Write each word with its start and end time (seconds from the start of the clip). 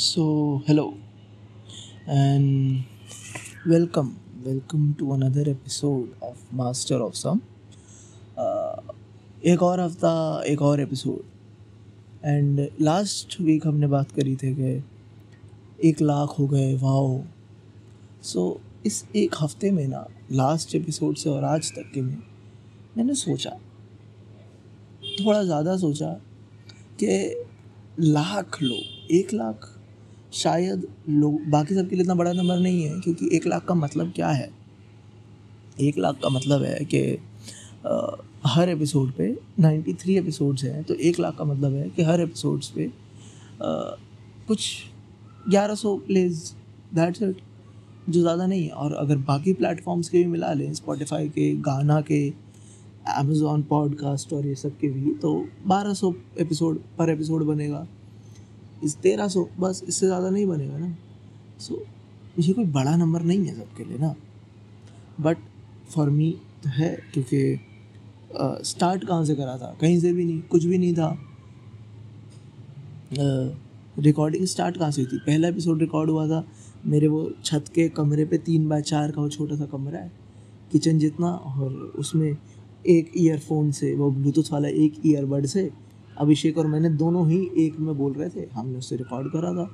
So, 0.00 0.62
hello 0.66 0.94
and 2.06 2.84
welcome. 3.66 4.18
Welcome 4.42 4.94
to 4.98 5.12
another 5.12 5.42
episode 5.46 6.14
of 6.22 6.38
Master 6.50 7.02
of 7.02 7.14
Some. 7.14 7.42
Uh, 8.38 8.80
एक 9.44 9.62
और 9.62 9.80
हफ़्ता 9.80 10.42
एक 10.46 10.62
और 10.62 10.80
एपिसोड 10.80 12.24
एंड 12.24 12.60
लास्ट 12.80 13.40
वीक 13.40 13.66
हमने 13.66 13.86
बात 13.86 14.12
करी 14.12 14.34
थी 14.36 14.54
कि 14.54 14.72
एक 15.88 16.00
लाख 16.02 16.38
हो 16.38 16.46
गए 16.46 16.74
वाओ 16.74 17.20
सो 18.22 18.40
so, 18.40 18.86
इस 18.86 19.04
एक 19.16 19.34
हफ़्ते 19.40 19.70
में 19.70 19.86
ना 19.88 20.04
लास्ट 20.32 20.74
एपिसोड 20.74 21.16
से 21.16 21.30
और 21.30 21.44
आज 21.44 21.72
तक 21.72 21.90
के 21.94 22.02
में 22.02 22.16
मैंने 22.96 23.14
सोचा 23.14 23.50
थोड़ा 25.20 25.42
ज़्यादा 25.42 25.76
सोचा 25.76 26.12
कि 27.02 27.44
लाख 28.00 28.62
लोग 28.62 29.12
एक 29.12 29.34
लाख 29.34 29.76
शायद 30.32 30.86
लोग 31.08 31.40
बाकी 31.50 31.74
सबके 31.74 31.96
लिए 31.96 32.02
इतना 32.02 32.14
बड़ा 32.14 32.32
नंबर 32.32 32.58
नहीं 32.58 32.82
है 32.84 33.00
क्योंकि 33.00 33.28
एक 33.36 33.46
लाख 33.46 33.64
का 33.64 33.74
मतलब 33.74 34.12
क्या 34.16 34.28
है? 34.28 34.50
एक 35.80 35.98
लाख 35.98 36.18
का 36.22 36.28
मतलब 36.28 36.62
है 36.62 36.84
कि 36.84 37.00
हर 38.46 38.68
एपिसोड 38.68 39.12
पे 39.12 39.28
93 39.60 40.16
एपिसोड्स 40.18 40.64
हैं 40.64 40.82
तो 40.84 40.94
एक 40.94 41.18
लाख 41.20 41.36
का 41.36 41.44
मतलब 41.44 41.74
है 41.74 41.88
कि 41.88 42.02
हर 42.02 42.20
एपिसोड्स 42.20 42.68
पे 42.68 42.86
आ, 42.86 43.70
कुछ 44.48 44.68
1100 45.50 45.98
प्लेज 46.06 46.42
दैट्स 46.94 47.22
इट 47.22 47.36
जो 48.08 48.20
ज़्यादा 48.20 48.46
नहीं 48.46 48.64
है। 48.64 48.70
और 48.70 48.92
अगर 48.94 49.16
बाकी 49.16 49.52
प्लेटफॉर्म्स 49.52 50.08
के 50.08 50.18
भी 50.18 50.26
मिला 50.26 50.52
लें 50.52 50.72
स्पॉटिफाई 50.74 51.28
के 51.28 51.52
गाना 51.60 52.00
के 52.00 52.28
अमेज़ॉन 53.08 53.62
पॉडकास्ट 53.62 54.32
और 54.32 54.46
ये 54.46 54.54
सब 54.54 54.78
के 54.78 54.88
भी 54.88 55.14
तो 55.14 55.32
1200 55.70 56.12
एपिसोड 56.40 56.78
पर 56.98 57.10
एपिसोड 57.10 57.44
बनेगा। 57.44 57.86
इस 58.84 58.96
तेरह 58.98 59.28
सौ 59.28 59.46
बस 59.60 59.82
इससे 59.88 60.06
ज़्यादा 60.06 60.30
नहीं 60.30 60.46
बनेगा 60.46 60.78
ना। 60.78 60.96
सो 61.60 61.74
so, 61.74 61.80
ये 62.38 62.52
कोई 62.52 62.64
बड़ा 62.66 62.96
नंबर 62.96 63.22
नहीं 63.22 63.46
है 63.46 63.54
सबके 63.54 63.84
लिए 63.84 63.98
ना। 63.98 64.14
बट 65.20 65.38
फॉर 65.90 66.10
मी 66.10 66.30
तो 66.62 66.68
है 66.70 66.90
क्योंकि 67.12 67.60
स्टार्ट 68.64 69.04
कहाँ 69.04 69.24
से 69.24 69.34
करा 69.34 69.56
था? 69.58 69.76
कहीं 69.80 69.98
से 70.00 70.12
भी 70.12 70.24
नहीं 70.24 70.40
कुछ 70.50 70.64
भी 70.64 70.78
नहीं 70.78 70.94
था। 70.94 71.16
रिकॉर्डिंग 73.98 74.44
स्टार्ट 74.46 74.76
कहाँ 74.76 74.90
से 74.90 75.02
हुई 75.02 75.10
थी? 75.12 75.18
पहला 75.18 75.48
एपिसोड 75.48 75.80
रिकॉर्ड 75.80 76.10
हुआ 76.10 76.26
था 76.28 76.44
मेरे 76.86 77.08
वो 77.08 77.30
छत 77.44 77.64
के 77.74 77.88
कमरे 77.90 78.24
पे 78.24 78.38
तीन 78.38 78.68
बाय 78.68 78.82
चार 78.82 79.10
का 79.12 79.20
वो 79.22 79.28
छोटा 79.28 79.56
सा 79.56 79.66
कमरा 79.72 79.98
है 79.98 80.10
किचन 80.72 80.98
जितना 80.98 81.28
और 81.28 81.72
उसमें 81.98 82.36
एक 82.84 83.10
ईयरफोन 83.16 83.70
से 83.72 83.94
वो 83.94 84.10
ब्लूटूथ 84.10 84.52
वाला 84.52 84.68
एक 84.68 84.94
ईयरबड 85.06 85.46
से 85.46 85.70
अभिषेक 86.20 86.58
और 86.58 86.66
मैंने 86.66 86.88
दोनों 86.90 87.28
ही 87.28 87.38
एक 87.58 87.78
में 87.78 87.96
बोल 87.98 88.12
रहे 88.12 88.28
थे, 88.28 88.48
हमने 88.52 88.78
उससे 88.78 88.96
रिकॉर्ड 88.96 89.32
करा 89.32 89.52
था। 89.54 89.68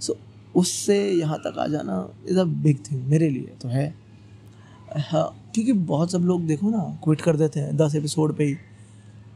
सो 0.00 0.16
उससे 0.54 0.98
यहाँ 1.10 1.38
तक 1.38 1.58
आ 1.58 1.66
जाना 1.66 2.08
इज़ 2.28 2.38
अ 2.38 2.44
बिग 2.44 2.78
थिंग 2.90 3.02
मेरे 3.04 3.28
लिए 3.30 3.56
तो 3.62 3.68
है। 3.68 3.94
हाँ 4.98 5.50
क्योंकि 5.54 5.72
बहुत 5.72 6.12
सब 6.12 6.22
लोग 6.22 6.46
देखो 6.46 6.70
ना 6.70 6.82
क्विट 7.04 7.20
कर 7.20 7.36
देते 7.36 7.60
हैं, 7.60 7.76
दस 7.76 7.94
एपिसोड 7.94 8.36
पे 8.36 8.44
ही, 8.44 8.54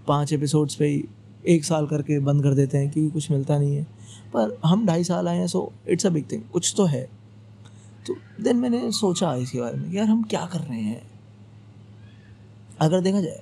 पाँच 0.09 0.33
एपिसोड्स 0.33 0.75
पे 0.75 0.87
ही, 0.87 1.05
एक 1.49 1.65
साल 1.65 1.87
करके 1.87 2.19
बंद 2.19 2.43
कर 2.43 2.55
देते 2.55 2.79
हैं 2.79 2.91
क्योंकि 2.91 3.11
कुछ 3.11 3.31
मिलता 3.31 3.59
नहीं 3.59 3.77
है। 3.77 3.83
पर 4.35 4.59
हम 4.65 4.87
ढाई 4.87 5.05
साल 5.05 5.29
आए 5.29 5.39
हैं 5.39 5.47
so 5.47 5.73
it's 5.89 6.07
a 6.07 6.11
big 6.11 6.31
thing 6.33 6.43
कुछ 6.53 6.75
तो 6.77 6.85
है। 6.85 7.03
तो 8.07 8.17
देन 8.43 8.57
मैंने 8.57 8.91
सोचा 8.93 9.35
इसके 9.35 9.61
बारे 9.61 9.77
में 9.77 9.93
यार 9.93 10.07
हम 10.07 10.23
क्या 10.23 10.45
कर 10.47 10.59
रहे 10.59 10.81
हैं? 10.81 11.03
अगर 12.81 13.01
देखा 13.01 13.21
जाए, 13.21 13.41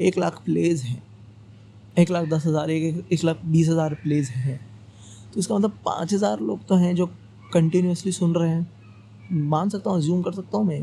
एक 0.00 0.18
लाख 0.18 0.42
प्लेज 0.44 0.82
हैं। 0.82 1.02
एक 1.96 2.10
लाख 2.10 2.28
दस 2.28 2.46
हज़ार, 2.46 2.70
एक 2.70 3.12
एक 3.12 3.24
लाख 3.24 3.40
बीस 3.44 3.68
हज़ार 3.68 3.94
प्लेज 3.94 4.28
हैं। 4.28 4.60
तो 5.32 5.40
इसका 5.40 5.54
मतलब 5.54 5.78
पाँच 5.84 6.12
हज़ार 6.14 6.40
लोग 6.40 6.66
तो 6.66 6.74
हैं 6.74 6.94
जो 6.96 7.06
कंटिन्यूसली 7.52 8.12
सुन 8.12 8.34
रहे 8.34 8.50
हैं। 8.50 9.40
मान 9.48 9.68
सकता 9.68 9.90
हूँ 9.90 10.00
ज्यूम 10.00 10.22
कर 10.22 10.32
सकता 10.32 10.58
हूँ 10.58 10.66
मैं, 10.66 10.80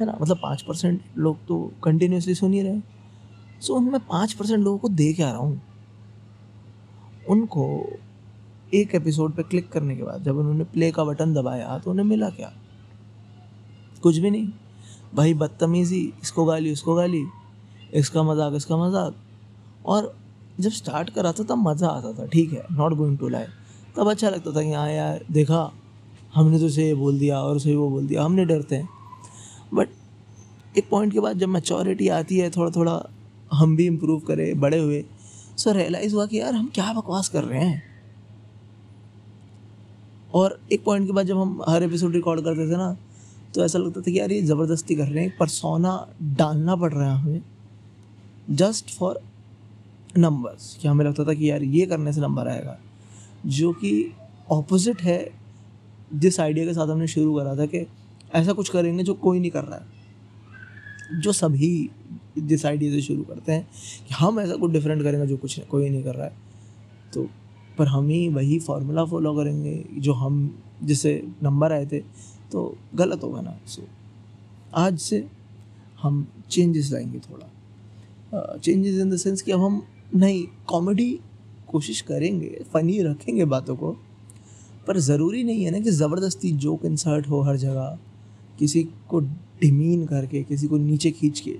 है 0.00 0.06
ना? 0.06 0.16
मतलब 0.20 0.38
पाँच 0.42 0.62
परसेंट 0.62 1.00
लोग 1.18 1.46
तो 1.48 1.58
कंटिन्यूसली 1.84 2.34
सुन 2.34 2.52
ही 2.52 2.62
रहे 2.62 2.72
हैं। 2.72 2.82
सो 3.60 3.78
मैं 3.80 4.00
पाँच 4.02 4.32
परसेंट 4.32 4.62
लोगों 4.64 4.78
को 4.78 4.88
दे 4.90 5.12
के 5.12 5.22
आ 5.22 5.30
रहा 5.30 5.40
हूँ। 5.40 5.60
उनको 7.28 7.66
एक 8.74 8.94
एपिसोड 8.94 9.32
पे 9.32 9.42
क्लिक 9.42 9.68
करने 9.68 9.96
के 9.96 10.02
बाद 10.02 10.22
जब 10.24 10.38
उन्होंने 10.38 10.64
प्ले 10.64 10.90
का 10.92 11.04
बटन 11.04 11.34
दबाया 11.34 11.78
तो 11.78 11.90
उन्हें 11.90 12.06
मिला 12.06 12.28
क्या? 12.30 12.52
कुछ 14.02 14.18
भी 14.18 14.30
नहीं। 14.30 14.48
भाई, 15.14 15.34
बदतमीज़ी, 15.34 16.00
इसको 16.22 16.44
गाली, 16.44 16.72
उसको 16.72 16.94
गाली, 16.94 17.24
इसका 17.94 18.22
मज़ाक 18.22 18.54
इसका 18.54 18.76
मज़ाक। 18.76 19.14
और 19.84 20.14
जब 20.60 20.70
स्टार्ट 20.70 21.10
करा 21.10 21.32
था, 21.32 21.42
तब 21.44 21.58
मज़ा 21.58 21.88
आता 21.88 22.12
था, 22.12 22.26
ठीक 22.26 22.52
है 22.52 22.64
नॉट 22.72 22.94
गोइंग 22.94 23.18
टू 23.18 23.28
लाई 23.28 23.44
तब 23.96 24.10
अच्छा 24.10 24.30
लगता 24.30 24.50
था 24.50 24.62
कि 24.62 24.72
हाँ 24.72 24.90
यार, 24.90 25.24
देखा, 25.30 25.70
हमने 26.34 26.58
तो 26.58 26.66
उसे 26.66 26.86
ये 26.86 26.94
बोल 26.94 27.18
दिया 27.18 27.40
और 27.40 27.56
उसे 27.56 27.74
वो 27.74 27.88
बोल 27.90 28.06
दिया, 28.06 28.22
हमने 28.22 28.44
डरते 28.44 28.76
हैं। 28.76 28.88
बट 29.74 29.88
एक 30.74 30.88
पॉइंट 30.90 31.12
के 31.12 31.20
बाद 31.20 31.38
जब 31.38 31.48
मैच्योरिटी 31.48 32.08
आती 32.10 32.38
है 32.38 32.50
थोड़ा 32.50 32.70
थोड़ा 32.70 33.02
हम 33.52 33.76
भी 33.76 33.86
इम्प्रूव 33.86 34.20
करें, 34.20 34.60
बड़े 34.60 34.78
हुए 34.78 35.04
सो 35.58 35.72
रियलाइज़ 35.72 36.14
हुआ 36.14 36.26
कि 36.26 36.40
यार, 36.40 36.54
हम 36.54 36.70
क्या 36.74 36.92
बकवास 36.92 37.28
कर 37.28 37.44
रहे 37.44 37.64
हैं। 37.64 37.82
और 40.34 40.58
एक 40.72 40.84
पॉइंट 40.84 41.06
के 41.06 41.12
बाद 41.12 41.26
जब 41.26 41.38
हम 41.38 41.62
हर 41.68 41.82
एपिसोड 41.82 42.12
रिकॉर्ड 42.14 42.40
करते 42.40 42.66
थे 42.66 42.76
ना 42.76 42.96
तो 43.54 43.64
ऐसा 43.64 43.78
लगता 43.78 44.00
था 44.00 44.10
कि 44.10 44.18
यार, 44.18 44.32
ये 44.32 44.42
ज़बरदस्ती 44.42 44.94
कर 44.94 45.08
रहे 45.08 45.24
हैं 45.24 45.36
परसोना 45.38 45.94
डालना 46.22 46.76
पड़ 46.76 46.92
रहा 46.92 47.14
है 47.14 47.22
हमें 47.22 47.42
जस्ट 48.50 48.90
फॉर 48.90 49.20
नंबर्स 50.18 50.78
कि 50.82 50.88
हमें 50.88 51.04
लगता 51.04 51.24
था 51.24 51.34
कि 51.34 51.50
यार 51.50 51.62
ये 51.62 51.86
करने 51.86 52.12
से 52.12 52.20
नंबर 52.20 52.48
आएगा। 52.48 52.78
जो 53.46 53.72
कि 53.72 54.14
ऑपोजिट 54.50 55.02
है, 55.02 55.30
जिस 56.14 56.40
आइडिया 56.40 56.66
के 56.66 56.74
साथ 56.74 56.88
हमने 56.88 57.06
शुरू 57.06 57.34
करा 57.34 57.56
था 57.56 57.66
कि 57.66 57.86
ऐसा 58.34 58.52
कुछ 58.52 58.68
करेंगे 58.68 59.04
जो 59.04 59.14
कोई 59.14 59.40
नहीं 59.40 59.50
कर 59.50 59.64
रहा 59.64 59.78
है। 59.78 60.00
जो 61.20 61.32
सभी 61.32 61.90
जिस 62.38 62.66
आइडिया 62.66 62.92
से 62.92 63.02
शुरू 63.02 63.22
करते 63.22 63.52
हैं 63.52 63.68
कि 64.08 64.14
हम 64.14 64.40
ऐसा 64.40 64.56
कुछ 64.56 64.72
डिफरेंट 64.72 65.02
करेंगे 65.02 65.26
जो 65.26 65.36
कुछ 65.36 65.60
कोई 65.60 65.90
नहीं 65.90 66.02
कर 66.02 66.14
रहा 66.14 66.26
है। 66.26 66.36
तो 67.14 67.28
पर 67.78 67.86
हम 67.86 68.08
ही 68.08 68.28
वही 68.28 68.58
फार्मूला 68.58 69.04
फॉलो 69.04 69.34
करेंगे 69.34 69.84
जो 69.94 70.12
हम, 70.12 70.62
जिससे 70.84 71.28
नंबर 71.42 71.72
आए 71.72 71.86
थे। 71.86 72.00
तो 72.52 72.78
गलत 72.94 73.22
होगा 73.22 73.40
ना। 73.40 73.60
सो 73.66 73.82
आज 74.74 74.98
से 74.98 75.26
हम 76.02 76.28
चेंजेस 76.50 76.92
लाएँगे 76.92 77.18
थोड़ा। 77.18 77.46
चेंजेस 78.56 78.94
इन 78.94 79.10
द 79.10 79.16
सेंस 79.16 79.42
कि 79.42 79.52
अब 79.52 79.60
हम 79.60 79.82
नहीं 80.14 80.46
कॉमेडी 80.66 81.18
कोशिश 81.68 82.00
करेंगे 82.00 82.48
फ़नी 82.72 83.00
रखेंगे 83.02 83.44
बातों 83.44 83.76
को, 83.76 83.92
पर 84.86 84.98
ज़रूरी 84.98 85.42
नहीं 85.44 85.64
है 85.64 85.70
ना 85.70 85.80
कि 85.80 85.90
ज़बरदस्ती 85.90 86.50
जोक 86.52 86.84
इंसर्ट 86.84 87.28
हो 87.28 87.40
हर 87.42 87.56
जगह, 87.56 87.98
किसी 88.58 88.82
को 89.08 89.20
डिमीन 89.60 90.06
करके, 90.06 90.42
किसी 90.42 90.66
को 90.66 90.78
नीचे 90.78 91.10
खींच 91.10 91.40
के। 91.40 91.54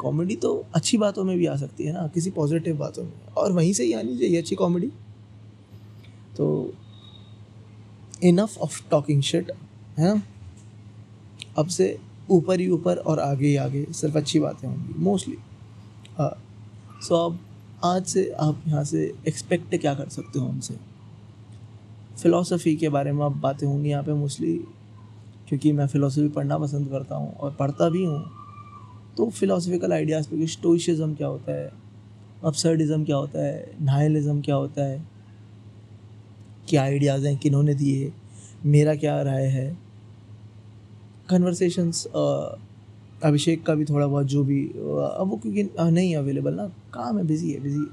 कॉमेडी 0.00 0.36
तो 0.36 0.54
अच्छी 0.74 0.98
बातों 0.98 1.24
में 1.24 1.36
भी 1.38 1.46
आ 1.46 1.56
सकती 1.56 1.84
है 1.84 1.92
ना, 1.92 2.06
किसी 2.06 2.30
पॉजिटिव 2.30 2.76
बातों 2.76 3.04
में। 3.04 3.12
और 3.36 3.52
वहीं 3.52 3.72
से 3.72 3.84
ही 3.84 3.92
आनी 3.92 4.16
चाहिए 4.18 4.38
अच्छी 4.38 4.56
कॉमेडी 4.56 4.90
तो 6.36 6.72
इनफ 8.24 8.58
ऑफ़ 8.58 8.80
टॉकिंग 8.90 9.22
शिट 9.22 9.50
है 9.98 10.14
ना? 10.14 10.22
अब 11.58 11.66
से 11.68 11.96
ऊपर 12.30 12.60
ही 12.60 12.68
ऊपर 12.70 12.96
और 12.96 13.20
आगे 13.20 13.46
ही 13.46 13.56
आगे, 13.56 13.84
सिर्फ़ 13.92 14.16
अच्छी 14.16 14.40
बातें 14.40 14.68
होंगी 14.68 14.94
मोस्टली 14.98 15.36
सो 17.02 17.14
अब 17.14 17.38
आज 17.84 18.04
से 18.04 18.30
आप 18.40 18.62
यहाँ 18.68 18.84
से 18.84 19.02
एक्सपेक्ट 19.28 19.76
क्या 19.76 19.94
कर 19.94 20.08
सकते 20.08 20.38
हो 20.38 20.46
हमसे 20.46 20.74
फ़िलासफ़ी 22.22 22.74
के 22.76 22.88
बारे 22.88 23.12
में 23.12 23.24
अब 23.26 23.40
बातें 23.40 23.66
होंगी 23.66 23.88
यहाँ 23.90 24.02
पे 24.02 24.12
मोस्टली 24.12 24.56
क्योंकि 25.48 25.72
मैं 25.72 25.86
फ़िलासफ़ी 25.86 26.28
पढ़ना 26.28 26.58
पसंद 26.58 26.88
करता 26.90 27.16
हूँ 27.16 27.32
और 27.34 27.54
पढ़ता 27.58 27.88
भी 27.88 28.04
हूँ। 28.04 28.24
तो 29.16 29.28
फ़िलासफ़िकल 29.30 29.92
आइडियाज़ 29.92 30.28
पे 30.28 30.46
स्टोइशिज़म 30.46 31.14
क्या 31.14 31.28
होता 31.28 31.52
है 31.52 31.70
अपसर्डिज़म 32.44 33.04
क्या 33.04 33.16
होता 33.16 33.44
है 33.44 33.72
नाइलिज़म 33.80 34.40
क्या 34.40 34.54
होता 34.54 34.82
है, 34.82 35.02
क्या 36.68 36.82
आइडियाज़ 36.82 37.26
हैं, 37.26 37.36
किन्होंने 37.36 37.74
दिए, 37.74 38.12
मेरा 38.66 38.94
क्या 38.94 39.20
राय 39.22 39.46
है? 39.46 39.76
कन्वर्सेशंस 41.30 42.06
अभिषेक 43.22 43.64
का 43.66 43.74
भी 43.74 43.84
थोड़ा 43.84 44.06
बहुत 44.06 44.26
जो 44.26 44.42
भी 44.44 44.62
अब 44.66 45.28
वो 45.30 45.36
क्योंकि 45.36 45.62
नहीं 45.80 46.14
अवेलेबल 46.16 46.54
ना, 46.54 46.66
काम 46.94 47.18
है 47.18 47.24
बिज़ी 47.26 47.50
है 47.52 47.60
बिज़ी 47.62 47.86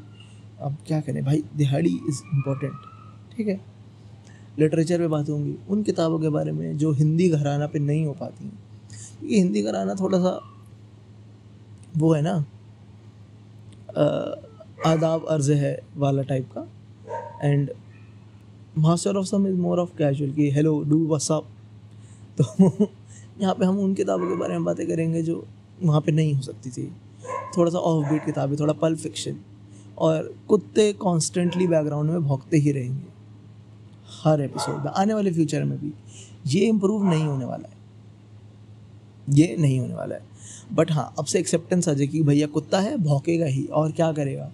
अब 0.62 0.76
क्या 0.88 1.00
करें? 1.02 1.24
भाई, 1.26 1.44
दिहाड़ी 1.56 1.90
इज़ 2.10 2.22
इम्पोर्टेंट 2.36 2.74
ठीक 3.36 3.48
है? 3.48 3.60
लिटरेचर 4.60 5.00
पे 5.00 5.08
बात 5.08 5.30
होंगी। 5.30 5.56
उन 5.70 5.84
किताबों 5.84 6.20
के 6.20 6.30
बारे 6.30 6.52
में 6.52 6.78
जो 6.78 6.92
हिंदी 6.92 7.30
घराना 7.30 7.68
पे 7.68 7.80
नहीं 7.80 8.06
हो 8.06 8.14
पाती 8.14 8.46
हैं। 8.46 8.60
क्योंकि 9.20 9.36
हिंदी 9.36 9.62
घराना 9.62 9.96
थोड़ा 9.96 10.20
सा, 10.20 10.40
वो 11.98 12.14
है 12.14 12.22
ना 12.22 12.34
आदाब 14.86 15.26
अर्ज़ 15.26 15.52
है 15.54 15.80
वाला 15.98 16.22
टाइप 16.24 16.50
का। 16.58 16.68
And 17.44 17.70
master 18.78 19.16
of 19.16 19.26
some 19.26 19.48
is 19.48 19.56
more 19.58 19.80
of 19.80 19.98
casual 19.98 20.32
कि 20.32 20.50
हेलो 20.52 20.82
डू 20.84 21.06
वसअप 21.08 21.46
तो 22.38 22.70
यहाँ 23.42 23.54
पे 23.56 23.66
हम 23.66 23.80
उन 23.80 23.94
किताबों 23.94 24.28
के 24.30 24.36
बारे 24.36 24.54
में 24.54 24.64
बातें 24.64 24.88
करेंगे 24.88 25.22
जो 25.22 25.46
वहाँ 25.84 26.02
पे 26.02 26.12
नहीं 26.12 26.34
हो 26.34 26.42
सकती 26.42 26.70
थी। 26.70 26.92
थोड़ा 27.58 27.72
सा 27.72 27.78
ऑफ़ 27.78 28.10
बीट 28.10 28.26
किताबें, 28.26 28.56
थोड़ा 28.60 28.74
पल 28.74 28.96
फिक्शन 28.96 29.38
और 29.98 30.34
कुत्ते 30.48 30.92
कॉन्स्टेंटली 30.94 31.68
बैकग्राउंड 31.68 32.12
में 32.12 32.24
भोंकते 32.24 32.58
ही 32.58 32.72
रहेंगे। 32.72 33.06
हर 34.24 34.42
एपिसोड 34.42 34.76
में, 34.76 34.92
आने 34.92 35.14
वाले 35.14 35.32
फ्यूचर 35.32 35.64
में 35.64 35.78
भी। 35.80 35.94
ये 36.48 36.66
इम्प्रूव 36.66 37.04
नहीं 37.04 37.26
होने 37.26 37.46
वाला 37.46 37.70
है। 37.70 37.76
ये 39.30 39.56
नहीं 39.60 39.80
होने 39.80 39.94
वाला 39.94 40.16
है। 40.16 40.22
बट 40.74 40.92
हाँ 40.92 41.14
अब 41.20 41.26
से 41.26 41.40
एक्सेप्टेंस 41.40 41.88
आ 41.90 41.94
जाए 41.94 42.08
कि 42.08 42.22
भैया 42.24 42.48
कुत्ता 42.48 42.80
है, 42.80 42.98
भौंकेगा 42.98 43.46
ही 43.46 43.66
और 43.66 43.92
क्या 43.92 44.12
करेगा? 44.12 44.52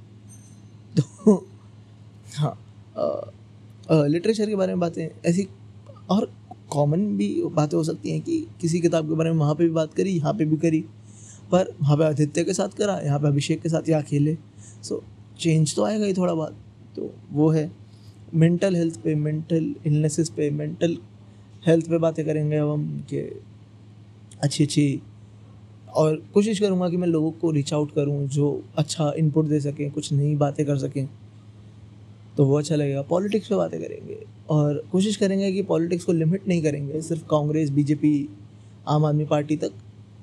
तो 1.00 1.36
हाँ 2.38 2.57
लिटरेचर 4.07 4.50
के 4.50 4.56
बारे 4.56 4.74
में 4.74 4.79
बातें, 4.79 5.07
ऐसी 5.25 5.47
और 6.09 6.31
कॉमन 6.73 7.05
भी 7.17 7.43
बातें 7.45 7.77
हो 7.77 7.83
सकती 7.83 8.11
हैं 8.11 8.21
कि 8.21 8.47
किसी 8.61 8.79
किताब 8.79 9.09
के 9.09 9.15
बारे 9.15 9.31
में 9.31 9.37
वहाँ 9.37 9.55
पे 9.55 9.63
भी 9.63 9.69
बात 9.69 9.93
करी, 9.93 10.09
यहाँ 10.09 10.33
पे 10.33 10.45
भी 10.45 10.57
करी। 10.57 10.85
पर 11.51 11.75
वहाँ 11.81 11.97
पे 11.97 12.03
आदित्य 12.03 12.43
के 12.43 12.53
साथ 12.53 12.69
करा, 12.69 12.99
यहाँ 12.99 13.19
पे 13.19 13.27
अभिषेक 13.27 13.61
के 13.61 13.69
साथ 13.69 13.89
या 13.89 14.01
अकेले। 14.01 14.37
सो 14.83 15.03
चेंज 15.39 15.75
तो 15.75 15.83
आएगा 15.83 16.05
ही 16.05 16.13
थोड़ा 16.13 16.33
बहुत। 16.33 16.57
तो 16.95 17.13
वो 17.31 17.49
है। 17.49 17.71
मेंटल 18.33 18.75
हेल्थ 18.75 18.99
पे 19.03 19.15
मेंटल 19.15 19.75
इलनेसेस 19.85 20.29
पे 20.29 20.49
मेंटल 20.49 20.97
हेल्थ 21.67 21.89
पे 21.89 21.97
बातें 21.97 22.25
करेंगे 22.25 22.55
अब 22.55 22.69
हम 22.69 23.05
कि 23.09 23.41
अच्छी 24.41 24.63
अच्छी 24.63 25.01
और 25.95 26.15
कोशिश 26.33 26.59
करूँगा 26.59 26.89
कि 26.89 26.97
मैं 26.97 27.07
लोगों 27.07 27.31
को 27.31 27.51
रीच 27.51 27.73
आउट 27.73 27.93
करूँ, 27.95 28.27
जो 28.27 28.63
अच्छा 28.77 29.11
इनपुट 29.17 29.45
दे 29.45 29.59
सकें, 29.59 29.91
कुछ 29.91 30.13
नई 30.13 30.35
बातें 30.35 30.65
कर 30.65 30.77
सकें। 30.77 31.09
तो 32.37 32.45
वो 32.45 32.57
अच्छा 32.57 32.75
लगेगा। 32.75 33.01
पॉलिटिक्स 33.01 33.47
पे 33.47 33.55
बातें 33.55 33.79
करेंगे। 33.81 34.32
और 34.49 34.83
कोशिश 34.91 35.15
करेंगे 35.15 35.51
कि 35.51 35.61
पॉलिटिक्स 35.61 36.05
को 36.05 36.11
लिमिट 36.11 36.47
नहीं 36.47 36.63
करेंगे, 36.63 37.01
सिर्फ़ 37.01 37.23
कांग्रेस, 37.23 37.69
बीजेपी, 37.69 38.29
आम 38.87 39.05
आदमी 39.05 39.25
पार्टी 39.25 39.55
तक 39.57 39.71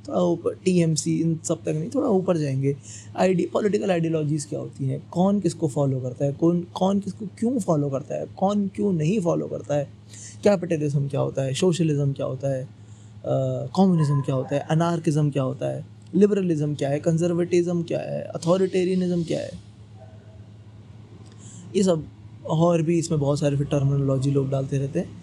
थोड़ा 0.08 0.20
ऊपर 0.20 0.54
टी 0.54 0.80
एम 0.80 0.94
सी 0.94 1.20
इन 1.20 1.38
सब 1.44 1.62
तक 1.62 1.68
नहीं, 1.68 1.90
थोड़ा 1.94 2.08
ऊपर 2.08 2.36
जाएँगे। 2.36 2.76
आइडिया 3.16 3.50
पॉलिटिकल 3.52 3.90
आइडियोलॉजीज़ 3.90 4.48
क्या 4.48 4.60
होती 4.60 4.84
हैं? 4.84 5.02
कौन 5.10 5.40
किसको 5.40 5.68
फॉलो 5.68 6.00
करता 6.00 6.24
है? 6.24 6.32
कौन 6.32 6.66
कौन 6.74 7.00
किसको 7.00 7.26
क्यों 7.38 7.58
फॉलो 7.58 7.90
करता 7.90 8.14
है? 8.14 8.26
कौन 8.38 8.68
क्यों 8.68 8.92
नहीं 8.92 9.20
फॉलो 9.20 9.46
करता 9.46 9.74
है? 9.74 9.84
कैपिटलिज्म 10.44 11.08
क्या 11.08 11.20
होता 11.20 11.42
है? 11.42 11.54
सोशलिज्म 11.54 12.12
क्या 12.12 12.26
होता 12.26 12.54
है? 12.54 12.68
कम्युनिज्म 13.76 14.20
क्या 14.20 14.34
होता 14.34 14.54
है? 14.54 14.60
अनार्किज्म 14.60 15.30
क्या 15.30 15.42
होता 15.42 15.66
है? 15.66 15.86
लिबरलिज्म 16.14 16.74
क्या 16.74 16.88
है? 16.88 17.00
कंजर्वेटिज्म 17.00 17.82
क्या 17.82 17.98
है? 17.98 18.22
अथॉरिटेरियनिज़म 18.22 19.24
क्या 19.24 19.40
है? 19.40 19.50
ये 21.76 21.82
सब 21.82 22.04
और 22.46 22.82
भी 22.82 22.98
इसमें 22.98 23.20
बहुत 23.20 23.40
सारे 23.40 23.56
फिर 23.56 23.66
टर्मिनोलॉजी 23.66 24.30
लोग 24.30 24.50
डालते 24.50 24.78
रहते 24.78 24.98
हैं। 24.98 25.18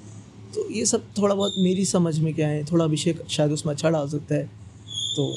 तो 0.55 0.69
ये 0.71 0.85
सब 0.85 1.03
थोड़ा 1.17 1.35
बहुत 1.35 1.53
मेरी 1.57 1.85
समझ 1.85 2.19
में 2.19 2.33
क्या 2.33 2.47
है, 2.47 2.63
थोड़ा 2.65 2.85
अभिषेक 2.85 3.21
शायद 3.29 3.51
उसमें 3.51 3.73
अच्छा 3.73 3.89
डाल 3.89 4.07
सकता 4.09 4.35
है। 4.35 4.49
तो 5.15 5.31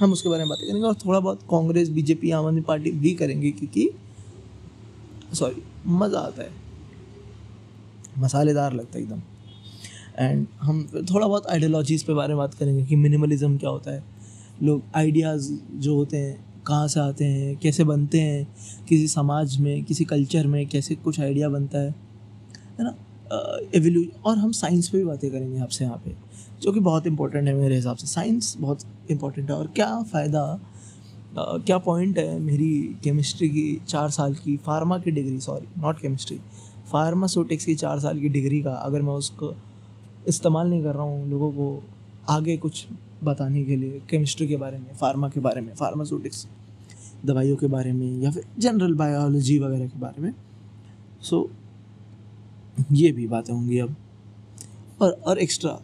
हम 0.00 0.12
उसके 0.12 0.28
बारे 0.28 0.42
में 0.42 0.48
बातें 0.48 0.66
करेंगे 0.66 0.86
और 0.86 0.94
थोड़ा 0.94 1.20
बहुत 1.20 1.42
कांग्रेस, 1.50 1.88
बीजेपी, 1.88 2.30
आम 2.30 2.46
आदमी 2.46 2.60
पार्टी 2.60 2.90
भी 2.90 3.14
करेंगे 3.14 3.50
क्योंकि 3.50 3.90
सॉरी 5.34 5.62
मज़ा 5.86 6.18
आता 6.18 6.42
है। 6.42 6.50
मसालेदार 8.18 8.72
लगता 8.72 8.98
है 8.98 9.04
एकदम। 9.04 9.20
एंड 10.18 10.46
हम 10.60 10.82
थोड़ा 11.12 11.26
बहुत 11.26 11.46
आइडियोलॉजीज़ 11.46 12.04
पे 12.04 12.14
बारे 12.14 12.28
में 12.28 12.38
बात 12.38 12.54
करेंगे 12.54 12.84
कि 12.84 12.96
मिनिमलिज्म 12.96 13.56
क्या 13.58 13.70
होता 13.70 13.90
है। 13.90 14.02
लोग 14.62 14.82
आइडियाज़ 14.94 15.52
जो 15.74 15.94
होते 15.94 16.16
हैं 16.16 16.43
कहाँ 16.66 16.88
से 16.88 17.00
आते 17.00 17.24
हैं, 17.24 17.56
कैसे 17.58 17.84
बनते 17.84 18.20
हैं, 18.20 18.46
किसी 18.88 19.08
समाज 19.08 19.56
में, 19.58 19.84
किसी 19.84 20.04
कल्चर 20.04 20.46
में 20.46 20.66
कैसे 20.68 20.94
कुछ 20.96 21.20
आइडिया 21.20 21.48
बनता 21.48 21.78
है 21.78 21.94
है 22.78 22.84
ना? 22.84 22.94
एवोल्यू 23.74 24.04
और 24.26 24.38
हम 24.38 24.52
साइंस 24.52 24.88
पे 24.88 24.98
भी 24.98 25.04
बातें 25.04 25.30
करेंगे 25.30 25.60
आपसे 25.60 25.84
यहाँ 25.84 25.96
पे, 26.04 26.14
जो 26.62 26.72
कि 26.72 26.80
बहुत 26.80 27.06
इंपॉर्टेंट 27.06 27.48
है 27.48 27.54
मेरे 27.54 27.74
हिसाब 27.76 27.96
से। 27.96 28.06
साइंस 28.06 28.54
बहुत 28.60 28.84
इंपॉर्टेंट 29.10 29.50
है 29.50 29.56
और 29.56 29.66
क्या 29.66 30.02
फ़ायदा 30.02 30.60
क्या 31.36 31.78
पॉइंट 31.78 32.18
है 32.18 32.38
मेरी 32.40 32.96
केमिस्ट्री 33.04 33.48
की 33.48 33.80
चार 33.88 34.10
साल 34.10 34.34
की 34.34 34.56
फार्मा 34.56 34.98
की 34.98 35.10
degree 35.10 35.38
sorry 35.40 35.66
not 35.80 36.00
chemistry 36.00 36.38
pharmaceutics 36.92 37.64
की 37.64 37.74
चार 37.74 38.00
साल 38.00 38.20
की 38.20 38.28
डिग्री 38.28 38.60
का, 38.62 38.72
अगर 38.72 39.02
मैं 39.02 39.12
उसको 39.12 39.54
इस्तेमाल 40.28 40.68
नहीं 40.70 40.82
कर 40.82 40.94
रहा 40.94 41.02
हूँ 41.02 41.28
लोगों 41.30 41.50
को, 41.52 41.82
आगे 42.28 42.56
कुछ 42.56 42.86
बताने 43.24 43.64
के 43.64 43.76
लिए 43.76 44.00
केमिस्ट्री 44.10 44.46
के 44.48 44.56
बारे 44.56 44.78
में 44.78 44.94
फार्मा 44.94 45.28
के 45.28 45.40
बारे 45.40 45.60
में 45.60 45.74
फार्मास्यूटिक्स 45.74 46.46
दवाइयों 47.24 47.56
के 47.56 47.66
बारे 47.66 47.92
में 47.92 48.20
या 48.22 48.30
फिर 48.30 48.44
जनरल 48.58 48.94
बायोलॉजी 48.94 49.58
वगैरह 49.58 49.86
के 49.86 49.98
बारे 49.98 50.22
में। 50.22 50.32
सो 51.22 51.42
so, 51.42 52.86
ये 52.92 53.10
भी 53.12 53.26
बातें 53.26 53.52
होंगी 53.54 53.78
अब। 53.78 53.94
और 55.00 55.10
और 55.26 55.38
एक्स्ट्रा 55.38 55.78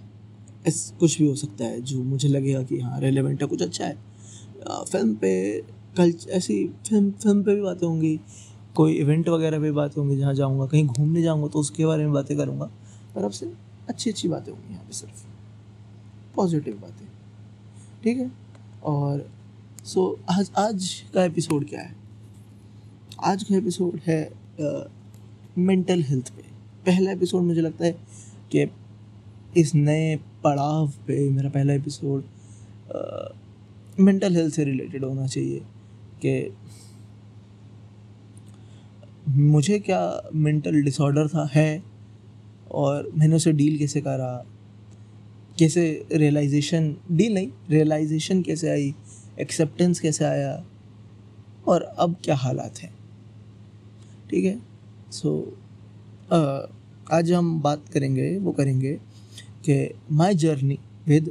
इस 0.66 0.92
कुछ 1.00 1.19
भी 1.19 1.28
हो 1.28 1.34
सकता 1.34 1.64
है 1.64 1.81
जो 1.81 2.02
मुझे 2.02 2.28
लगेगा 2.28 2.62
कि 2.62 2.78
हाँ 2.81 3.00
रेलिवेंट 3.00 3.43
है 3.43 3.48
कुछ 3.48 3.62
अच्छा 3.62 3.84
है। 3.84 3.96
फ़िल्म 4.90 5.14
पे 5.14 5.60
कल 5.96 6.12
ऐसी 6.31 6.64
फ़िल्म 6.88 7.10
फ़िल्म 7.12 7.43
पे 7.43 7.54
भी 7.54 7.62
बातें 7.62 7.86
होंगी। 7.86 8.19
कोई 8.75 8.93
इवेंट 8.93 9.28
वगैरह 9.28 9.60
पे 9.60 9.70
बातें 9.72 10.00
होंगी 10.02 10.16
जहाँ 10.16 10.34
जाऊँगा 10.34 10.66
कहीं 10.66 10.86
घूमने 10.86 11.22
जाऊँगा 11.22 11.48
तो 11.48 11.58
उसके 11.58 11.86
बारे 11.86 12.04
में 12.04 12.12
बातें 12.12 12.36
करूँगा। 12.36 12.70
पर 13.14 13.25
अब 13.25 13.31
से 13.31 13.52
अच्छी 13.88 14.10
अच्छी 14.10 14.28
बातें 14.28 14.52
होंगी 14.52 14.72
यहाँ 14.72 14.84
पे 14.84 14.93
सिर्फ़। 14.93 15.25
पॉजिटिव 16.36 16.75
बातें। 16.75 17.06
ठीक 18.05 18.19
है? 18.19 18.31
और 18.85 19.31
सो 19.85 20.05
आज 20.31 20.50
आज 20.58 20.88
का 21.14 21.25
एपिसोड 21.25 21.69
क्या 21.69 21.81
है? 21.81 21.94
आज 23.25 23.43
का 23.43 23.56
एपिसोड 23.56 23.99
है 24.06 24.31
मेंटल 25.58 26.02
हेल्थ 26.02 26.31
पे। 26.31 26.43
पहला 26.87 27.11
एपिसोड 27.12 27.43
मुझे 27.43 27.61
लगता 27.61 27.85
है 27.85 27.93
कि 28.52 28.67
इस 29.56 29.75
नए 29.75 30.17
पड़ाव 30.44 30.88
पे 31.06 31.19
मेरा 31.31 31.50
पहला 31.50 31.73
एपिसोड 31.73 32.25
मेंटल 34.00 34.37
हेल्थ 34.37 34.55
से 34.55 34.64
रिलेटेड 34.64 35.05
होना 35.05 35.26
चाहिए 35.26 35.61
कि 36.25 36.56
मुझे 39.29 39.79
क्या 39.79 40.31
मेंटल 40.35 40.82
डिसऑर्डर 40.82 41.29
था, 41.29 41.49
है? 41.53 41.82
और 42.70 43.11
मैंने 43.19 43.37
उसे 43.37 43.53
डील 43.53 43.79
कैसे 43.79 44.00
करा? 44.00 44.44
कैसे 45.60 45.82
रियलाइजेशन 46.12 46.96
डील 47.12 47.34
नहीं 47.34 47.50
रियलाइजेशन 47.70 48.42
कैसे 48.42 48.68
आई? 48.70 48.94
एक्सेप्टेंस 49.40 50.00
कैसे 50.00 50.24
आया? 50.24 50.52
और 51.68 51.82
अब 51.82 52.16
क्या 52.24 52.36
हालात 52.36 52.78
हैं? 52.78 52.92
ठीक 54.30 54.44
है? 54.44 54.58
सो 55.12 55.30
so, 56.32 56.40
आज 57.12 57.32
हम 57.32 57.60
बात 57.62 57.88
करेंगे 57.92 58.36
वो 58.38 58.52
करेंगे 58.52 58.92
कि 59.64 59.94
my 60.12 60.34
journey 60.34 60.79
with 61.08 61.31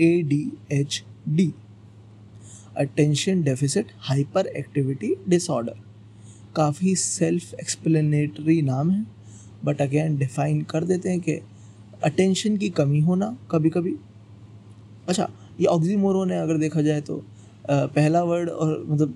A 0.00 0.10
D 0.22 0.40
H 0.72 1.02
D 1.28 1.52
attention 2.76 3.42
deficit 3.42 3.92
hyperactivity 4.46 5.14
disorder 5.28 5.80
काफ़ी 6.56 6.94
सेल्फ 6.96 7.54
एक्सप्लेनेटरी 7.54 8.60
नाम 8.62 8.90
है 8.90 9.06
बट 9.64 9.80
अगेन 9.82 10.16
डिफाइन 10.16 10.62
कर 10.62 10.84
देते 10.84 11.10
हैं 11.10 11.20
कि 11.20 11.38
अटेंशन 12.04 12.56
की 12.56 12.68
कमी 12.70 13.00
होना 13.00 13.36
कभी 13.50 13.70
कभी 13.70 13.94
अच्छा 15.08 15.28
ये 15.60 15.66
ऑक्सीमोरोन 15.66 16.30
है 16.30 16.40
अगर 16.42 16.58
देखा 16.58 16.82
जाए 16.82 17.00
तो। 17.00 17.16
पहला 17.70 18.22
वर्ड 18.22 18.48
और 18.50 18.84
मतलब 18.86 19.14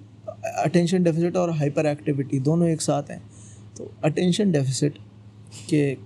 अटेंशन 0.64 1.02
डेफिसिट 1.02 1.36
और 1.36 1.50
हाइपर 1.50 1.86
एक्टिविटी 1.86 2.38
दोनों 2.40 2.68
एक 2.68 2.80
साथ 2.80 3.10
हैं। 3.10 3.22
तो 3.76 3.90
अटेंशन 4.04 4.52
डेफिसिट 4.52 4.98
के 5.70 5.96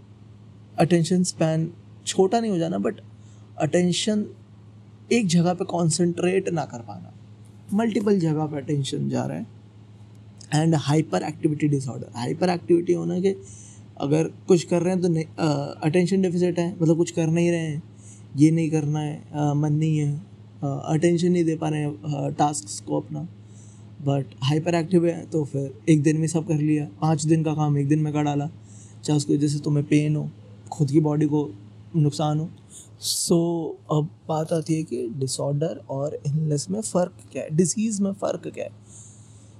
अटेंशन 0.78 1.22
स्पैन 1.24 1.70
छोटा 2.06 2.40
नहीं 2.40 2.50
हो 2.50 2.58
जाना 2.58 2.78
बट 2.78 3.00
अटेंशन 3.60 4.24
एक 5.12 5.26
जगह 5.26 5.54
पे 5.54 5.64
कंसंट्रेट 5.64 6.48
ना 6.48 6.64
कर 6.64 6.78
पाना। 6.78 7.12
मल्टीपल 7.74 8.18
जगह 8.20 8.46
पे 8.46 8.56
अटेंशन 8.56 9.08
जा 9.08 9.24
रहा 9.26 9.36
है। 9.36 9.46
And 10.54 10.74
hyper 10.76 11.22
activity 11.22 11.68
disorder 11.68 12.10
hyper 12.16 12.48
activity 12.48 12.92
होना 12.92 13.18
कि 13.20 13.34
अगर 13.96 14.28
कुछ 14.48 14.62
कर 14.64 14.82
रहे 14.82 14.92
हैं 14.94 15.02
तो 15.02 15.08
नहीं 15.08 15.24
अटेंशन 15.82 16.22
डेफिसिट 16.22 16.58
है 16.58 16.74
मतलब 16.82 16.96
कुछ 16.96 17.10
कर 17.10 17.26
नहीं 17.28 17.50
रहे 17.50 17.60
हैं 17.60 17.82
ये 18.36 18.50
नहीं 18.50 18.70
करना 18.70 19.00
है 19.00 19.22
आ, 19.34 19.54
मन 19.54 19.72
नहीं 19.72 19.98
है 19.98 20.12
अटेंशन 20.62 21.32
नहीं 21.32 21.44
दे 21.44 21.56
पा 21.56 21.68
रहे 21.68 21.80
हैं 21.80 22.32
टास्क 22.34 22.84
को 22.86 23.00
अपना। 23.00 23.26
बट 24.02 24.34
हाइपर 24.42 24.74
एक्टिव 24.74 25.06
है 25.06 25.24
तो 25.26 25.44
फिर 25.44 25.72
एक 25.88 26.02
दिन 26.02 26.16
में 26.20 26.26
सब 26.28 26.46
कर 26.46 26.54
लिया 26.54 26.88
पाँच 27.00 27.24
दिन 27.26 27.42
का 27.44 27.54
काम 27.54 27.78
एक 27.78 27.88
दिन 27.88 27.98
में 27.98 28.12
कर 28.12 28.22
डाला 28.22 28.46
चाहे 29.04 29.16
उसकी 29.16 29.36
वजह 29.36 29.48
से 29.48 29.58
तुम्हें 29.58 29.86
पेन 29.86 30.16
हो 30.16 30.28
खुद 30.72 30.90
की 30.90 31.00
बॉडी 31.00 31.26
को 31.26 31.48
नुकसान 31.96 32.38
हो। 32.40 32.48
सो 33.00 33.36
so, 33.80 33.96
अब 33.96 34.08
बात 34.28 34.52
आती 34.52 34.74
है 34.74 34.82
कि 34.82 35.06
डिसऑर्डर 35.16 35.80
और 35.90 36.14
इलनेस 36.26 36.66
में 36.70 36.80
फ़र्क 36.80 37.12
क्या 37.32 37.42
है 37.42 37.56
डिसीज़ 37.56 38.02
में 38.02 38.12
फ़र्क 38.12 38.48
क्या 38.48 38.64
है। 38.64 38.70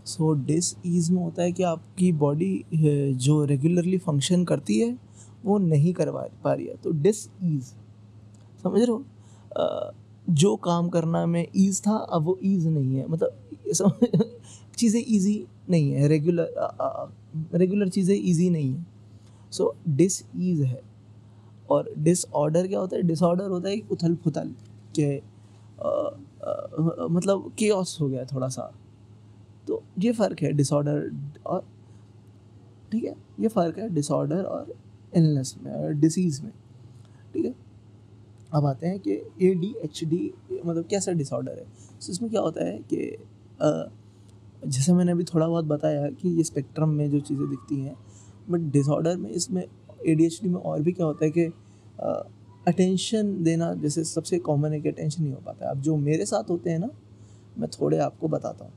सो 0.07 0.33
डिस 0.35 0.77
ईज 0.87 1.11
में 1.11 1.23
होता 1.23 1.43
है 1.43 1.53
कि 1.53 1.63
आपकी 1.63 2.13
बॉडी 2.13 2.65
जो 3.15 3.45
रेगुलरली 3.45 3.99
फ़ंक्शन 3.99 4.45
करती 4.45 4.79
है 4.79 4.99
वो 5.45 5.59
नहीं 5.59 5.93
करवा 5.93 6.27
पा 6.45 6.53
रही 6.53 6.67
है। 6.67 6.77
तो 6.77 6.91
डिस 6.91 7.29
ईज 7.45 7.63
समझ 8.63 8.81
रहे 8.83 8.91
हो? 8.91 9.05
जो 10.31 10.57
काम 10.57 10.89
करना 10.89 11.27
में 11.27 11.47
ईज 11.57 11.81
था 11.81 11.97
अब 11.97 12.23
वो 12.23 12.39
ईज 12.45 12.67
नहीं 12.67 12.97
है। 12.97 13.09
मतलब 13.09 13.39
चीज़ें 14.79 15.05
ईजी 15.09 15.47
नहीं 15.71 15.93
है। 15.93 16.09
रेगुलर 16.09 16.55
रेगुलर 17.55 17.89
चीज़ें 17.89 18.17
ईजी 18.17 18.51
नहीं 18.51 18.75
है। 18.75 18.87
सो 19.53 19.75
डिस 19.89 20.25
ईज 20.37 20.63
है। 20.63 20.81
और 21.71 21.91
डिसऑर्डर 21.99 22.67
क्या 22.67 22.81
होता 22.81 22.97
है? 22.97 23.03
डिसऑर्डर 23.03 23.45
होता 23.45 23.69
है 23.69 23.81
उथल 23.91 24.15
पुथल 24.15 24.55
के 24.99 25.17
आ, 25.17 25.89
आ, 25.89 27.07
मतलब 27.07 27.53
के 27.59 27.69
हो 27.69 28.09
गया 28.09 28.25
थोड़ा 28.25 28.49
सा। 28.49 28.73
तो 29.67 29.83
ये 29.99 30.13
फ़र्क 30.13 30.43
है 30.43 30.53
डिसऑर्डर 30.53 31.11
और, 31.47 31.65
ठीक 32.93 33.05
है? 33.05 33.15
ये 33.41 33.49
फ़र्क 33.49 33.79
है 33.79 33.89
डिसऑर्डर 33.95 34.43
और 34.45 34.75
इलनेस 35.13 35.55
में, 35.63 35.73
और 35.73 35.93
डिसीज़ 35.95 36.43
में, 36.43 36.53
ठीक 37.35 37.45
है? 37.45 37.55
अब 38.53 38.67
आते 38.67 38.87
हैं 38.87 38.99
कि 39.01 39.13
ए 39.43 39.55
डी 39.55 39.75
एच 39.85 40.03
डी 40.05 40.33
मतलब 40.65 40.87
कैसा 40.87 41.13
डिसऑर्डर 41.13 41.59
है? 41.59 41.67
सो 42.01 42.13
इसमें 42.13 42.31
क्या 42.31 42.41
होता 42.41 42.65
है 42.65 42.79
कि 42.93 43.17
जैसे 44.65 44.93
मैंने 44.93 45.13
अभी 45.13 45.25
थोड़ा 45.25 45.47
बहुत 45.49 45.65
बताया 45.65 46.09
कि 46.11 46.29
ये 46.29 46.43
स्पेक्ट्रम 46.45 46.89
में 46.89 47.11
जो 47.11 47.21
चीज़ें 47.21 47.49
दिखती 47.51 47.81
हैं 47.81 47.97
बट 48.51 48.71
डिसऑर्डर 48.73 49.17
में 49.17 49.31
इसमें 49.31 49.63
ए 49.63 50.15
डी 50.15 50.25
एच 50.25 50.39
डी 50.43 50.49
में 50.49 50.61
और 50.61 50.83
भी 50.83 50.93
क्या 50.93 51.07
होता 51.07 51.25
है 51.25 51.31
कि 51.31 51.45
अटेंशन 52.67 53.33
देना 53.45 53.73
जैसे 53.75 54.05
सबसे 54.05 54.39
कॉमन 54.39 54.73
है 54.73 54.81
कि 54.81 54.89
अटेंशन 54.89 55.23
नहीं 55.23 55.33
हो 55.33 55.41
पाता 55.47 55.65
है। 55.65 55.71
अब 55.71 55.81
जो 55.83 55.97
मेरे 55.97 56.27
साथ 56.27 56.51
होते 56.51 56.71
हैं 56.71 56.79
ना, 56.79 56.89
मैं 57.59 57.69
थोड़े 57.71 57.99
आपको 57.99 58.29
बताता 58.29 58.65
हूँ। 58.65 58.73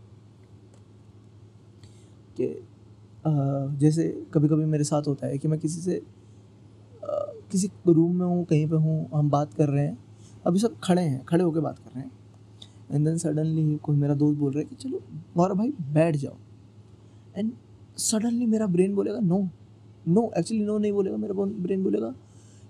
कि 2.38 2.48
जैसे 3.80 4.04
कभी 4.34 4.48
कभी 4.48 4.66
मेरे 4.68 4.84
साथ 4.84 5.08
होता 5.08 5.28
है 5.28 5.38
कि 5.38 5.48
मैं 5.48 5.60
किसी 5.60 5.82
से 5.82 6.02
किसी 7.52 7.70
रूम 7.88 8.16
में 8.16 8.26
हूँ, 8.26 8.44
कहीं 8.46 8.68
पे 8.68 8.76
हूँ, 8.76 9.10
हम 9.14 9.30
बात 9.30 9.54
कर 9.54 9.70
रहे 9.70 9.86
हैं, 9.86 9.98
अभी 10.46 10.60
सब 10.60 10.80
खड़े 10.84 11.02
हैं, 11.02 11.24
खड़े 11.26 11.44
होकर 11.44 11.60
बात 11.62 11.80
कर 11.80 11.92
रहे 11.92 12.04
हैं। 12.04 12.12
एंड 12.92 13.06
देन 13.06 13.18
सडनली 13.18 13.76
कोई 13.78 13.96
मेरा 13.98 14.14
दोस्त 14.16 14.40
बोल 14.40 14.52
रहा 14.52 14.60
है 14.60 14.66
कि 14.66 14.76
चलो 14.78 15.02
गौरव 15.38 15.56
भाई 15.56 15.72
बैठ 15.94 16.16
जाओ। 16.16 16.36
एंड 17.36 17.52
सडनली 18.00 18.46
मेरा 18.46 18.68
ब्रेन 18.68 18.96
बोलेगा 18.96 19.20
नो 19.20 19.38
नो 20.06 20.32
एक्चुअली 20.38 20.64
नो 20.66 20.78
नहीं 20.78 20.92
बोलेगा, 20.92 21.18
मेरा 21.18 21.34
ब्रेन 21.34 21.84
बोलेगा 21.84 22.14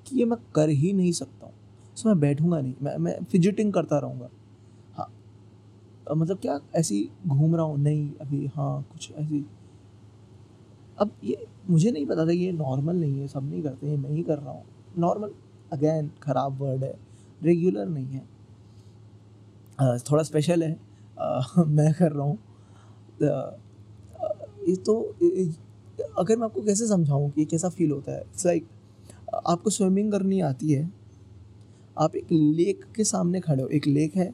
कि 0.05 0.17
ये 0.17 0.25
मैं 0.25 0.37
कर 0.55 0.69
ही 0.71 0.93
नहीं 0.93 1.11
सकता 1.13 1.45
हूँ। 1.45 1.53
सो 1.97 2.09
मैं 2.09 2.19
बैठूँगा 2.19 2.59
नहीं, 2.61 2.73
मैं 2.81 2.97
मैं 2.97 3.17
फिजिटिंग 3.23 3.73
करता 3.73 3.99
रहूँगा। 3.99 4.29
हाँ 4.95 5.11
मतलब 6.09 6.37
क्या 6.37 6.59
ऐसी 6.75 7.09
घूम 7.27 7.55
रहा 7.55 7.65
हूँ? 7.65 7.77
नहीं, 7.77 8.11
अभी 8.21 8.45
हाँ 8.47 8.81
कुछ 8.91 9.11
ऐसी 9.13 9.45
अब 10.97 11.11
ये, 11.23 11.45
मुझे 11.69 11.91
नहीं 11.91 12.05
पता 12.05 12.25
था 12.25 12.31
ये 12.31 12.51
नॉर्मल 12.51 12.95
नहीं 12.95 13.19
है, 13.19 13.27
सब 13.27 13.49
नहीं 13.49 13.61
करते 13.63 13.87
हैं, 13.87 13.97
मैं 13.97 14.09
ही 14.09 14.23
कर 14.23 14.37
रहा 14.37 14.51
हूँ। 14.51 14.63
नॉर्मल 14.97 15.31
अगेन 15.73 16.09
ख़राब 16.23 16.61
वर्ड 16.61 16.83
है 16.83 16.93
रेगुलर 17.41 17.85
नहीं 17.87 18.05
है। 18.07 18.21
थोड़ा 20.01 20.23
स्पेशल 20.23 20.63
है 20.63 20.71
मैं 21.67 21.93
कर 21.93 22.11
रहा 22.11 22.25
हूँ। 22.25 22.37
ये 24.67 24.75
तो 24.77 24.99
अगर 26.17 26.37
मैं 26.37 26.45
आपको 26.45 26.61
कैसे 26.61 26.87
समझाऊँ 26.87 27.29
कि 27.31 27.45
कैसा 27.45 27.69
फील 27.69 27.91
होता 27.91 28.11
है? 28.11 28.21
इट्स 28.21 28.45
लाइक 28.45 28.67
आपको 29.47 29.69
स्विमिंग 29.69 30.11
करनी 30.11 30.39
आती 30.41 30.71
है, 30.71 30.89
आप 31.97 32.15
एक 32.15 32.31
लेक 32.31 32.85
के 32.95 33.03
सामने 33.03 33.39
खड़े 33.39 33.61
हो, 33.63 33.67
एक 33.69 33.87
लेक 33.87 34.15
है, 34.15 34.33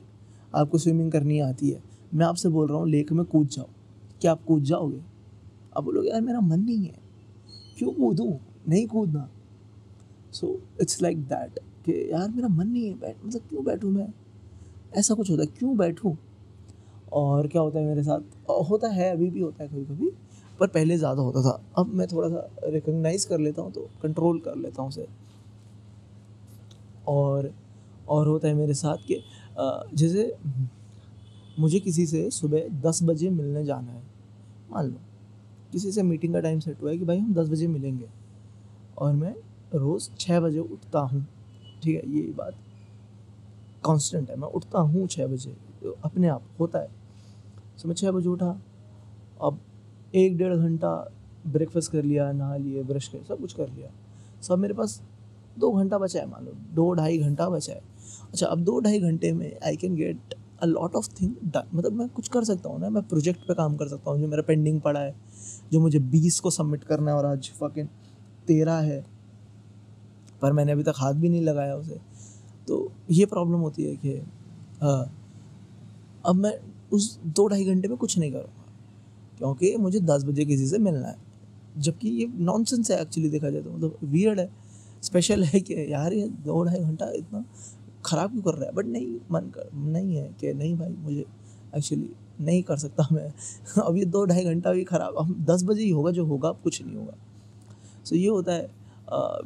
आपको 0.56 0.77
स्विमिंग 0.77 1.12
करनी 1.12 1.39
आती 1.39 1.70
है। 1.70 1.82
मैं 2.13 2.25
आपसे 2.25 2.50
बोल 2.50 2.68
रहा 2.68 2.77
हूँ 2.77 2.89
लेक 2.89 3.12
में 3.12 3.25
कूद 3.25 3.48
जाओ। 3.48 3.68
क्या 4.22 4.32
आप 4.32 4.44
कूद 4.44 4.63
जाओगे? 4.63 5.01
आप 5.74 5.84
बोलोगे, 5.84 6.10
यार, 6.10 6.22
मेरा 6.22 6.40
मन 6.42 6.60
नहीं 6.60 6.86
है। 6.86 7.00
क्यों 7.78 7.92
कूदूँ? 7.92 8.40
नहीं 8.70 8.88
कूदना। 8.88 9.30
सो 10.34 10.58
इट्स 10.82 11.01
लाइक 11.01 11.24
दैट 11.24 11.60
कि, 11.86 11.94
यार, 12.12 12.30
मेरा 12.30 12.48
मन 12.48 12.68
नहीं 12.68 12.86
है, 12.86 12.94
बैठ 12.96 13.25
मतलब 13.25 13.42
क्यों 13.50 13.63
बैठूँ 13.66 13.92
मैं? 13.92 14.08
ऐसा 14.98 15.13
कुछ 15.13 15.32
होता 15.32 15.42
है, 15.42 15.48
क्यों 15.50 15.78
बैठूँ? 15.78 16.18
और 17.13 17.48
क्या 17.48 17.62
होता 17.62 17.80
है 17.80 17.86
मेरे 17.86 18.04
साथ? 18.04 18.22
होता 18.70 18.88
है, 18.88 19.12
अभी 19.12 19.30
भी 19.30 19.40
होता 19.40 19.63
है 19.63 19.70
कभी 19.70 19.84
कभी 19.86 20.12
पर 20.60 20.68
पहले 20.68 20.98
ज़्यादा 20.98 21.22
होता 21.22 21.42
था। 21.42 21.62
अब 21.78 21.94
मैं 21.94 22.08
थोड़ा 22.08 22.28
सा 22.30 22.48
रिकग्नाइज 22.66 23.25
कर 23.25 23.40
लेता 23.40 23.62
हूँ 23.62 23.72
तो 23.72 23.90
कंट्रोल 24.04 24.40
कर 24.40 24.56
लेता 24.56 24.82
हूँ 24.82 24.90
उसे। 24.90 25.08
और 27.08 27.51
और 28.10 28.28
होता 28.28 28.48
है 28.48 28.54
मेरे 28.54 28.74
साथ 28.74 28.98
कि 29.08 29.22
जैसे 29.96 30.34
मुझे 31.60 31.80
किसी 31.80 32.06
से 32.06 32.30
सुबह 32.32 32.68
दस 32.82 33.00
बजे 33.04 33.30
मिलने 33.30 33.63
जाना 33.66 33.92
है। 33.92 34.04
मान 34.72 34.86
लो 34.86 34.98
किसी 35.72 35.92
से 35.92 36.04
मीटिंग 36.04 36.34
का 36.34 36.40
टाइम 36.40 36.60
सेट 36.60 36.82
हुआ 36.82 36.92
है 36.92 36.98
कि 36.98 37.06
भाई 37.06 37.18
हम 37.18 37.34
दस 37.34 37.50
बजे 37.50 37.68
मिलेंगे। 37.68 38.10
और 38.98 39.13
मैं 39.13 39.34
रोज़ 39.75 40.10
छः 40.20 40.40
बजे 40.40 40.60
उठता 40.60 41.00
हूँ। 41.00 41.25
ठीक 41.84 41.96
है, 41.96 42.12
ये 42.12 42.22
बात 42.38 42.56
कांस्टेंट 43.86 44.30
है। 44.30 44.36
मैं 44.36 44.48
उठता 44.48 44.80
हूँ 44.80 45.08
छः 45.08 45.28
बजे 45.28 45.56
तो 45.84 45.98
अपने 46.06 46.28
आप 46.28 46.44
होता 46.60 46.80
है। 46.80 46.90
सो 47.78 47.88
मैं 47.88 47.96
छः 47.96 48.12
बजे 48.12 48.30
उठा, 48.30 48.50
अब 49.42 49.60
एक 50.16 50.38
डेढ़ 50.38 50.56
घंटा 50.56 50.94
ब्रेकफास्ट 51.48 51.92
कर 51.92 52.04
लिया, 52.04 52.32
नहा 52.32 52.56
लिए 52.56 52.84
ब्रश 52.84 53.08
कर 53.08 53.24
सब 53.24 53.40
कुछ 53.40 53.54
कर 53.54 53.70
लिया। 53.70 53.90
सब 54.42 54.60
मेरे 54.60 54.74
पास 54.74 55.01
दो 55.60 55.72
घंटा 55.72 55.98
बचा 55.98 56.20
है, 56.20 56.30
मान 56.30 56.46
लो, 56.46 56.51
दो 56.74 56.94
ढाई 56.94 57.18
घंटा 57.18 57.50
बचा 57.50 57.74
है। 57.74 57.82
अच्छा 58.34 58.48
अब 58.48 58.60
दो 58.60 58.80
ढाई 58.80 59.00
घंटे 59.00 59.32
में 59.34 59.60
I 59.66 59.75
can 59.75 59.96
get 59.96 60.34
a 60.62 60.66
lot 60.66 60.96
of 60.96 61.10
thing 61.22 61.34
done 61.46 61.70
मतलब 61.74 61.92
मैं 61.92 62.08
कुछ 62.10 62.28
कर 62.28 62.44
सकता 62.44 62.70
हूँ 62.70 62.80
ना, 62.80 62.90
मैं 62.90 63.04
प्रोजेक्ट 63.04 63.48
पे 63.48 63.54
काम 63.54 63.75
कर 63.78 63.88
सकता 63.88 64.12
हूँ, 64.12 64.20
जो 64.20 64.28
मेरा 64.28 64.42
पेंडिंग 64.42 64.82
पड़ा 64.82 65.00
है। 65.00 65.16
जो 65.72 65.80
मुझे 65.80 66.00
बीस 66.01 66.40
को 66.40 66.50
सबमिट 66.51 66.84
करना 66.84 67.12
है 67.12 67.18
और 67.18 67.25
आज 67.25 67.50
फकिंग 67.60 67.88
तेरह 68.48 68.78
है, 68.82 69.04
पर 70.42 70.54
मैंने 70.54 70.72
अभी 70.72 70.84
तक 70.84 70.94
हाथ 70.98 71.13
भी 71.13 71.30
नहीं 71.30 71.42
लगाया 71.42 71.75
उसे। 71.75 72.00
तो 72.68 72.92
ये 73.12 73.25
प्रॉब्लम 73.25 73.60
होती 73.60 73.84
है 73.84 73.96
कि 73.96 74.13
हाँ 74.82 75.04
अब 76.25 76.36
मैं 76.36 76.54
उस 76.94 77.20
दो 77.28 77.48
ढाई 77.48 77.66
घंटे 77.66 77.88
में 77.88 77.98
कुछ 77.98 78.18
नहीं 78.18 78.32
करूँगा, 78.32 78.63
क्योंकि 79.38 79.75
मुझे 79.78 80.00
दस 80.01 80.24
बजे 80.24 80.46
किसी 80.46 80.68
से 80.68 80.78
मिलना 80.80 81.08
है। 81.08 81.16
जबकि 81.78 82.10
ये 82.12 82.28
नॉनसेंस 82.40 82.92
है 82.92 83.01
एक्चुअली 83.01 83.30
देखा 83.30 83.50
जाए 83.50 83.62
तो 83.62 83.72
मतलब 83.72 83.98
वियर्ड 84.04 84.40
है। 84.40 84.50
स्पेशल 85.04 85.44
है 85.44 85.60
कि 85.60 85.75
यार 85.94 86.13
ये 86.13 86.28
दो 86.46 86.63
ढाई 86.63 86.80
घंटा 86.80 87.10
इतना 87.12 87.44
ख़राब 88.06 88.32
क्यों 88.32 88.42
कर 88.42 88.54
रहा 88.54 88.66
है? 88.66 88.72
बट 88.72 88.86
नहीं, 88.88 89.08
मन 89.32 89.50
कर, 89.50 89.70
नहीं 89.75 90.16
है 90.16 90.30
कि, 90.40 90.54
नहीं 90.54 90.75
भाई, 90.78 90.90
मुझे 90.90 91.25
एक्चुअली 91.75 92.10
नहीं 92.42 92.62
कर 92.64 92.78
सकता 92.78 93.08
मैं। 93.12 93.32
अब 93.84 93.98
ये 93.98 94.06
दो 94.06 94.26
ढाई 94.26 94.44
घंटा 94.44 94.74
भी 94.74 94.84
ख़राब 94.84 95.18
हम 95.20 95.34
दस 95.46 95.64
बजे 95.64 95.84
ही 95.84 95.90
होगा 95.90 96.12
जो 96.12 96.26
होगा 96.26 96.52
कुछ 96.64 96.82
नहीं 96.82 96.96
होगा। 96.98 97.14
सो 98.04 98.16
so 98.16 98.22
ये 98.22 98.28
होता 98.28 98.54
है। 98.54 98.70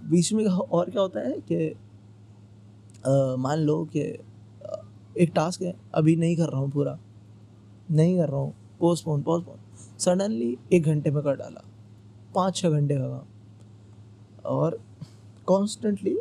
बीच 0.10 0.32
में 0.34 0.46
और 0.46 0.90
क्या 0.90 1.02
होता 1.02 1.20
है 1.20 1.40
कि 1.52 1.76
मान 3.38 3.60
लो 3.60 3.84
कि 3.96 4.02
एक 5.16 5.32
टास्क 5.36 5.62
है 5.62 5.74
अभी 5.96 6.16
नहीं 6.16 6.36
कर 6.38 6.50
रहा 6.50 6.60
हूँ 6.62 6.70
पूरा। 6.72 6.98
नहीं 7.92 8.18
कर 8.18 8.30
रहा 8.30 8.40
हूँ 8.40 8.54
पोस्टपोन 8.80 9.22
पोस्टपोन 9.24 9.98
सडनली 10.00 10.58
एक 10.74 10.84
घंटे 10.84 11.12
में 11.12 11.24
कर 11.24 11.36
डाला। 11.36 11.64
पाँच 12.36 12.56
छः 12.56 12.70
घंटे 12.70 12.96
का 12.96 13.08
काम। 13.08 14.46
और 14.46 14.80
कॉन्स्टेंटली 15.48 16.18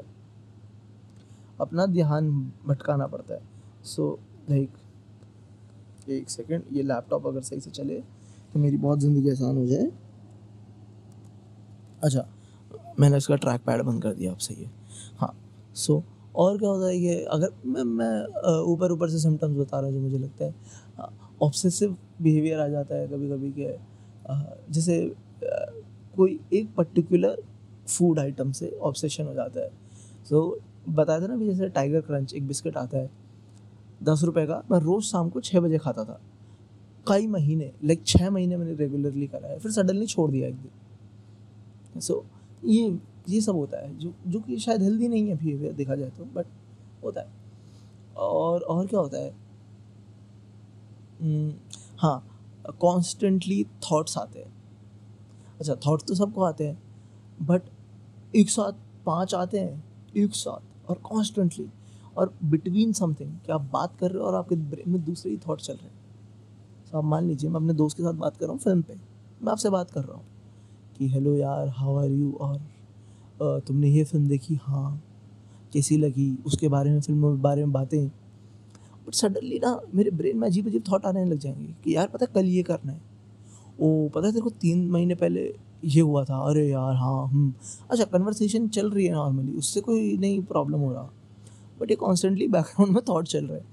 अपना 1.61 1.87
ध्यान 1.87 2.31
भटकाना 2.67 3.07
पड़ता 3.07 3.35
है। 3.35 3.41
सो 3.85 4.11
so, 4.13 4.51
लाइक 4.51 4.71
एक 6.09 6.31
सेकेंड 6.31 6.63
ये 6.73 6.83
लैपटॉप 6.83 7.27
अगर 7.27 7.41
सही 7.43 7.61
से 7.61 7.71
चले 7.71 7.95
तो 8.53 8.59
मेरी 8.59 8.77
बहुत 8.77 9.01
ज़िंदगी 9.01 9.31
आसान 9.31 9.57
हो 9.57 9.67
जाए। 9.67 9.91
अच्छा 12.03 12.27
मैंने 13.01 13.17
इसका 13.17 13.37
ट्रैक 13.37 13.61
पैड 13.67 13.83
बंद 13.83 14.03
कर 14.03 14.15
दिया 14.15 14.33
अब 14.33 14.39
सही 14.39 14.63
है। 14.63 14.71
हाँ 15.19 15.35
सो 15.77 16.03
और 16.37 16.59
क्या 16.59 16.69
होता 16.71 16.87
है 16.87 16.97
ये 16.97 17.15
अगर 17.25 17.49
मैं 17.67 17.83
मैं 17.85 18.63
ऊपर 18.65 18.93
ऊपर 18.93 19.09
से 19.11 19.19
सिम्टम्स 19.19 19.57
बता 19.57 19.81
रहा 19.81 19.87
हूँ 19.87 19.95
जो 19.95 20.01
मुझे 20.01 20.19
लगता 20.19 20.45
है 20.45 21.09
ऑब्सेसिव 21.43 21.97
बिहेवियर 22.23 22.61
आ 22.61 22.69
जाता 22.69 22.97
है 22.97 23.07
कभी 23.09 23.29
कभी 23.31 23.51
के 23.53 24.73
जैसे 24.73 24.99
कोई 26.17 26.39
एक 26.53 26.75
पर्टिकुलर 26.77 27.43
फ़ूड 27.89 28.19
आइटम 28.19 28.53
से 28.53 28.71
ऑब्सेशन 28.83 29.27
हो 29.27 29.35
जाता 29.35 29.61
है। 29.61 29.69
सो 30.25 30.37
so, 30.37 30.95
बताया 30.95 31.21
था 31.21 31.27
ना 31.27 31.37
भी 31.37 31.47
जैसे 31.47 31.69
टाइगर 31.71 32.01
क्रंच 32.01 32.35
एक 32.35 32.47
बिस्किट 32.47 32.77
आता 32.77 32.99
है। 32.99 33.11
दस 34.03 34.21
रुपए 34.25 34.47
का। 34.47 34.63
मैं 34.71 34.79
रोज़ 34.79 35.05
शाम 35.05 35.29
को 35.29 35.41
छः 35.41 35.61
बजे 35.61 35.79
खाता 35.79 36.05
था। 36.05 36.21
कई 37.09 37.27
महीने 37.27 37.73
लाइक 37.85 38.05
छः 38.07 38.31
महीने 38.31 38.57
मैंने 38.57 38.75
रेगुलरली 38.75 39.27
करा 39.27 39.49
है। 39.49 39.59
फिर 39.59 39.73
सडनली 39.73 40.07
छोड़ 40.07 40.31
दिया 40.31 40.49
एक 40.49 40.55
दिन। 40.55 42.01
सो 42.01 42.15
so, 42.15 42.23
ये 42.65 42.99
ये 43.29 43.41
सब 43.41 43.55
होता 43.55 43.79
है 43.79 43.99
जो 43.99 44.15
जो 44.27 44.41
कि 44.41 44.59
शायद 44.59 44.83
हेल्दी 44.83 45.09
नहीं 45.09 45.29
है 45.29 45.37
बिहेवियर 45.37 45.73
देखा 45.73 45.95
जाए 45.95 46.11
तो 46.11 46.25
बट 46.25 46.47
होता 47.05 47.21
है। 47.21 47.29
और 48.17 48.61
और 48.61 48.87
क्या 48.87 49.01
होता 49.01 49.19
है? 49.19 49.35
hmm, 51.17 51.79
हाँ 51.99 52.41
कॉन्स्टेंटली 52.81 53.65
थाट्स 53.65 54.19
आते 54.19 54.39
हैं। 54.39 54.53
अच्छा 55.61 55.75
थाट्स 55.75 56.05
तो 56.05 56.15
सबको 56.15 56.43
आते 56.43 56.67
हैं 56.67 56.83
बट 57.43 57.63
एक 58.37 58.51
साथ 58.51 58.73
पाँच 59.07 59.35
आते 59.35 59.61
हैं 59.61 59.85
एक 60.17 60.35
साथ 60.35 60.91
और 60.91 60.97
कॉन्स्टेंटली 60.97 61.67
और 62.17 62.35
बिटवीन 62.45 62.93
समथिंग 62.93 63.31
कि 63.47 63.53
आप 63.53 63.61
बात 63.61 63.97
कर 64.01 64.11
रहे 64.11 64.19
हो 64.19 64.25
और 64.25 64.35
आपके 64.35 64.55
ब्रेन 64.55 64.91
में 64.91 65.05
दूसरे 65.05 65.33
ही 65.33 65.39
थॉट 65.39 65.61
चल 65.61 65.75
रहे 65.75 65.87
हैं। 65.87 65.95
तो 66.93 66.99
आप 66.99 67.05
मान 67.05 67.25
लीजिए, 67.25 67.51
मैं 67.51 67.57
अपने 67.57 67.73
दोस्त 67.73 67.97
के 67.97 68.03
साथ 68.03 68.15
बात 68.15 68.37
कर 68.37 68.47
रहा 68.47 68.53
हूँ 68.53 68.61
फ़िल्म 68.61 68.83
पे। 68.83 68.95
मैं 69.43 69.53
आपसे 69.53 69.71
बात 69.71 69.91
कर 69.91 70.05
रहा 70.05 70.17
हूँ 70.17 70.25
कि, 70.99 71.09
हेलो 71.09 71.35
यार 71.35 71.69
हाउ 71.69 71.97
आर 71.97 72.11
यू 72.11 72.33
और 72.33 72.61
तुमने 73.43 73.89
ये 73.89 74.05
फ़िल्म 74.05 74.27
देखी? 74.27 74.55
हाँ. 74.55 75.03
कैसी 75.73 75.97
लगी? 75.97 76.39
उसके 76.47 76.69
बारे 76.69 76.91
में 76.91 77.01
फ़िल्म 77.01 77.37
के 77.37 77.43
बारे 77.43 77.65
में 77.65 77.73
बातें। 77.73 78.09
बट 79.07 79.15
सडनली 79.15 79.59
ना, 79.59 79.81
मेरे 79.95 80.11
ब्रेन 80.11 80.39
में 80.39 80.49
अजीब 80.49 80.67
अजीब 80.67 80.83
थाट 80.83 81.07
आने 81.07 81.25
लग 81.25 81.39
जाएँगे 81.39 81.75
कि, 81.85 81.97
यार, 81.97 82.09
पता 82.09 82.27
कल 82.27 82.45
ये 82.45 82.63
करना 82.63 82.93
है। 82.93 83.01
ओ, 83.81 84.09
पता 84.09 84.27
है, 84.27 84.33
तेरे 84.33 84.43
को 84.43 84.51
तीन 84.51 84.91
महीने 84.91 85.15
पहले 85.15 85.57
ये 85.85 86.01
हुआ 86.01 86.25
था। 86.25 86.37
अरे 86.37 86.69
यार 86.69 86.95
हाँ 86.95 87.27
हम 87.27 87.55
अच्छा 87.91 88.05
कन्वर्सेशन 88.05 88.69
चल 88.69 88.91
रही 88.91 89.07
है 89.07 89.13
नॉर्मली 89.13 89.53
उससे 89.53 89.81
कोई 89.81 90.17
नहीं 90.17 90.43
प्रॉब्लम 90.43 90.79
हो 90.79 90.93
रहा। 90.93 91.11
बट 91.81 91.91
ये 91.91 91.97
कॉन्स्टेंटली 91.97 92.49
बैकग्राउंड 92.49 92.93
में 92.93 93.03
थाट 93.05 93.25
चल 93.25 93.47
रहे 93.47 93.59
हैं। 93.59 93.67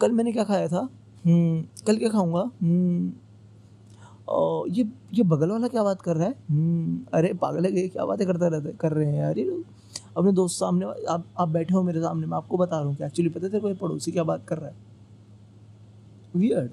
कल 0.00 0.12
मैंने 0.12 0.32
क्या 0.32 0.44
खाया 0.44 0.68
था? 0.68 0.88
हम्म, 1.24 1.64
कल 1.86 1.96
क्या 1.96 2.08
खाऊँगा? 2.08 2.50
हम्म, 2.62 3.12
ये 4.70 4.84
ये 5.14 5.22
बगल 5.24 5.50
वाला 5.50 5.68
क्या 5.68 5.82
बात 5.82 6.02
कर 6.02 6.16
रहा 6.16 6.26
है? 6.26 6.34
"हम्म, 6.50 7.00
अरे 7.14 7.32
पागल 7.34 7.64
है 7.66 7.88
क्या 7.88 8.04
बातें 8.06 8.26
करते 8.26 8.48
रहते 8.50 8.72
कर 8.72 8.92
रहे 8.92 9.06
हैं 9.06 9.18
यार 9.18 9.38
ये 9.38 9.44
लोग। 9.44 9.64
अपने 10.16 10.32
दोस्त 10.32 10.58
सामने 10.58 10.86
आप 11.08 11.24
आप 11.38 11.48
बैठे 11.48 11.74
हो 11.74 11.82
मेरे 11.82 12.00
सामने 12.00 12.26
मैं 12.26 12.36
आपको 12.36 12.56
बता 12.56 12.78
रहा 12.78 12.88
हूँ 12.88 12.96
कि 12.96 13.04
एक्चुअली 13.04 13.30
पता 13.30 13.48
है 13.54 13.60
कोई 13.60 13.74
पड़ोसी 13.74 14.12
क्या 14.12 14.24
बात 14.24 14.44
कर 14.48 14.58
रहा 14.58 14.68
है? 14.68 14.76
वियर्ड 16.36 16.70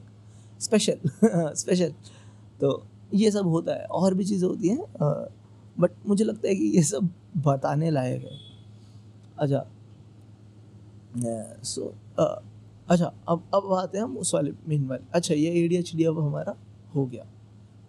स्पेशल 0.61 0.97
स्पेशल 1.55 1.93
तो 2.61 2.83
ये 3.13 3.31
सब 3.31 3.47
होता 3.47 3.73
है 3.73 3.85
और 3.85 4.13
भी 4.13 4.25
चीज़ें 4.25 4.47
होती 4.47 4.69
हैं 4.69 4.83
बट 5.79 5.91
मुझे 6.07 6.23
लगता 6.23 6.47
है 6.47 6.55
कि 6.55 6.65
ये 6.67 6.83
सब 6.83 7.09
बताने 7.37 7.89
लायक 7.91 8.23
है। 8.23 8.37
अच्छा 9.39 9.65
सो 11.17 11.93
अच्छा 12.89 13.13
अब 13.27 13.43
अब 13.53 13.73
आते 13.73 13.97
हैं 13.97 14.05
हम 14.05 14.17
उस 14.17 14.33
वाले 14.33 14.51
मेन 14.67 14.87
वाले। 14.87 15.03
अच्छा 15.13 15.33
ये 15.33 15.51
ए 15.51 15.67
डी 15.67 15.75
एच 15.75 15.95
डी 15.95 16.03
अब 16.03 16.19
हमारा 16.19 16.55
हो 16.95 17.05
गया। 17.05 17.25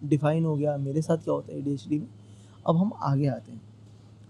डिफाइन 0.03 0.45
हो 0.45 0.55
गया। 0.55 0.77
मेरे 0.77 1.01
साथ 1.01 1.17
क्या 1.17 1.33
होता 1.33 1.53
है 1.53 1.59
ए 1.59 1.61
डी 1.61 1.73
एच 1.73 1.87
डी 1.87 1.99
में? 1.99 2.07
अब 2.67 2.77
हम 2.77 2.93
आगे 2.93 3.27
आते 3.27 3.51
हैं। 3.51 3.61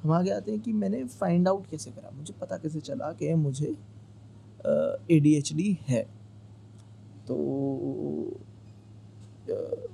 हम 0.04 0.12
आगे 0.12 0.32
आते 0.32 0.52
हैं 0.52 0.62
कि 0.62 0.74
मैंने 0.74 1.06
फाइंड 1.06 1.48
आउट 1.48 1.68
कैसे 1.68 1.92
करा? 1.92 2.12
मुझे 2.18 2.34
पता 2.42 2.58
कैसे 2.58 2.80
चला 2.80 3.12
कि 3.14 3.34
मुझे 3.34 3.76
ए 5.12 5.20
डी 5.20 5.80
है। 5.88 6.04
तो 7.28 7.36
अ, 9.50 9.88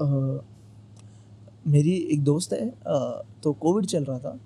अ, 0.00 0.04
मेरी 1.66 1.92
एक 1.92 2.24
दोस्त 2.24 2.52
है 2.52 2.70
अ, 2.86 3.22
तो 3.42 3.52
कोविड 3.52 3.86
चल 3.86 4.04
रहा 4.04 4.18
था। 4.18 4.38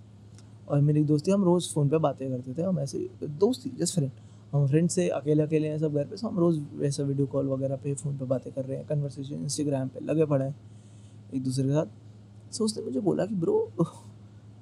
और 0.69 0.81
मेरी 0.81 1.05
दोस्त, 1.05 1.29
हम 1.29 1.45
रोज़ 1.45 1.73
फ़ोन 1.75 1.89
पे 1.89 1.99
बातें 1.99 2.29
करते 2.31 2.55
थे, 2.55 2.63
हम 2.63 2.79
ऐसे 2.81 2.99
दोस्त 3.23 3.69
जस्ट 3.79 3.95
फ्रेंड 3.95 4.11
हम 4.53 4.67
फ्रेंड 4.69 4.89
से 4.91 5.09
अकेले 5.11 5.43
अकेले 5.43 5.69
हैं 5.69 5.79
सब 5.79 5.95
घर 5.95 6.05
पे 6.07 6.17
सो 6.17 6.29
हम 6.29 6.39
रोज़ 6.39 6.59
वैसे 6.75 7.03
वीडियो 7.05 7.27
कॉल 7.27 7.47
वगैरह 7.49 7.77
पे, 7.77 7.95
फ़ोन 7.95 8.17
पे 8.19 8.25
बातें 8.25 8.53
कर 8.53 8.65
रहे 8.65 8.77
हैं 8.79 8.87
कन्वर्सेशन 8.87 9.35
इंस्टाग्राम 9.35 9.89
पे, 9.89 10.01
लगे 10.03 10.25
पड़े 10.25 10.45
हैं, 10.45 10.55
एक 11.35 11.43
दूसरे 11.45 11.65
के 11.65 11.73
साथ. 11.73 11.87
सो 12.53 12.65
उसने 12.65 12.85
मुझे 12.85 13.01
बोला 13.01 13.27
कि 13.27 13.35
ब्रो 13.35 13.71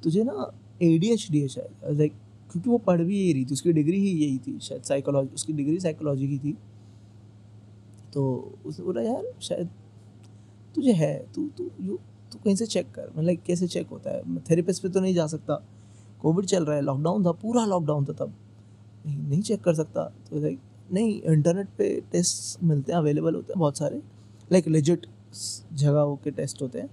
तुझे 0.02 0.22
ना 0.24 0.50
ए 0.82 0.98
डी 0.98 1.10
एच 1.12 1.26
डी 1.30 1.40
है 1.40 1.48
शायद 1.48 1.98
लाइक 1.98 2.12
क्योंकि 2.50 2.70
वो 2.70 2.78
पढ़ 2.78 3.00
भी 3.00 3.18
यही 3.18 3.32
रही 3.32 3.44
थी, 3.44 3.52
उसकी 3.52 3.72
डिग्री 3.72 4.00
ही 4.00 4.10
यही 4.14 4.38
थी, 4.38 4.58
शायद 4.60 4.82
साइकोलॉजी 4.82 5.34
उसकी 5.34 5.52
डिग्री 5.52 5.78
साइकोलॉजी 5.80 6.28
की 6.28 6.38
थी. 6.38 6.56
तो 8.14 8.22
उसने 8.66 8.84
बोला, 8.84 9.02
यार, 9.02 9.32
शायद 9.42 9.68
तुझे 10.74 10.92
है, 10.92 11.14
तू 11.34 11.48
तू 11.58 11.70
यू 11.80 11.98
तू 12.32 12.38
कहीं 12.44 12.54
से 12.56 12.66
चेक 12.66 12.90
कर 12.94 13.10
मतलब 13.16 13.38
कैसे 13.46 13.66
चेक 13.68 13.88
होता 13.88 14.10
है? 14.10 14.22
मैं 14.26 14.42
थेरेपिस्ट 14.50 14.82
पे 14.82 14.88
तो 14.88 15.00
नहीं 15.00 15.14
जा 15.14 15.26
सकता. 15.26 15.62
कोविड 16.22 16.44
चल 16.44 16.64
रहा 16.64 16.76
है 16.76 16.82
लॉकडाउन 16.82 17.24
था, 17.26 17.32
पूरा 17.32 17.64
लॉकडाउन 17.66 18.04
था 18.04 18.12
तब। 18.12 18.34
नहीं 19.06 19.16
नहीं 19.18 19.40
चेक 19.42 19.60
कर 19.60 19.74
सकता। 19.74 20.04
तो 20.30 20.40
लाइक 20.40 20.58
नहीं 20.92 21.20
इंटरनेट 21.22 21.68
पे 21.78 21.88
टेस्ट 22.12 22.62
मिलते 22.64 22.92
हैं 22.92 22.98
अवेलेबल 22.98 23.34
होते 23.34 23.52
हैं 23.52 23.60
बहुत 23.60 23.78
सारे। 23.78 23.96
लाइक 24.52 24.68
लेजिट 24.68 25.06
जगहों 25.72 26.16
के 26.16 26.30
टेस्ट 26.30 26.62
होते 26.62 26.78
हैं। 26.78 26.90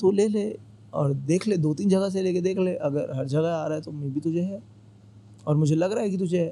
तो 0.00 0.10
ले 0.10 0.28
ले 0.28 0.58
और 0.94 1.14
देख 1.14 1.46
ले 1.48 1.56
दो 1.56 1.74
तीन 1.74 1.88
जगह 1.88 2.08
से 2.08 2.22
लेके 2.22 2.40
देख 2.40 2.58
ले। 2.58 2.74
अगर 2.74 3.14
हर 3.16 3.26
जगह 3.26 3.48
आ 3.48 3.66
रहा 3.66 3.76
है 3.76 3.82
तो 3.82 3.92
मे 3.92 4.10
भी 4.10 4.20
तुझे 4.20 4.42
है। 4.42 4.62
और 5.46 5.56
मुझे 5.56 5.74
लग 5.74 5.92
रहा 5.92 6.02
है 6.02 6.10
कि 6.10 6.18
तुझे 6.18 6.44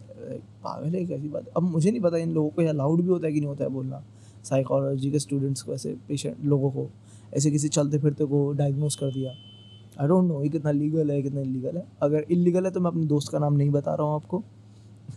पागल 0.64 0.94
है 0.94 1.04
कैसी 1.06 1.28
बात? 1.28 1.48
अब 1.48 1.62
मुझे 1.62 1.90
नहीं 1.90 2.00
पता 2.00 2.16
इन 2.16 2.32
लोगों 2.32 2.50
को 2.50 2.68
अलाउड 2.68 3.00
भी 3.00 3.08
होता 3.08 3.26
है 3.26 3.32
कि 3.32 3.40
नहीं 3.40 3.48
होता 3.48 3.64
है 3.64 3.70
बोलना। 3.70 4.02
साइकोलॉजी 4.44 5.10
के 5.10 5.18
स्टूडेंट्स 5.18 5.62
को, 5.62 5.72
ऐसे 5.72 5.96
पेशेंट 6.08 6.44
लोगों 6.44 6.70
को, 6.70 6.88
ऐसे 7.34 7.50
किसी 7.50 7.68
चलते 7.68 7.98
फिरते 7.98 8.24
को 8.24 8.52
डायग्नोस 8.52 8.96
कर 8.96 9.12
दिया। 9.12 9.32
आई 10.00 10.08
डोंट 10.08 10.24
नो 10.24 10.42
ये 10.42 10.48
कितना 10.48 10.70
लीगल 10.70 11.10
है 11.10 11.22
कितना 11.22 11.40
इलीगल 11.40 11.76
है। 11.76 11.84
अगर 12.02 12.26
इलीगल 12.30 12.64
है 12.64 12.70
तो 12.70 12.80
मैं 12.80 12.90
अपने 12.90 13.06
दोस्त 13.06 13.32
का 13.32 13.38
नाम 13.38 13.54
नहीं 13.54 13.70
बता 13.70 13.94
रहा 13.94 14.06
हूँ 14.06 14.14
आपको। 14.14 14.42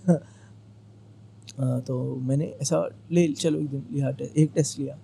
हाँ, 1.60 1.82
तो 1.82 2.16
मैंने 2.16 2.46
ऐसा 2.62 2.90
ले 3.12 3.28
चलो 3.28 3.60
एक 3.60 3.70
दिन 3.70 3.84
लिया 3.92 4.12
टे- 4.12 4.30
एक 4.38 4.52
टेस्ट 4.56 4.80
लिया। 4.80 5.00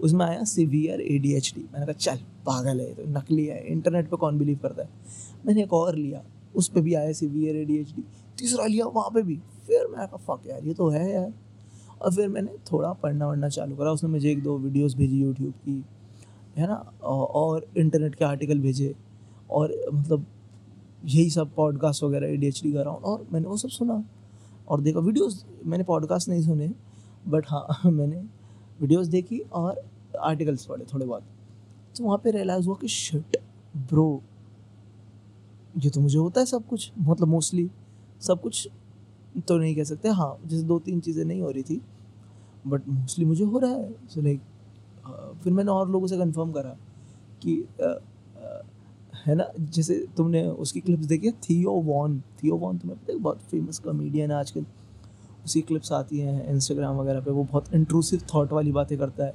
उसमें 0.00 0.26
आया 0.26 0.44
severe 0.44 1.00
A 1.00 1.18
D 1.18 1.32
H 1.34 1.52
D 1.56 1.60
मैंने 1.72 1.86
कहा 1.86 1.92
चल 1.92 2.16
पागल 2.46 2.80
है 2.80 2.94
तो 2.94 3.02
नकली 3.06 3.46
है 3.46 3.66
इंटरनेट 3.66 4.08
पे 4.10 4.16
कौन 4.16 4.38
बिलीव 4.38 4.58
करता 4.62 4.82
है? 4.82 4.88
मैंने 5.46 5.62
एक 5.62 5.72
और 5.72 5.96
लिया 5.96 6.22
उस 6.56 6.68
पर 6.68 6.80
भी 6.80 6.94
आया 6.94 7.12
severe 7.12 7.56
A 7.56 7.64
D 7.64 7.76
H 7.76 7.92
D 7.96 8.02
तीसरा 8.38 8.66
लिया 8.66 8.86
वहाँ 8.86 9.10
पे 9.10 9.22
भी। 9.22 9.36
फिर 9.66 9.86
मैं 9.86 10.08
कहा 10.08 10.16
फक 10.16 10.46
यार 10.46 10.64
ये 10.64 10.74
तो 10.74 10.88
है 10.88 11.12
यार। 11.14 11.32
और 12.02 12.14
फिर 12.14 12.28
मैंने 12.28 12.50
थोड़ा 12.72 12.92
पढ़ना 12.92 13.28
वढ़ना 13.28 13.48
चालू 13.48 13.76
करा। 13.76 13.90
उसने 13.90 14.10
मुझे 14.10 14.30
एक 14.30 14.42
दो 14.42 14.58
वीडियोस 14.58 14.94
भेजी 14.96 15.20
यूट्यूब 15.20 15.52
की 15.52 15.84
है 16.56 16.66
ना? 16.66 16.74
और 17.02 17.66
इंटरनेट 17.76 18.14
के 18.14 18.24
आर्टिकल 18.24 18.58
भेजे। 18.60 18.94
और 19.50 19.74
मतलब 19.92 20.26
यही 21.04 21.30
सब 21.30 21.54
पॉडकास्ट 21.54 22.02
वगैरह 22.04 22.36
डी 22.36 22.46
एच 22.46 22.62
डी 22.62 22.72
का 22.72 22.82
राउंड 22.82 23.04
और 23.04 23.26
मैंने 23.32 23.48
वो 23.48 23.56
सब 23.56 23.68
सुना। 23.68 24.02
और 24.68 24.80
देखा 24.80 25.00
वीडियोस 25.00 25.44
मैंने 25.66 25.84
पॉडकास्ट 25.84 26.28
नहीं 26.28 26.42
सुने 26.42 26.70
बट 27.28 27.46
हाँ 27.48 27.90
मैंने 27.90 28.22
वीडियोस 28.80 29.06
देखी 29.06 29.38
और 29.38 29.82
आर्टिकल्स 30.20 30.66
पढ़े 30.66 30.84
थोड़े 30.94 31.06
बहुत। 31.06 31.22
तो 31.96 32.04
वहाँ 32.04 32.18
पे 32.18 32.30
रियलाइज़ 32.30 32.66
हुआ 32.66 32.76
कि 32.80 32.88
शिट 32.88 33.36
ब्रो 33.76 34.22
ये 35.78 35.90
तो 35.90 36.00
मुझे 36.00 36.18
होता 36.18 36.40
है 36.40 36.46
सब 36.46 36.66
कुछ 36.66 36.92
मतलब 36.98 37.28
मोस्टली 37.28 37.70
सब 38.20 38.40
कुछ 38.40 38.68
तो 39.48 39.56
नहीं 39.58 39.74
कह 39.76 39.84
सकते। 39.84 40.08
हाँ 40.08 40.36
जैसे 40.46 40.62
दो 40.62 40.78
तीन 40.78 41.00
चीज़ें 41.00 41.24
नहीं 41.24 41.42
हो 41.42 41.50
रही 41.50 41.62
थी 41.62 41.80
बट 42.66 42.88
मोस्टली 42.88 43.24
मुझे 43.24 43.44
हो 43.44 43.58
रहा 43.58 43.70
है। 43.70 43.92
सो 43.92 44.20
so 44.20 44.24
लाइक 44.24 44.40
like, 44.40 45.42
फिर 45.42 45.52
मैंने 45.52 45.70
और 45.70 45.90
लोगों 45.90 46.06
से 46.06 46.16
कंफर्म 46.18 46.52
करा 46.52 46.76
कि 47.42 47.56
है 49.26 49.34
ना? 49.34 49.48
जैसे 49.60 50.06
तुमने 50.16 50.46
उसकी 50.46 50.80
क्लिप्स 50.80 51.06
देखी 51.06 51.30
थियो 51.30 51.70
वॉन 51.70 52.20
थियो 52.20 52.56
वॉन 52.56 52.78
तुम्हें 52.78 52.98
पता 53.00 53.12
है 53.12 53.18
बहुत 53.18 53.38
फ़ेमस 53.40 53.78
कॉमेडियन 53.78 54.30
है 54.30 54.36
आजकल। 54.36 54.66
उसकी 55.44 55.60
क्लिप्स 55.60 55.92
आती 55.92 56.18
हैं 56.18 56.48
इंस्टाग्राम 56.48 56.96
वगैरह 56.96 57.20
पे। 57.20 57.30
वो 57.30 57.44
बहुत 57.44 57.74
इंट्रूसिव 57.74 58.20
थॉट 58.34 58.52
वाली 58.52 58.72
बातें 58.72 58.98
करता 58.98 59.24
है। 59.24 59.32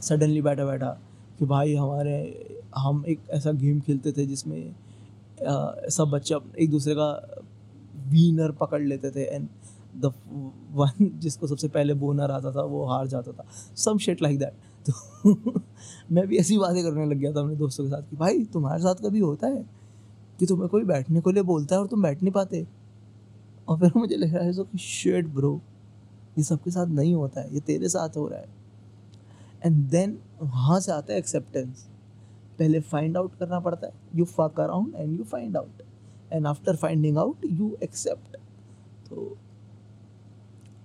सडनली 0.00 0.42
बैठा 0.42 0.64
बैठा 0.64 0.98
कि 1.38 1.46
भाई 1.46 1.74
हमारे 1.74 2.46
हम 2.76 3.04
एक 3.08 3.20
ऐसा 3.30 3.52
गेम 3.52 3.80
खेलते 3.80 4.12
थे 4.12 4.26
जिसमें 4.26 4.74
अ, 5.46 5.74
सब 5.88 6.10
बच्चे 6.10 6.34
एक 6.58 6.70
दूसरे 6.70 6.94
का 6.94 7.42
वीनर 8.08 8.50
पकड़ 8.50 8.82
लेते 8.82 9.10
थे। 9.10 9.22
एंड 9.22 9.48
द 9.96 10.12
वन 10.72 11.10
जिसको 11.18 11.46
सबसे 11.46 11.68
पहले 11.68 11.94
बोनर 11.94 12.30
आता 12.30 12.52
था 12.52 12.62
वो 12.62 12.84
हार 12.84 13.06
जाता 13.06 13.32
था। 13.32 13.46
सम 13.76 13.98
शिट 13.98 14.22
लाइक 14.22 14.38
दैट 14.38 14.52
तो 14.86 15.60
मैं 16.12 16.26
भी 16.26 16.36
ऐसी 16.38 16.58
बातें 16.58 16.82
करने 16.84 17.04
लग 17.06 17.16
गया 17.16 17.32
था 17.32 17.40
अपने 17.40 17.56
दोस्तों 17.56 17.84
के 17.84 17.90
साथ 17.90 18.10
कि 18.10 18.16
भाई, 18.16 18.44
तुम्हारे 18.44 18.82
साथ 18.82 19.02
कभी 19.04 19.18
होता 19.20 19.46
है 19.46 19.64
कि 20.38 20.46
तुम्हें 20.46 20.68
कोई 20.68 20.84
बैठने 20.84 21.20
को 21.20 21.30
लिए 21.30 21.42
बोलता 21.42 21.74
है 21.74 21.80
और 21.80 21.86
तुम 21.86 22.02
बैठ 22.02 22.22
नहीं 22.22 22.32
पाते? 22.32 22.66
और 23.68 23.78
फिर 23.78 23.92
मुझे 23.96 24.16
लग 24.16 24.34
रहा 24.34 24.44
है 24.44 24.52
सो 24.52 24.64
कि 24.64 24.78
शेट 24.78 25.26
ब्रो 25.28 25.60
ये 26.38 26.44
सबके 26.44 26.70
साथ 26.70 26.86
नहीं 26.88 27.14
होता 27.14 27.40
है, 27.40 27.54
ये 27.54 27.60
तेरे 27.60 27.88
साथ 27.88 28.16
हो 28.16 28.26
रहा 28.28 28.38
है। 28.38 28.48
एंड 29.62 29.88
देन 29.90 30.18
वहाँ 30.42 30.80
से 30.80 30.92
आता 30.92 31.12
है 31.12 31.18
एक्सेप्टेंस 31.18 31.86
पहले 32.58 32.80
फाइंड 32.82 33.16
आउट 33.16 33.36
करना 33.38 33.60
पड़ता 33.60 33.86
है। 33.86 33.92
You 34.14 34.24
fuck 34.26 34.60
around 34.60 34.94
and 34.94 35.18
you 35.18 35.24
find 35.24 35.56
out 35.56 35.82
and 36.32 36.46
after 36.46 36.76
finding 36.76 37.18
out 37.18 37.44
you 37.50 37.76
accept 37.82 38.36
तो 39.08 39.36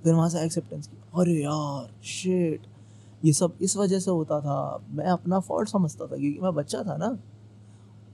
फिर 0.03 0.13
वहाँ 0.13 0.29
से 0.29 0.43
एक्सेप्टेंस 0.45 0.87
की, 0.87 0.97
अरे 1.15 1.33
यार 1.33 1.89
शेट 2.05 2.67
ये 3.25 3.33
सब, 3.33 3.53
इस 3.61 3.75
वजह 3.77 3.99
से 3.99 4.11
होता 4.11 4.39
था। 4.41 4.85
मैं 4.91 5.05
अपना 5.07 5.39
फॉल्ट 5.39 5.69
समझता 5.69 6.05
था, 6.05 6.07
क्योंकि 6.07 6.39
मैं 6.41 6.53
बच्चा 6.55 6.83
था 6.83 6.97
ना। 6.97 7.17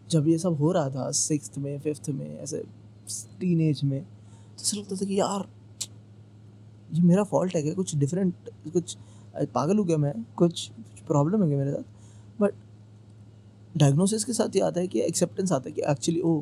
जब 0.10 0.28
ये 0.28 0.38
सब 0.38 0.58
हो 0.58 0.71
रहा 0.71 0.89
था 0.89 1.10
सिक्स 1.13 1.58
में 1.58 1.80
फिफ्थ 1.80 2.10
में, 2.10 2.39
ऐसे 2.39 2.63
टीन 3.39 3.62
एज 3.62 3.84
में 3.84 4.02
तो 4.02 4.63
ऐसा 4.63 4.78
लगता 4.78 4.95
था 4.95 5.06
कि 5.06 5.19
यार, 5.19 5.45
ये 6.93 7.02
मेरा 7.02 7.24
फॉल्ट 7.24 7.56
है 7.56 7.62
क्या? 7.62 7.74
कुछ 7.74 7.95
डिफरेंट 7.95 8.50
कुछ 8.74 8.95
पागल 9.54 9.78
हो 9.78 9.84
गया 9.84 9.97
मैं? 9.97 10.13
कुछ 10.38 10.69
प्रॉब्लम 11.08 11.43
है 11.43 11.47
क्या 11.50 11.58
मेरे 11.58 11.71
साथ? 11.71 11.84
बट 12.41 12.54
डायग्नोसिस 13.78 14.24
के 14.24 14.34
साथ 14.34 14.56
ये 14.56 14.62
आता 14.62 14.80
है 14.80 14.88
कि 14.88 15.02
एक्सेप्टेंस 15.02 15.52
आता 15.52 15.69
है 15.69 15.71
कि 15.71 15.82
एक्चुअली 15.82 16.21
ओ 16.21 16.41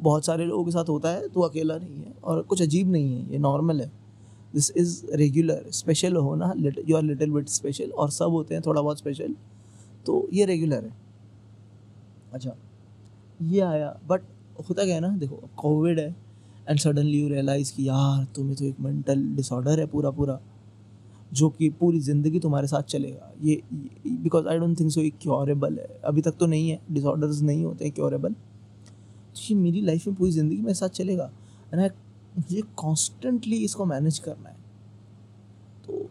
बहुत 0.00 0.24
सारे 0.24 0.44
लोगों 0.44 0.64
के 0.64 0.70
साथ 0.70 0.88
होता 0.88 1.08
है 1.08 1.28
तो 1.28 1.40
अकेला 1.40 1.76
नहीं 1.76 1.96
है 1.96 2.14
और 2.24 2.42
कुछ 2.42 2.62
अजीब 2.62 2.90
नहीं 2.92 3.14
है, 3.14 3.32
ये 3.32 3.38
नॉर्मल 3.38 3.80
है। 3.80 3.90
दिस 4.54 4.70
इज़ 4.76 5.04
रेगुलर 5.14 5.64
स्पेशल 5.72 6.16
होना 6.18 6.52
you 6.58 6.96
are 6.96 7.02
little 7.02 7.30
bit 7.30 7.48
special 7.50 7.90
और 7.92 8.10
सब 8.10 8.30
होते 8.30 8.54
हैं, 8.54 8.62
थोड़ा 8.66 8.80
बहुत 8.80 8.98
स्पेशल 8.98 9.34
तो 10.06 10.28
ये 10.32 10.44
रेगुलर 10.46 10.84
है। 10.84 10.92
अच्छा 12.32 12.56
ये 13.42 13.60
आया 13.62 13.96
बट 14.08 14.22
होता 14.68 14.84
क्या 14.84 14.94
है 14.94 15.00
ना, 15.00 15.08
देखो 15.10 15.48
कोविड 15.56 15.98
है 16.00 16.14
एंड 16.68 16.78
सडनली 16.78 17.20
यू 17.20 17.28
रियलाइज़ 17.28 17.72
कि 17.74 17.88
यार, 17.88 18.24
तुम्हें 18.36 18.56
तो 18.56 18.64
एक 18.64 18.80
मेंटल 18.80 19.22
डिसऑर्डर 19.36 19.80
है 19.80 19.86
पूरा 19.88 20.10
पूरा 20.12 20.38
जो 21.32 21.48
कि 21.50 21.68
पूरी 21.70 22.00
ज़िंदगी 22.00 22.38
तुम्हारे 22.40 22.66
साथ 22.66 22.82
चलेगा। 22.84 23.30
ये 23.42 23.62
because 24.06 24.46
I 24.48 24.58
don't 24.58 24.78
think 24.80 24.90
so 24.92 25.00
ये 25.00 25.10
क्योरेबल 25.22 25.78
है। 25.78 25.86
अभी 26.04 26.22
तक 26.22 26.36
तो 26.38 26.46
नहीं 26.46 26.70
है 26.70 26.80
डिसऑर्डर्स 26.92 27.40
नहीं 27.42 27.64
होते 27.64 27.84
हैं 27.84 27.94
क्योरेबल 27.94 28.32
तो 28.32 29.40
ये 29.42 29.54
मेरी 29.56 29.80
लाइफ 29.80 30.06
में 30.06 30.16
पूरी 30.16 30.30
ज़िंदगी 30.32 30.56
मेरे 30.58 30.74
साथ 30.74 30.88
चलेगा। 30.90 31.30
एंड 31.72 31.80
आई 31.80 31.88
मुझे 32.36 32.62
कॉन्स्टेंटली 32.76 33.56
इसको 33.56 33.84
मैनेज 33.84 34.18
करना 34.18 34.48
है। 34.48 34.56
तो 35.86 36.08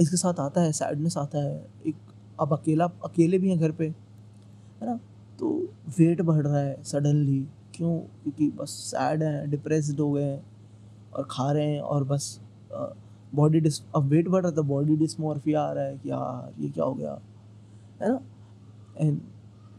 इसके 0.00 0.16
साथ 0.16 0.40
आता 0.40 0.60
है 0.60 0.72
सैडनेस 0.72 1.16
आता 1.18 1.38
है, 1.38 1.66
एक 1.86 1.96
अब 2.40 2.52
अकेला, 2.52 2.84
अकेले 3.04 3.38
भी 3.38 3.50
हैं 3.50 3.58
घर 3.58 3.72
पे, 3.72 3.86
है 3.86 4.86
ना? 4.86 4.98
तो 5.38 5.48
वेट 5.98 6.20
बढ़ 6.22 6.42
रहा 6.42 6.58
है 6.58 6.82
सडनली 6.82 7.40
क्यों? 7.74 7.98
क्योंकि 7.98 8.50
बस 8.50 8.70
सैड 8.86 9.22
हैं 9.22 9.50
डिप्रेस्ड 9.50 10.00
हो 10.00 10.10
गए 10.12 10.24
हैं 10.24 10.42
और 11.14 11.26
खा 11.30 11.50
रहे 11.52 11.66
हैं 11.66 11.80
और 11.80 12.04
बस 12.04 12.38
बॉडी 13.34 13.60
डिस 13.60 13.80
अब 13.96 14.04
वेट 14.08 14.28
बढ़ 14.28 14.42
रहा 14.42 14.52
था 14.52 14.62
बॉडी 14.62 14.96
डिस्मोर्फिया 14.96 15.62
आ 15.62 15.72
रहा 15.72 15.84
है 15.84 15.96
कि 15.98 16.10
यार, 16.10 16.52
ये 16.62 16.68
क्या 16.68 16.84
हो 16.84 16.94
गया? 16.94 17.12
है 18.02 18.08
ना? 18.08 18.20
एंड 18.98 19.20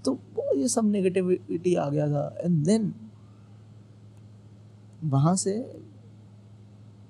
तो 0.05 0.17
ये 0.55 0.67
सब 0.67 0.85
नेगेटिविटी 0.85 1.75
आ 1.75 1.89
गया 1.89 2.07
था। 2.07 2.27
एंड 2.39 2.63
देन 2.65 2.93
वहाँ 5.03 5.35
से 5.35 5.53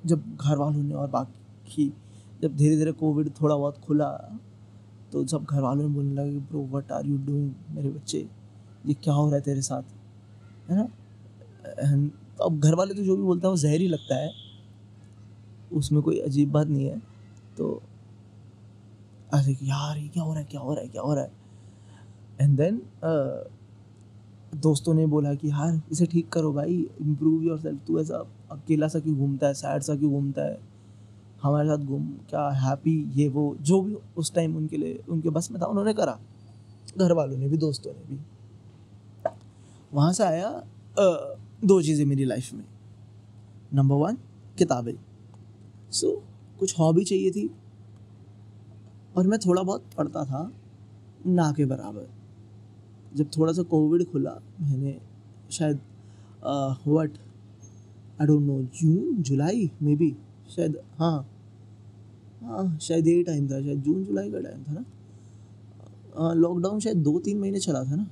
जब 0.05 0.35
घर 0.35 0.57
वालों 0.57 0.83
ने 0.83 0.93
और 0.93 1.09
बाकी 1.09 1.93
जब 2.41 2.55
धीरे 2.55 2.75
धीरे 2.77 2.91
कोविड 2.91 3.29
थोड़ा 3.41 3.55
बहुत 3.55 3.77
खुला 3.77 4.09
तो 5.11 5.25
सब 5.27 5.45
घर 5.45 5.61
वालों 5.61 5.81
ने 5.83 5.95
बोलने 5.95 6.13
लगे 6.13 6.39
bro 6.39 6.63
what 6.65 6.91
are 6.91 7.05
you 7.05 7.17
doing 7.17 7.51
मेरे 7.71 7.89
बच्चे, 7.89 8.27
ये 8.85 8.93
क्या 8.93 9.13
हो 9.13 9.25
रहा 9.27 9.35
है 9.35 9.41
तेरे 9.41 9.61
साथ? 9.61 9.83
है 10.69 10.75
ना? 10.75 10.83
तो 12.37 12.43
अब 12.43 12.59
घर 12.59 12.75
वाले 12.75 12.93
तो 12.93 13.03
जो 13.03 13.15
भी 13.15 13.23
बोलता 13.23 13.47
है, 13.47 13.51
वो 13.51 13.57
जहर 13.57 13.79
लगता 13.79 14.15
है। 14.15 14.31
उसमें 15.73 16.01
कोई 16.01 16.19
अजीब 16.19 16.51
बात 16.51 16.67
नहीं 16.67 16.85
है। 16.85 16.97
तो 17.57 17.81
अरे 19.33 19.51
यार, 19.63 19.97
ये 19.97 20.07
क्या 20.07 20.23
हो 20.23 20.31
रहा 20.31 20.39
है? 20.39 20.45
क्या 20.45 20.61
हो 20.61 20.73
रहा 20.73 20.83
है? 20.83 20.89
क्या 20.89 21.01
हो 21.01 21.13
रहा 21.13 21.23
है? 21.23 21.31
एंड 22.41 22.57
देन 22.57 22.81
दोस्तों 24.55 24.93
ने 24.93 25.05
बोला 25.07 25.33
कि 25.33 25.47
यार 25.47 25.81
इसे 25.91 26.05
ठीक 26.05 26.29
करो 26.29 26.51
भाई 26.53 26.75
इम्प्रूव 27.01 27.43
योर 27.43 27.59
सेल्फ 27.59 27.85
तू 27.87 27.99
ऐसा 27.99 28.17
अकेला 28.51 28.87
सा 28.87 28.99
क्यों 28.99 29.17
घूमता 29.17 29.47
है 29.47 29.53
सैड 29.53 29.81
सा 29.81 29.95
क्यों 29.95 30.11
घूमता 30.11 30.41
है? 30.41 30.57
हमारे 31.43 31.67
साथ 31.69 31.85
घूम 31.85 32.07
क्या 32.29 32.47
हैप्पी 32.61 32.95
ये 33.15 33.27
वो 33.29 33.55
जो 33.61 33.81
भी 33.81 33.95
उस 34.17 34.33
टाइम 34.33 34.55
उनके 34.57 34.77
लिए 34.77 34.99
उनके 35.09 35.29
बस 35.29 35.51
में 35.51 35.61
था 35.61 35.65
उन्होंने 35.65 35.93
करा। 35.93 36.17
घर 36.97 37.13
वालों 37.13 37.37
ने 37.37 37.47
भी 37.49 37.57
दोस्तों 37.57 37.91
ने 37.91 38.05
भी। 38.07 38.19
वहाँ 39.93 40.11
से 40.13 40.23
आया 40.23 40.49
दो 41.65 41.81
चीज़ें 41.81 42.05
मेरी 42.05 42.25
लाइफ 42.25 42.53
में। 42.53 42.63
नंबर 43.73 43.95
वन 43.95 44.17
किताबें। 44.57 44.93
सो 45.91 46.07
so, 46.07 46.59
कुछ 46.59 46.77
हॉबी 46.79 47.03
चाहिए 47.03 47.31
थी 47.31 47.49
और 49.17 49.27
मैं 49.27 49.39
थोड़ा 49.39 49.63
बहुत 49.63 49.83
पढ़ता 49.97 50.23
था 50.25 50.51
ना 51.27 51.51
के 51.51 51.65
बराबर। 51.65 52.07
जब 53.13 53.29
थोड़ा 53.37 53.53
सा 53.53 53.63
कोविड 53.65 54.03
खुला, 54.11 54.31
मैंने 54.61 54.99
शायद 55.51 55.79
what 56.87 57.17
I 58.21 58.27
don't 58.27 58.41
know 58.41 58.61
June 58.75 59.21
July 59.23 59.69
maybe 59.95 60.15
शायद 60.49 60.77
हाँ 60.99 61.27
हाँ 62.41 62.77
शायद 62.79 63.07
यही 63.07 63.23
टाइम 63.23 63.47
था, 63.47 63.61
शायद 63.61 63.81
जून 63.81 64.03
जुलाई 64.03 64.31
का 64.31 64.39
टाइम 64.39 64.63
था 64.63 64.73
ना। 64.73 66.33
लॉकडाउन 66.35 66.79
शायद 66.79 66.97
दो 66.97 67.19
तीन 67.19 67.39
महीने 67.39 67.59
चला 67.59 67.83
था 67.83 67.95
ना। 67.95 68.07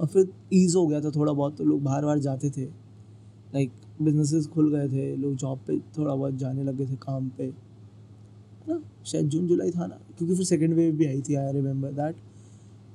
और 0.00 0.06
फिर 0.06 0.28
ईज़ 0.54 0.76
हो 0.76 0.86
गया 0.86 1.00
था 1.00 1.10
थोड़ा 1.10 1.32
बहुत 1.32 1.56
तो 1.56 1.64
लोग 1.64 1.82
बाहर 1.82 2.04
बाहर 2.04 2.18
जाते 2.18 2.50
थे। 2.50 2.64
लाइक 2.64 3.70
बिजनेसेस 4.02 4.46
खुल 4.46 4.70
गए 4.70 4.88
थे, 4.88 5.16
लोग 5.16 5.34
जॉब 5.36 5.58
पे 5.66 5.78
थोड़ा 5.98 6.14
बहुत 6.14 6.34
जाने 6.34 6.64
लगे 6.64 6.86
थे 6.86 6.96
काम 6.96 7.28
पे। 7.28 7.52
ना, 8.68 8.80
शायद 9.06 9.28
जून 9.28 9.46
जुलाई 9.46 9.70
था 9.70 9.86
ना, 9.86 9.98
क्योंकि 10.18 10.34
फिर 10.34 10.44
सेकेंड 10.46 10.74
वेव 10.74 10.94
भी 10.96 11.06
आई 11.06 11.20
थी 11.28 11.34
आई 11.34 11.52
रिमेंबर 11.52 11.92
दैट 11.92 12.16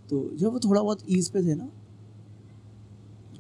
तो 0.10 0.30
जब 0.36 0.54
वो 0.54 0.60
थोड़ा 0.60 0.82
बहुत 0.82 1.00
ईज 1.10 1.30
पे 1.30 1.42
थे 1.44 1.56
ना 1.56 1.70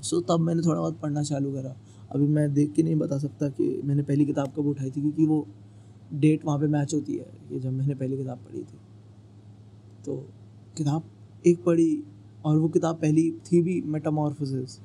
सो 0.01 0.19
तब 0.21 0.39
मैंने 0.39 0.61
थोड़ा 0.61 0.79
बहुत 0.79 0.99
पढ़ना 0.99 1.21
चालू 1.23 1.51
करा। 1.53 1.75
अभी 2.11 2.27
मैं 2.27 2.53
देख 2.53 2.71
के 2.73 2.83
नहीं 2.83 2.95
बता 2.95 3.17
सकता 3.17 3.49
कि 3.49 3.67
मैंने 3.83 4.03
पहली 4.03 4.25
किताब 4.25 4.53
कब 4.55 4.67
उठाई 4.67 4.89
थी, 4.89 5.01
क्योंकि 5.01 5.25
वो 5.25 5.45
डेट 6.13 6.45
वहाँ 6.45 6.59
पे 6.59 6.67
मैच 6.67 6.93
होती 6.93 7.13
है, 7.13 7.25
कि 7.49 7.59
जब 7.59 7.71
मैंने 7.71 7.95
पहली 7.95 8.17
किताब 8.17 8.37
पढ़ी 8.39 8.59
थी। 8.59 8.77
तो 10.05 10.15
किताब 10.77 11.03
एक 11.45 11.63
पढ़ी, 11.63 12.03
और 12.45 12.57
वो 12.57 12.67
किताब 12.69 12.95
पहली 12.95 13.29
थी 13.45 13.61
भी 13.61 13.81
मेटामॉर्फोसिस 13.87 14.79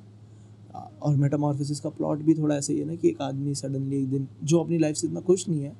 और 1.01 1.15
मेटामॉर्फोसिस 1.15 1.79
का 1.79 1.89
प्लॉट 1.89 2.19
भी 2.19 2.33
थोड़ा 2.33 2.55
ऐसे 2.55 2.73
ही 2.73 2.79
है 2.79 2.85
ना 2.85 2.95
कि 2.95 3.07
एक 3.09 3.21
आदमी 3.21 3.53
सडनली 3.55 4.01
एक 4.01 4.09
दिन, 4.09 4.27
जो 4.43 4.59
अपनी 4.59 4.77
लाइफ 4.77 4.95
से 4.95 5.07
इतना 5.07 5.21
खुश 5.21 5.47
नहीं 5.49 5.61
है 5.61 5.75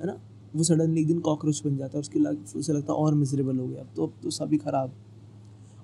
है 0.00 0.06
ना? 0.06 0.18
वो 0.54 0.62
सडनली 0.64 1.00
एक 1.00 1.06
दिन 1.06 1.18
कॉकरोच 1.20 1.62
बन 1.64 1.76
जाता 1.76 1.98
है 1.98 2.00
उसकी 2.00 2.20
लाइफ 2.20 2.56
उसे 2.56 2.72
लगता 2.72 2.92
है 2.92 2.98
और 2.98 3.14
मिजरेबल 3.14 3.58
हो 3.58 3.66
गया। 3.66 3.80
अब 3.80 3.88
तो 3.96 4.06
अब 4.06 4.12
तो 4.22 4.30
सभी 4.32 4.56
ख़राब। 4.58 4.92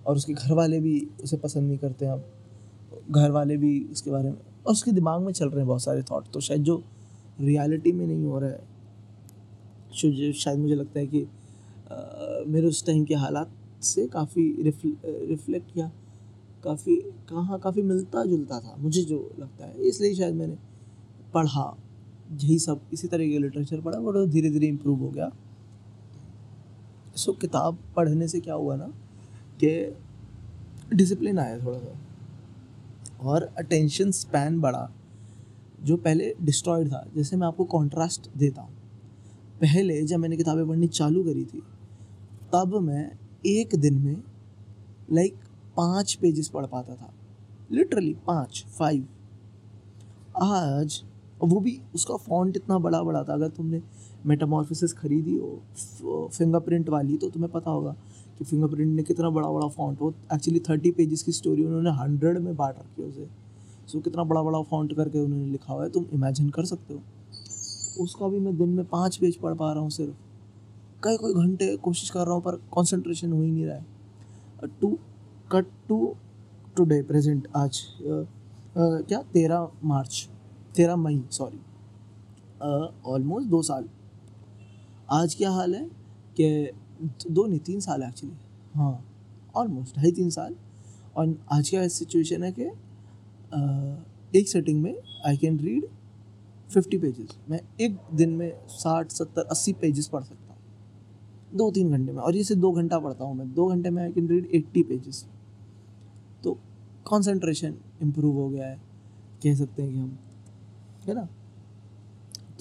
और 0.06 0.16
उसके 0.16 0.32
घर 0.32 0.52
वाले 0.54 0.78
भी 0.80 1.00
उसे 1.22 1.36
पसंद 1.36 1.68
नहीं 1.68 1.78
करते 1.78 2.06
अब। 2.06 2.24
घर 3.10 3.30
वाले 3.30 3.56
भी 3.56 3.80
उसके 3.92 4.10
बारे 4.10 4.30
में 4.30 4.36
और 4.66 4.72
उसके 4.72 4.92
दिमाग 4.92 5.22
में 5.22 5.32
चल 5.32 5.48
रहे 5.48 5.58
हैं 5.58 5.66
बहुत 5.66 5.82
सारे 5.82 6.02
थाट 6.02 6.30
तो 6.32 6.40
शायद 6.40 6.62
जो 6.62 6.82
रियलिटी 7.40 7.92
में 7.92 8.06
नहीं 8.06 8.24
हो 8.24 8.38
रहा 8.38 8.50
है 8.50 8.68
शायद 10.32 10.58
मुझे 10.58 10.74
लगता 10.74 11.00
है 11.00 11.06
कि 11.06 11.22
आ, 11.22 11.26
मेरे 12.46 12.66
उस 12.66 12.84
टाइम 12.86 13.04
के 13.04 13.14
हालात 13.14 13.50
से 13.82 14.06
काफ़ी 14.06 14.42
रिफ्लेक्ट 14.62 15.72
किया 15.74 15.90
काफ़ी 16.64 16.96
कहाँ 17.28 17.58
काफ़ी 17.58 17.82
मिलता 17.82 18.24
जुलता 18.24 18.58
था 18.60 18.76
मुझे 18.78 19.02
जो 19.02 19.18
लगता 19.38 19.66
है। 19.66 19.74
इसलिए 19.78 20.14
शायद 20.14 20.34
मैंने 20.34 20.56
पढ़ा। 21.34 21.64
यही 22.30 22.58
सब, 22.58 22.80
इसी 22.92 23.08
तरह 23.08 23.28
के 23.28 23.38
लिटरेचर 23.38 23.80
पढ़ा 23.80 23.98
बट 23.98 24.28
धीरे 24.30 24.50
धीरे 24.50 24.66
इम्प्रूव 24.66 24.98
हो 24.98 25.08
गया। 25.10 25.30
सो 27.16 27.32
किताब 27.32 27.78
पढ़ने 27.96 28.28
से 28.28 28.40
क्या 28.40 28.54
हुआ 28.54 28.76
ना 28.76 28.86
कि 29.62 29.70
डिसिप्लिन 30.94 31.38
आया 31.38 31.58
थोड़ा 31.58 31.78
सा 31.78 31.98
और 33.20 33.42
अटेंशन 33.58 34.10
स्पैन 34.10 34.60
बढ़ा, 34.60 34.90
जो 35.82 35.96
पहले 35.96 36.34
डिस्ट्रॉयड 36.42 36.88
था। 36.88 37.04
जैसे 37.16 37.36
मैं 37.36 37.46
आपको 37.46 37.64
कॉन्ट्रास्ट 37.64 38.30
देता 38.36 38.62
हूँ। 38.62 38.74
पहले 39.60 40.02
जब 40.02 40.18
मैंने 40.18 40.36
किताबें 40.36 40.66
पढ़नी 40.68 40.86
चालू 40.88 41.22
करी 41.24 41.44
थी, 41.44 41.62
तब 42.52 42.74
मैं 42.82 43.10
एक 43.46 43.74
दिन 43.76 43.98
में 43.98 44.22
लाइक 45.12 45.34
पाँच 45.76 46.14
पेजेस 46.14 46.48
पढ़ 46.48 46.66
पाता 46.66 46.94
था। 46.94 47.12
लिटरली 47.72 48.14
पाँच 48.26 48.64
फाइव 48.78 49.06
आज 50.42 51.02
वो 51.42 51.60
भी 51.60 51.80
उसका 51.94 52.16
फॉन्ट 52.18 52.56
इतना 52.56 52.78
बड़ा 52.78 53.02
बड़ा 53.02 53.22
था। 53.24 53.32
अगर 53.32 53.48
तुमने 53.48 53.80
मेटामॉर्फोसिस 54.26 54.92
खरीदी 54.92 55.36
हो 55.36 56.28
फिंगरप्रिंट 56.32 56.88
वाली 56.88 57.16
तो 57.16 57.28
तुम्हें 57.30 57.50
पता 57.52 57.70
होगा 57.70 57.94
कि 58.38 58.44
फिंगरप्रिंट 58.44 58.94
ने 58.96 59.02
कितना 59.02 59.30
बड़ा 59.30 59.48
बड़ा 59.48 59.68
फॉन्ट 59.68 60.00
वो 60.02 60.12
एक्चुअली 60.34 60.60
थर्टी 60.68 60.90
पेजेस 60.90 61.22
की 61.22 61.32
स्टोरी 61.32 61.64
उन्होंने 61.64 61.90
हंड्रेड 61.98 62.38
में 62.38 62.54
बांट 62.56 62.74
रखी 62.78 63.02
है 63.02 63.08
उसे। 63.08 63.28
सो 63.88 64.00
कितना 64.00 64.24
बड़ा 64.24 64.42
बड़ा 64.42 64.62
फॉन्ट 64.62 64.94
करके 64.96 65.18
उन्होंने 65.18 65.46
लिखा 65.46 65.72
हुआ 65.72 65.84
है 65.84 65.90
तुम 65.90 66.04
इमेजिन 66.14 66.48
कर 66.50 66.64
सकते 66.64 66.94
हो। 66.94 67.00
उसका 68.02 68.28
भी 68.28 68.38
मैं 68.38 68.56
दिन 68.56 68.68
में 68.68 68.84
पाँच 68.86 69.16
पेज 69.16 69.36
पढ़ 69.36 69.54
पा 69.54 69.72
रहा 69.72 69.82
हूँ 69.82 69.90
सिर्फ़। 69.90 70.14
कई 71.04 71.16
कोई 71.16 71.34
घंटे 71.34 71.76
कोशिश 71.76 72.10
कर 72.10 72.26
रहा 72.26 72.34
हूँ 72.34 72.42
पर 72.42 72.60
कॉन्सेंट्रेशन 72.72 73.32
हो 73.32 73.42
ही 73.42 73.50
नहीं 73.50 73.64
रहा 73.66 73.76
है। 73.76 74.68
To 74.80 74.98
cut 75.52 75.66
to 75.88 76.14
today 76.76 77.00
present 77.02 77.48
आज 77.56 77.80
uh, 78.00 78.20
uh, 78.20 79.06
क्या? 79.08 79.22
तेरह 79.32 79.70
मार्च। 79.84 80.28
तेरह 80.74 80.96
मई 80.96 81.22
सॉरी 81.32 81.60
ऑलमोस्ट 83.06 83.48
दो 83.48 83.62
साल। 83.62 83.88
आज 85.12 85.34
क्या 85.34 85.50
हाल 85.50 85.74
है 85.74 85.84
कि 86.36 86.70
दो 87.30 87.46
नहीं, 87.46 87.58
तीन 87.60 87.80
साल 87.80 88.02
एक्चुअली 88.02 88.36
हाँ 88.74 89.04
ऑलमोस्ट 89.54 89.96
ढाई 89.96 90.10
तीन 90.12 90.30
साल। 90.30 90.54
और 91.16 91.36
आज 91.52 91.70
क्या 91.70 91.86
सिचुएशन 91.88 92.42
है 92.42 92.52
कि 92.52 92.62
एक 94.32 94.48
सेटिंग 94.48 94.82
में 94.82 94.94
I 95.26 95.36
can 95.36 95.58
read 95.60 95.86
fifty 96.68 96.98
pages 96.98 97.36
मैं 97.50 97.60
एक 97.80 97.96
दिन 98.14 98.30
में 98.30 98.52
साठ, 98.68 99.10
सत्तर, 99.10 99.42
अस्सी 99.42 99.72
पेजेस 99.72 100.08
पढ़ 100.08 100.22
सकता 100.22 100.52
हूँ। 100.52 101.56
दो 101.56 101.70
तीन 101.70 101.90
घंटे 101.90 102.12
में। 102.12 102.20
और 102.20 102.36
ये 102.36 102.44
सिर्फ़ 102.44 102.60
दो 102.60 102.72
घंटा 102.72 102.98
पढ़ता 102.98 103.24
हूँ 103.24 103.34
मैं। 103.36 103.52
दो 103.54 103.66
घंटे 103.66 103.90
में 103.90 104.02
I 104.02 104.12
can 104.12 104.28
read 104.28 104.48
eighty 104.54 104.82
pages 104.82 105.24
तो 106.44 106.52
कंसंट्रेशन 107.06 107.74
इम्प्रूव 108.02 108.36
हो 108.36 108.48
गया 108.48 108.66
है। 108.66 108.80
कह 109.42 109.54
सकते 109.54 109.82
हैं 109.82 109.92
कि 109.92 109.98
हम 109.98 110.18
है 111.00 111.14
ना? 111.14 111.28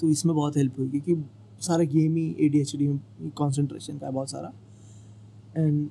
तो 0.00 0.08
इसमें 0.08 0.34
बहुत 0.36 0.56
हेल्प 0.56 0.78
हुई 0.78 0.88
क्योंकि 0.90 1.24
सारा 1.60 1.84
गेम 1.86 2.14
ही 2.16 2.34
ए 2.40 2.48
डी 2.48 2.60
एच 2.60 2.74
डी 2.76 2.86
में 2.88 3.30
कॉन्सेंट्रेशन 3.36 3.98
का 3.98 4.06
है 4.06 4.12
बहुत 4.12 4.30
सारा। 4.30 4.52
एंड 5.56 5.88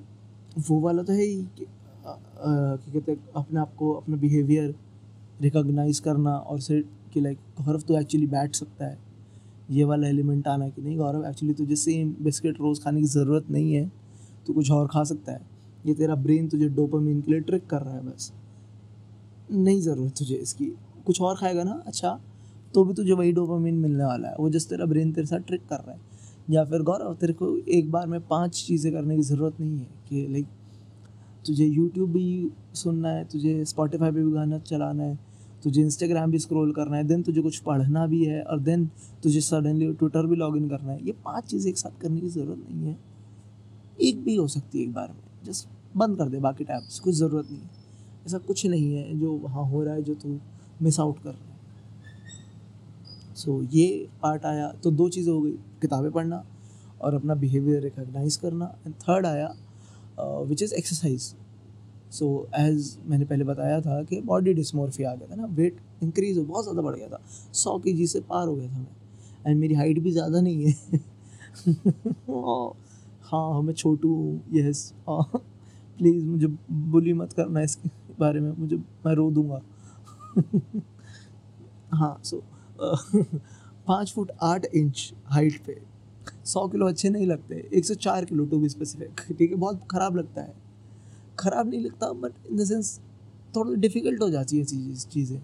वो 0.60 0.80
वाला 0.80 1.02
तो 1.02 1.12
है 1.12 1.22
ही 1.22 1.42
क्या 1.56 1.66
कहते 2.06 3.12
हैं, 3.12 3.18
अपने 3.36 3.60
आप 3.60 3.74
को, 3.74 3.92
अपना 3.92 4.16
बिहेवियर 4.16 4.74
रिकॉग्नाइज 5.42 5.98
करना 6.00 6.36
और 6.36 6.60
से 6.60 6.80
कि 7.12 7.20
लाइक 7.20 7.38
गौरव 7.60 7.80
तो 7.80 7.98
एक्चुअली 7.98 8.26
बैठ 8.26 8.54
सकता 8.54 8.84
है। 8.84 8.98
ये 9.70 9.84
वाला 9.84 10.08
एलिमेंट 10.08 10.48
आना 10.48 10.68
कि 10.68 10.82
नहीं, 10.82 10.96
गौरव 10.98 11.24
एक्चुअली 11.26 11.54
तुझे 11.54 11.76
सेम 11.76 12.14
बिस्किट 12.20 12.60
रोज़ 12.60 12.80
खाने 12.80 13.00
की 13.00 13.06
ज़रूरत 13.06 13.50
नहीं 13.50 13.72
है। 13.74 13.90
तो 14.46 14.52
कुछ 14.52 14.70
और 14.70 14.86
खा 14.88 15.02
सकता 15.04 15.32
है। 15.32 15.40
ये 15.86 15.94
तेरा 15.94 16.14
ब्रेन 16.16 16.48
तुझे 16.48 16.68
डोपामीन 16.68 17.20
के 17.20 17.32
लिए 17.32 17.40
ट्रिक 17.40 17.66
कर 17.66 17.82
रहा 17.82 17.94
है 17.94 18.06
बस। 18.06 18.32
नहीं 19.50 19.80
ज़रूरत 19.80 20.14
तुझे 20.18 20.34
इसकी। 20.36 20.66
कुछ 21.06 21.20
और 21.20 21.36
खाएगा 21.36 21.62
ना? 21.64 21.82
अच्छा 21.86 22.18
तो 22.74 22.84
भी 22.84 22.94
तुझे 22.94 23.12
वही 23.12 23.32
डोपामिन 23.32 23.74
मिलने 23.74 24.04
वाला 24.04 24.28
है। 24.28 24.34
वो 24.40 24.48
जिस 24.50 24.68
तेरा 24.68 24.84
ब्रेन 24.86 25.12
तेरे 25.12 25.26
साथ 25.26 25.40
ट्रिक 25.40 25.66
कर 25.68 25.76
रहा 25.76 25.92
है। 25.92 26.00
या 26.50 26.64
फिर 26.64 26.82
गौरव, 26.82 27.14
तेरे 27.14 27.32
को 27.32 27.56
एक 27.68 27.90
बार 27.90 28.06
में 28.06 28.20
पाँच 28.20 28.64
चीज़ें 28.66 28.92
करने 28.92 29.16
की 29.16 29.22
ज़रूरत 29.22 29.60
नहीं 29.60 29.78
है 29.78 29.86
कि 30.08 30.26
लाइक 30.30 30.46
तुझे 31.46 31.64
यूट्यूब 31.66 32.10
भी 32.10 32.50
सुनना 32.74 33.08
है, 33.08 33.24
तुझे 33.24 33.64
स्पॉटिफाई 33.64 34.10
पे 34.10 34.24
भी 34.24 34.32
गाना 34.32 34.58
चलाना 34.60 35.02
है, 35.02 35.18
तुझे 35.62 35.82
इंस्टाग्राम 35.82 36.30
भी 36.30 36.38
स्क्रॉल 36.38 36.72
करना 36.72 36.96
है 36.96 37.04
देन 37.04 37.22
तुझे 37.22 37.42
कुछ 37.42 37.58
पढ़ना 37.58 38.06
भी 38.06 38.24
है, 38.24 38.42
और 38.42 38.60
देन 38.60 38.86
तुझे 39.22 39.40
सडनली 39.40 39.92
ट्विटर 39.92 40.26
भी 40.26 40.36
लॉग 40.36 40.56
इन 40.56 40.68
करना 40.68 40.92
है। 40.92 41.04
ये 41.06 41.12
पाँच 41.24 41.44
चीज़ें 41.44 41.70
एक 41.70 41.78
साथ 41.78 42.00
करने 42.00 42.20
की 42.20 42.28
ज़रूरत 42.28 42.64
नहीं 42.70 42.86
है। 42.86 42.98
एक 44.00 44.22
भी 44.24 44.36
हो 44.36 44.46
सकती 44.48 44.78
है 44.78 44.84
एक 44.84 44.92
बार 44.92 45.08
में। 45.08 45.44
जस्ट 45.44 45.68
बंद 45.96 46.16
कर 46.18 46.28
दे 46.28 46.38
बाकी 46.40 46.64
टैब्स 46.64 46.98
कुछ 47.00 47.14
ज़रूरत 47.14 47.50
नहीं 47.50 47.60
है। 47.60 47.70
ऐसा 48.26 48.38
कुछ 48.38 48.66
नहीं 48.66 48.94
है 48.94 49.18
जो 49.18 49.32
वहाँ 49.34 49.64
हो 49.64 49.82
रहा 49.84 49.94
है 49.94 50.02
जो 50.02 50.14
तू 50.14 50.38
मिस 50.82 51.00
आउट 51.00 51.22
कर 51.22 51.30
रहा 51.30 51.44
है। 51.44 51.49
सो 53.40 53.62
ये 53.72 54.08
पार्ट 54.22 54.44
आया। 54.46 54.68
तो 54.74 54.90
दो 54.92 55.08
चीज़ें 55.08 55.32
हो 55.32 55.40
गई। 55.40 55.52
किताबें 55.82 56.10
पढ़ना 56.12 56.44
और 57.00 57.14
अपना 57.14 57.34
बिहेवियर 57.36 57.82
रिकॉग्नाइज 57.82 58.36
करना। 58.36 58.74
एंड 58.86 58.94
थर्ड 58.98 59.26
आया 59.26 59.54
which 60.20 60.62
is 60.62 60.74
exercise 60.74 61.34
so 62.12 62.26
as 62.58 62.96
मैंने 63.06 63.24
पहले 63.24 63.44
बताया 63.44 63.80
था 63.80 64.02
कि 64.04 64.20
बॉडी 64.22 64.52
डिस्मोर्फी 64.54 65.04
आ 65.04 65.14
गया 65.14 65.26
था 65.26 65.34
ना 65.36 65.46
वेट 65.46 65.76
इंक्रीज 66.02 66.38
हो, 66.38 66.44
बहुत 66.44 66.64
ज़्यादा 66.64 66.82
बढ़ 66.82 66.96
गया 66.96 67.08
था। 67.08 67.20
सौ 67.54 67.78
के 67.78 67.92
जी 67.92 68.06
से 68.06 68.20
पार 68.22 68.46
हो 68.48 68.54
गया 68.54 68.68
था 68.68 68.78
मैं। 68.78 69.46
एंड 69.46 69.60
मेरी 69.60 69.74
हाइट 69.74 69.98
भी 69.98 70.10
ज़्यादा 70.12 70.40
नहीं 70.40 70.64
है। 70.64 70.98
हाँ 72.28 72.72
हाँ 73.30 73.62
मैं 73.62 73.74
छोटू 73.74 74.08
हूँ। 74.08 74.42
यस 74.52 74.92
प्लीज़ 75.08 76.24
मुझे 76.26 76.46
बुली 76.90 77.12
मत 77.12 77.32
करना 77.32 77.60
इसके 77.62 77.88
बारे 78.20 78.40
में। 78.40 78.52
मुझे, 78.52 78.76
मैं 78.76 79.14
रो 79.14 79.30
दूँगा। 79.30 79.60
हाँ 81.92 82.18
सो 82.24 82.42
पाँच 83.88 84.12
फुट 84.12 84.30
आठ 84.42 84.66
इंच 84.66 85.12
हाइट 85.26 85.64
पे। 85.66 85.80
सौ 86.44 86.66
किलो 86.68 86.86
अच्छे 86.88 87.10
नहीं 87.10 87.26
लगते। 87.26 87.68
एक 87.74 87.84
सौ 87.84 87.94
चार 87.96 88.24
किलो 88.24 88.44
टू 88.44 88.58
बी 88.58 88.68
स्पेसिफिक 88.68 89.20
ठीक 89.38 89.50
है 89.50 89.56
बहुत 89.56 89.80
ख़राब 89.90 90.16
लगता 90.16 90.42
है। 90.42 90.54
ख़राब 91.38 91.68
नहीं 91.70 91.80
लगता 91.80 92.12
बट 92.14 92.32
इन 92.50 92.56
द 92.56 92.64
सेंस 92.64 92.98
थोड़ा 93.56 93.74
डिफ़िकल्ट 93.76 94.22
हो 94.22 94.30
जाती 94.30 94.58
है 94.58 94.64
चीज़ें 94.64 95.38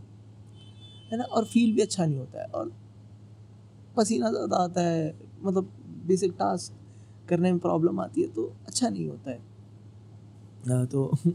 है 1.12 1.18
ना? 1.18 1.24
और 1.24 1.44
फील 1.44 1.74
भी 1.74 1.82
अच्छा 1.82 2.06
नहीं 2.06 2.18
होता 2.18 2.40
है। 2.40 2.46
और 2.46 2.72
पसीना 3.96 4.30
ज़्यादा 4.30 4.56
आता 4.56 4.80
है। 4.80 5.14
मतलब 5.42 5.72
बेसिक 6.06 6.32
टास्क 6.32 6.72
करने 7.28 7.52
में 7.52 7.58
प्रॉब्लम 7.60 8.00
आती 8.00 8.22
है 8.22 8.28
तो 8.28 8.52
अच्छा 8.66 8.88
नहीं 8.88 9.08
होता 9.08 9.30
है। 9.30 9.38
हाँ, 10.68 10.86
तो 10.86 11.12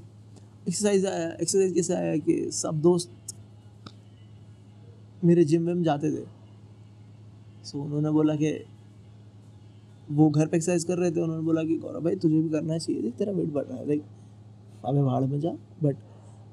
एक्सरसाइज 0.67 1.05
आया 1.05 1.29
एक्सरसाइज 1.31 1.73
कैसे 1.73 1.93
आया 1.95 2.15
कि 2.17 2.49
सब 2.51 2.81
दोस्त 2.81 3.11
मेरे 5.23 5.43
जिम 5.45 5.61
में 5.61 5.83
जाते 5.83 6.11
थे। 6.11 6.23
सो 7.63 7.77
so, 7.77 7.83
उन्होंने 7.85 8.09
बोला 8.11 8.35
कि 8.35 8.53
वो 10.11 10.29
घर 10.29 10.47
पे 10.47 10.57
एक्सरसाइज 10.57 10.83
कर 10.83 10.97
रहे 10.97 11.11
थे 11.11 11.21
उन्होंने 11.21 11.43
बोला 11.43 11.63
कि 11.63 11.75
गौरव 11.77 12.03
भाई 12.03 12.15
तुझे 12.15 12.39
भी 12.41 12.49
करना 12.49 12.77
चाहिए 12.77 13.01
देख 13.01 13.13
तेरा 13.15 13.31
वेट 13.31 13.51
बढ़ 13.53 13.63
रहा 13.63 13.77
है। 13.77 13.87
लाइक 13.87 14.03
अबे 14.85 15.03
भाड़ 15.03 15.23
में 15.23 15.39
जा 15.39 15.49
बट 15.83 15.97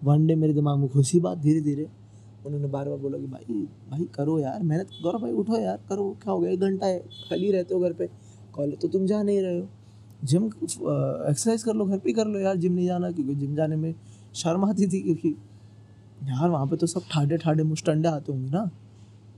वन 0.04 0.26
डे 0.26 0.34
मेरे 0.34 0.54
दिमाग 0.54 0.78
में 0.78 0.88
खुशी 0.88 1.20
बात 1.20 1.38
धीरे 1.38 1.60
धीरे 1.60 1.86
उन्होंने 2.46 2.68
बार 2.68 2.88
बार 2.88 2.98
बोला 2.98 3.18
कि 3.18 3.26
भाई 3.26 3.54
भाई 3.90 4.04
करो 4.14 4.38
यार 4.40 4.62
मेहनत 4.62 4.88
गौरव 5.02 5.20
भाई 5.20 5.32
उठो 5.32 5.58
यार 5.60 5.80
करो 5.88 6.10
क्या 6.22 6.32
हो 6.32 6.38
गया 6.40 6.50
एक 6.50 6.60
घंटा 6.60 6.86
है 6.86 6.98
खाली 7.28 7.50
रहते 7.50 7.74
हो 7.74 7.80
घर 7.80 7.92
पे 7.92 8.08
कॉलेज 8.54 8.80
तो 8.80 8.88
तुम 8.88 9.06
जा 9.06 9.22
नहीं 9.22 9.40
रहे 9.42 9.58
हो। 9.60 9.66
जिम 10.24 10.46
एक्सरसाइज 10.46 11.62
कर 11.62 11.74
लो 11.74 11.84
घर 11.84 11.98
पे 11.98 12.12
कर 12.12 12.26
लो 12.26 12.38
यार 12.38 12.56
जिम 12.56 12.72
नहीं 12.72 12.86
जाना 12.86 13.10
क्योंकि 13.10 13.34
जिम 13.34 13.54
जाने 13.54 13.76
में 13.76 13.94
शर्म 14.34 14.64
आती 14.64 14.86
थी 14.86 15.00
क्योंकि 15.00 15.34
यार, 16.20 16.48
वहाँ 16.48 16.66
पे 16.66 16.76
तो 16.76 16.86
सब 16.86 17.02
ठाडे 17.10 17.36
ठाडे 17.38 17.62
मुस्टंडे 17.64 18.08
आते 18.08 18.32
होंगे 18.32 18.50
ना। 18.50 18.70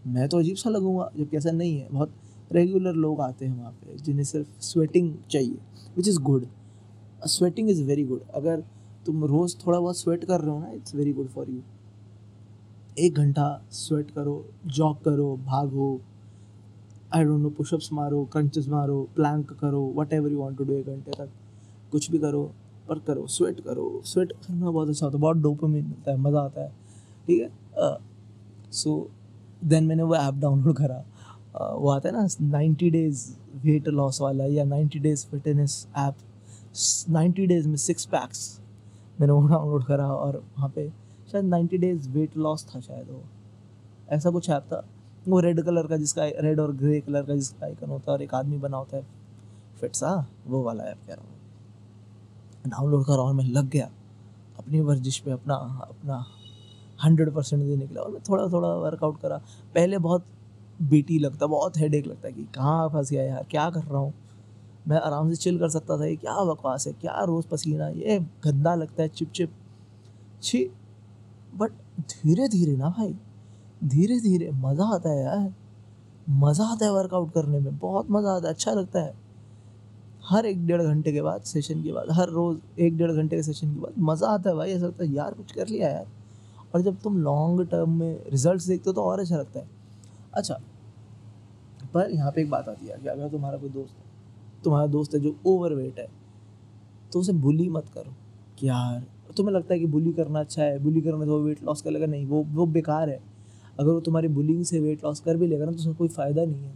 मैं 0.07 0.29
तो 0.29 0.39
अजीब 0.39 0.57
सा 0.57 0.71
लगूँगा, 0.71 1.11
जबकि 1.17 1.37
ऐसा 1.37 1.51
नहीं 1.51 1.79
है। 1.79 1.89
बहुत 1.91 2.13
रेगुलर 2.53 2.95
लोग 2.97 3.21
आते 3.21 3.47
हैं 3.47 3.59
वहाँ 3.59 3.73
पे, 3.73 3.97
जिन्हें 3.97 4.25
सिर्फ़ 4.25 4.61
स्वेटिंग 4.63 5.13
चाहिए 5.31 5.59
which 5.97 6.09
is 6.09 6.19
good 6.23 6.47
sweating 7.29 7.71
is 7.71 7.83
very 7.85 8.05
good 8.05 8.21
अगर 8.35 8.65
तुम 9.07 9.25
रोज़ 9.25 9.57
थोड़ा 9.57 9.79
बहुत 9.81 9.99
स्वेट 9.99 10.25
कर 10.25 10.41
रहे 10.41 10.51
हो 10.51 10.61
ना 10.61 10.71
it's 10.73 10.95
very 10.95 11.13
good 11.13 11.29
for 11.29 11.51
you 11.51 11.61
एक 12.99 13.15
घंटा 13.15 13.45
स्वेट 13.73 14.11
करो 14.11 14.45
जॉग 14.69 15.03
करो, 15.05 15.37
भागो 15.37 16.01
आई 17.15 17.25
डोंट 17.25 17.41
नो 17.43 17.51
पुशअप्स 17.51 17.93
मारो 17.93 18.25
क्रंचेस 18.33 18.69
मारो 18.69 19.03
प्लैंक 19.17 19.53
करो 19.61 19.83
whatever 20.13 20.33
you 20.33 20.39
want 20.39 20.59
to 20.59 20.65
do 20.65 20.73
एक 20.75 20.87
घंटे 20.87 21.11
तक, 21.11 21.29
कुछ 21.93 22.11
भी 22.11 22.19
करो। 22.19 22.51
पर 22.91 22.99
करो 23.07 23.27
स्वेट 23.29 23.61
करो। 23.61 24.01
स्वेट 24.05 24.33
करना 24.33 24.71
बहुत 24.71 24.89
अच्छा 24.89 25.07
होता 25.07 25.17
है 25.17 25.21
बहुत 25.23 25.37
डोपामिन 25.39 25.85
मिलता 25.85 26.11
है 26.11 26.17
मज़ा 26.19 26.41
आता 26.41 26.63
है 26.63 26.69
ठीक 27.27 27.41
है? 27.41 27.51
सो 28.73 29.09
देन 29.65 29.85
मैंने 29.85 30.03
वो 30.03 30.15
ऐप 30.17 30.35
डाउनलोड 30.35 30.77
करा। 30.77 31.03
uh, 31.03 31.73
वो 31.75 31.91
आता 31.91 32.09
है 32.09 32.15
ना 32.15 32.27
नाइन्टी 32.49 32.91
डेज़ 32.91 33.29
वेट 33.65 33.89
लॉस 33.89 34.21
वाला 34.21 34.45
या 34.47 34.65
ninety 34.65 34.99
days 34.99 35.27
fitness 35.27 35.87
app 35.99 36.17
ninety 37.11 37.47
days 37.47 37.69
में 37.69 37.77
सिक्स 37.79 38.05
पैक्स 38.07 38.61
मैंने 39.21 39.33
वो 39.33 39.47
डाउनलोड 39.49 39.85
करा 39.85 40.07
और 40.07 40.37
वहाँ 40.37 40.69
पे 40.69 40.89
शायद 41.33 41.45
नाइन्टी 41.45 41.79
डेज़ 41.79 42.09
वेट 42.11 42.37
लॉस 42.37 42.67
था 42.67 42.81
शायद 42.81 43.11
वो। 43.11 43.23
ऐसा 44.11 44.31
कुछ 44.31 44.49
ऐप 44.51 44.63
था। 44.63 44.85
वो 45.29 45.41
रेड 45.41 45.61
कलर 45.63 45.87
का 45.87 45.97
जिसका 45.97 46.25
रेड 46.41 46.61
और 46.61 46.73
ग्रे 46.73 47.01
कलर 47.01 47.23
का 47.23 47.35
जिसका 47.35 47.67
आइकन 47.67 47.91
होता 47.91 48.11
है 48.11 48.17
और 48.17 48.23
एक 48.23 48.35
आदमी 48.35 48.59
बना 48.59 48.77
होता 48.77 48.97
है। 48.97 49.07
फिट 49.81 49.95
सा 49.95 50.15
वो 50.47 50.63
वाला 50.63 50.85
ऐप 50.85 50.99
कह 51.07 51.15
रहा 51.15 51.23
हूँ। 51.23 51.40
डाउनलोड 52.67 53.05
करा 53.07 53.23
और 53.23 53.33
मैं 53.35 53.45
लग 53.47 53.69
गया। 53.71 53.91
अपनी 54.59 54.81
वर्जिश 54.81 55.19
पे 55.19 55.31
अपना 55.31 55.55
अपना 55.83 56.25
हंड्रेड 56.99 57.33
परसेंट 57.35 57.63
देने 57.63 57.87
के 57.87 57.95
और 57.95 58.11
मैं 58.11 58.21
थोड़ा 58.21 58.47
थोड़ा 58.53 58.69
वर्कआउट 58.77 59.21
करा। 59.21 59.37
पहले 59.75 59.99
बहुत 59.99 60.25
बीटी 60.83 61.19
लगता, 61.19 61.47
बहुत 61.47 61.79
हेड 61.79 61.95
लगता 61.97 62.29
है 62.29 62.33
कि 62.35 62.43
कहाँ 62.55 62.89
फंस 62.89 63.11
गया 63.11 63.23
यार, 63.23 63.47
क्या 63.51 63.69
कर 63.71 63.81
रहा 63.81 63.99
हूँ? 63.99 64.13
मैं 64.89 64.99
आराम 64.99 65.31
से 65.31 65.37
चिल 65.37 65.59
कर 65.59 65.69
सकता 65.69 65.99
था, 65.99 66.05
ये 66.07 66.17
क्या 66.17 66.45
बकवास 66.45 66.87
है, 66.87 66.93
क्या 66.93 67.23
रोज़ 67.25 67.47
पसीना, 67.49 67.89
ये 67.89 68.19
गंदा 68.45 68.75
लगता 68.75 69.03
है 69.03 69.09
चिप 69.09 69.33
चिप 69.33 69.53
छी 70.43 70.65
बट 71.55 71.73
धीरे 72.03 72.49
धीरे 72.49 72.77
ना 72.77 72.89
भाई 72.89 73.15
धीरे 73.85 74.19
धीरे 74.21 74.51
मज़ा 74.53 74.85
आता 74.95 75.11
है 75.11 75.25
यार। 75.25 75.53
मज़ा 76.31 76.65
आता 76.65 76.85
है 76.85 76.93
वर्कआउट 76.93 77.33
करने 77.33 77.59
में, 77.59 77.79
बहुत 77.79 78.11
मज़ा 78.11 78.31
आता 78.31 78.49
है 78.49 78.55
अच्छा 78.55 78.73
लगता 78.73 79.01
है। 79.01 79.15
हर 80.31 80.47
एक 80.47 80.67
डेढ़ 80.67 80.83
घंटे 80.83 81.13
के 81.13 81.23
बाद 81.23 81.43
सेशन 81.43 81.83
के 81.83 81.93
बाद, 81.93 82.07
हर 82.11 82.29
रोज़ 82.29 82.81
एक 82.81 82.97
डेढ़ 82.97 83.13
घंटे 83.13 83.37
के 83.37 83.43
सेशन 83.43 83.75
के 83.75 83.81
बाद 83.81 83.95
मज़ा 84.01 84.29
आता 84.29 84.51
है 84.51 84.57
भाई। 84.57 84.71
ऐसा 84.71 84.87
लगता 84.87 85.05
है, 85.05 85.11
यार, 85.13 85.33
कुछ 85.33 85.53
कर 85.53 85.69
लिया 85.69 85.89
यार। 85.89 86.07
और 86.75 86.83
जब 86.83 87.01
तुम 87.01 87.17
लॉन्ग 87.19 87.67
टर्म 87.69 87.99
में 87.99 88.31
रिजल्ट्स 88.31 88.67
देखते 88.67 88.91
हो 88.91 88.93
तो 88.95 89.03
और 89.03 89.21
अच्छा 89.21 89.37
लगता 89.37 89.61
है। 89.61 89.69
अच्छा 90.35 90.61
पर 91.95 92.11
यहाँ 92.11 92.31
पे 92.33 92.41
एक 92.41 92.51
बात 92.51 92.69
आती 92.69 92.87
है 92.87 92.99
कि 92.99 93.09
अगर 93.09 93.29
तुम्हारा 93.29 93.59
कोई 93.59 93.71
दोस्त 93.71 93.95
है, 93.95 94.05
तुम्हारा 94.65 94.87
दोस्त 94.89 95.15
है 95.15 95.21
जो 95.21 95.35
ओवर 95.47 95.73
वेट 95.75 95.99
है 95.99 96.07
तो 97.13 97.21
उसे 97.21 97.33
बुली 97.35 97.69
मत 97.69 97.89
करो 97.95 98.13
कि 98.59 98.69
यार, 98.69 99.03
तुम्हें 99.37 99.55
लगता 99.55 99.75
है 99.75 99.79
कि 99.81 99.87
बुली 99.87 100.13
करना 100.13 100.41
अच्छा 100.41 100.63
है 100.63 100.79
बुली 100.79 101.01
करने 101.01 101.25
से 101.25 101.31
वो 101.31 101.39
वेट 101.41 101.63
लॉस 101.65 101.83
कर 101.83 101.91
लेगा। 101.91 102.07
नहीं, 102.07 102.27
वो 102.27 102.43
वो 102.45 102.67
बेकार 102.69 103.09
है। 103.09 103.19
अगर 103.81 103.91
वो 103.91 104.01
तुम्हारी 104.01 104.29
बुलिंग 104.31 104.65
से 104.65 104.81
वेट 104.81 105.05
लॉस 105.05 105.21
कर 105.21 105.37
भी 105.37 105.47
लेगा 105.47 105.65
ना 105.65 105.73
तो 105.73 105.79
उसमें 105.79 105.95
कोई 105.97 106.09
फ़ायदा 106.11 106.45
नहीं 106.45 106.65
है। 106.65 106.75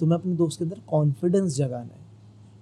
तुम्हें 0.00 0.18
अपने 0.18 0.34
दोस्त 0.36 0.58
के 0.58 0.64
अंदर 0.64 0.80
कॉन्फिडेंस 0.88 1.56
जगाना 1.56 1.94
है। 1.94 2.03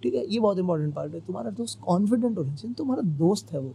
ठीक 0.03 0.15
है, 0.15 0.25
ये 0.27 0.39
बहुत 0.41 0.59
इंपॉर्टेंट 0.59 0.95
पार्ट 0.95 1.15
है। 1.15 1.21
तुम्हारा 1.21 1.51
दोस्त 1.53 1.81
कॉन्फिडेंट 1.81 2.39
होना 2.39 2.55
चाहिए। 2.55 2.75
तुम्हारा 2.75 3.03
दोस्त 3.19 3.53
है 3.53 3.59
वो। 3.61 3.75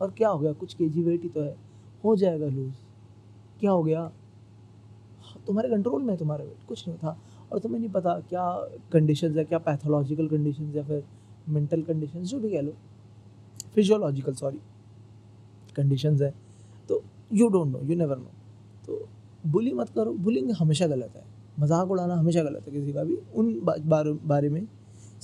और 0.00 0.10
क्या 0.10 0.28
हो 0.28 0.38
गया? 0.38 0.52
कुछ 0.54 0.74
के 0.74 0.88
जी 0.88 1.02
वेट 1.02 1.22
ही 1.22 1.28
तो 1.28 1.40
है। 1.40 1.56
हो 2.04 2.16
जाएगा 2.16 2.46
लूज़ 2.46 2.74
क्या 3.60 3.70
हो 3.70 3.82
गया? 3.82 4.10
तुम्हारे 5.46 5.68
कंट्रोल 5.68 6.02
में 6.02 6.12
है 6.12 6.18
तुम्हारा 6.18 6.44
वेट 6.44 6.66
कुछ 6.68 6.86
नहीं 6.88 6.98
था। 6.98 7.16
और 7.52 7.58
तुम्हें 7.58 7.80
नहीं 7.80 7.90
पता 7.90 8.18
क्या 8.20 8.44
कंडीशन 8.92 9.38
है, 9.38 9.44
क्या 9.44 9.58
पैथोलॉजिकल 9.60 10.28
कंडीशन 10.28 10.72
या 10.74 10.82
फिर 10.82 11.04
मेंटल 11.48 11.82
कंडीशन 11.82 12.22
जो 12.22 12.38
भी 12.40 12.50
कह 12.50 12.60
लो। 12.60 12.72
फिजियोलॉजिकल 13.74 14.34
सॉरी 14.34 14.60
कंडीशन 15.76 16.22
है। 16.22 16.32
तो 16.88 17.02
you 17.32 17.48
don't 17.48 17.68
know 17.68 17.80
you 17.80 17.96
never 17.96 18.18
know 18.18 18.30
तो 18.86 19.06
बुली 19.46 19.72
मत 19.72 19.88
करो। 19.88 20.12
बुलिंग 20.14 20.50
हमेशा 20.52 20.86
गलत 20.86 21.16
है। 21.16 21.22
मज़ाक 21.60 21.90
उड़ाना 21.90 22.14
हमेशा 22.14 22.42
गलत 22.42 22.66
है 22.66 22.72
किसी 22.72 22.92
का 22.92 23.04
भी। 23.04 23.16
उन 23.34 23.60
बारे 24.24 24.48
में 24.48 24.66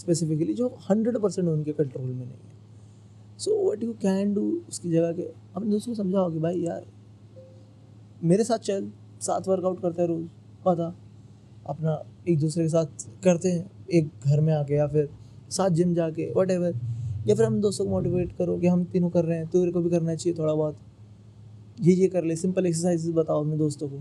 स्पेसिफिकली 0.01 0.55
जो 0.55 0.69
हंड्रेड 0.91 1.19
परसेंट 1.19 1.49
उनके 1.49 1.73
कंट्रोल 1.73 2.07
में 2.07 2.15
नहीं 2.15 2.27
है। 2.27 2.59
So 3.39 3.71
what 3.71 3.83
you 3.83 3.93
can 4.03 4.35
do 4.35 4.43
उसकी 4.69 4.91
जगह 4.91 5.13
के 5.13 5.23
अपने 5.57 5.71
दोस्तों 5.71 5.93
को 5.93 6.03
समझाओ 6.03 6.31
कि 6.33 6.39
भाई 6.39 6.61
यार, 6.61 6.85
मेरे 8.25 8.45
साथ 8.45 8.59
चल, 8.61 8.91
साथ 9.21 9.49
वर्कआउट 9.49 9.81
करते 9.83 10.03
हैं 10.03 10.09
रोज़ 10.09 10.27
पता 10.65 10.95
अपना 11.67 12.03
एक 12.29 12.39
दूसरे 12.39 12.65
के 12.65 12.69
साथ 12.69 13.09
करते 13.25 13.49
हैं, 13.49 13.71
एक 13.91 14.11
घर 14.27 14.41
में 14.41 14.53
आके 14.55 14.75
या 14.75 14.87
फिर 14.87 15.09
साथ 15.51 15.71
जिम 15.71 15.95
जाके 15.95 16.31
वट 16.37 16.51
एवर 16.51 16.79
या 17.29 17.35
फिर 17.35 17.45
हम 17.45 17.61
दोस्तों 17.61 17.85
को 17.85 17.91
मोटिवेट 17.91 18.33
करो 18.37 18.57
कि 18.59 18.67
हम 18.67 18.85
तीनों 18.85 19.11
कर 19.11 19.25
रहे 19.25 19.39
हैं 19.39 19.47
तेरे 19.47 19.73
को 19.73 19.81
भी 19.81 19.91
करना 19.91 20.15
चाहिए 20.15 20.39
थोड़ा 20.39 20.55
बहुत। 20.55 20.77
ये 21.81 21.95
ये 21.95 22.07
कर 22.09 22.25
ले 22.25 22.37
सिंपल 22.37 22.67
एक्सरसाइज 22.67 23.11
बताओ 23.11 23.41
अपने 23.41 23.57
दोस्तों 23.57 23.89
को, 23.89 23.97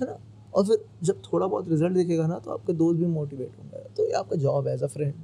है 0.00 0.06
ना? 0.06 0.18
और 0.56 0.64
फिर 0.66 0.84
जब 1.02 1.22
थोड़ा 1.22 1.46
बहुत 1.46 1.68
रिज़ल्ट 1.68 1.92
दिखेगा 1.92 2.26
ना 2.26 2.38
तो 2.38 2.50
आपके 2.50 2.72
दोस्त 2.72 2.98
भी 2.98 3.06
मोटिवेट 3.06 3.58
होंगे। 3.58 3.88
तो 3.96 4.06
ये 4.06 4.12
आपका 4.12 4.36
जॉब 4.36 4.68
एज 4.68 4.82
अ 4.82 4.86
फ्रेंड 4.86 5.14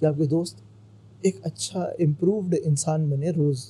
कि 0.00 0.06
आपके 0.06 0.26
दोस्त 0.26 0.62
एक 1.26 1.40
अच्छा 1.44 1.92
इम्प्रूवड 2.00 2.54
इंसान 2.54 3.10
बने 3.10 3.30
रोज़ 3.30 3.64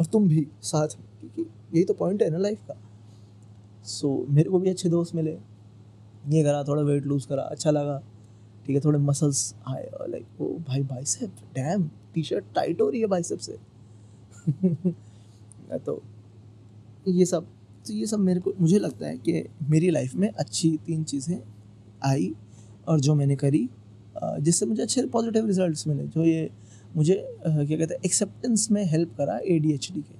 और 0.00 0.06
तुम 0.06 0.28
भी 0.28 0.46
साथ 0.62 0.88
में 0.98 1.06
क्योंकि 1.20 1.42
यही 1.74 1.84
तो 1.84 1.94
पॉइंट 1.94 2.22
है 2.22 2.30
ना 2.30 2.38
लाइफ 2.38 2.58
का। 2.68 2.74
सो 3.84 4.24
so, 4.24 4.30
मेरे 4.30 4.50
को 4.50 4.58
भी 4.58 4.70
अच्छे 4.70 4.88
दोस्त 4.88 5.14
मिले। 5.14 5.38
ये 6.28 6.42
करा 6.44 6.62
थोड़ा 6.64 6.82
वेट 6.82 7.06
लूज़ 7.06 7.28
करा 7.28 7.42
अच्छा 7.42 7.70
लगा। 7.70 7.98
ठीक 8.66 8.76
है 8.76 8.80
थोड़े 8.80 8.98
मसल्स 8.98 9.54
आए 9.68 9.84
और 9.84 10.08
लाइक 10.08 10.26
वो 10.40 10.48
भाई 10.68 10.82
bicep 10.82 11.30
damn 11.54 11.90
T 12.14 12.22
shirt 12.22 12.44
tight 12.54 12.80
हो 12.80 12.88
रही 12.90 13.00
है 13.00 13.06
बाइसेप 13.06 13.38
से। 13.38 13.58
तो 15.78 16.02
ये 17.08 17.24
सब। 17.24 17.46
तो 17.88 17.94
ये 17.94 18.06
सब 18.06 18.18
मेरे 18.20 18.40
को, 18.40 18.52
मुझे 18.60 18.78
लगता 18.78 19.06
है 19.06 19.16
कि 19.18 19.44
मेरी 19.70 19.90
लाइफ 19.90 20.14
में 20.14 20.28
अच्छी 20.30 20.76
तीन 20.86 21.02
चीज़ें 21.04 21.38
आई 22.04 22.32
और 22.88 23.00
जो 23.00 23.14
मैंने 23.14 23.36
करी 23.36 23.68
जिससे 24.16 24.66
मुझे 24.66 24.82
अच्छे 24.82 25.02
पॉजिटिव 25.08 25.46
रिजल्ट्स 25.46 25.86
मिले, 25.88 26.02
जो 26.04 26.24
ये 26.24 26.50
मुझे 26.94 27.14
क्या 27.14 27.64
कहते 27.68 27.94
हैं 27.94 28.00
एक्सेप्टेंस 28.04 28.70
में 28.70 28.84
हेल्प 28.86 29.14
करा 29.18 29.38
एडीएचडी 29.46 30.00
के। 30.00 30.16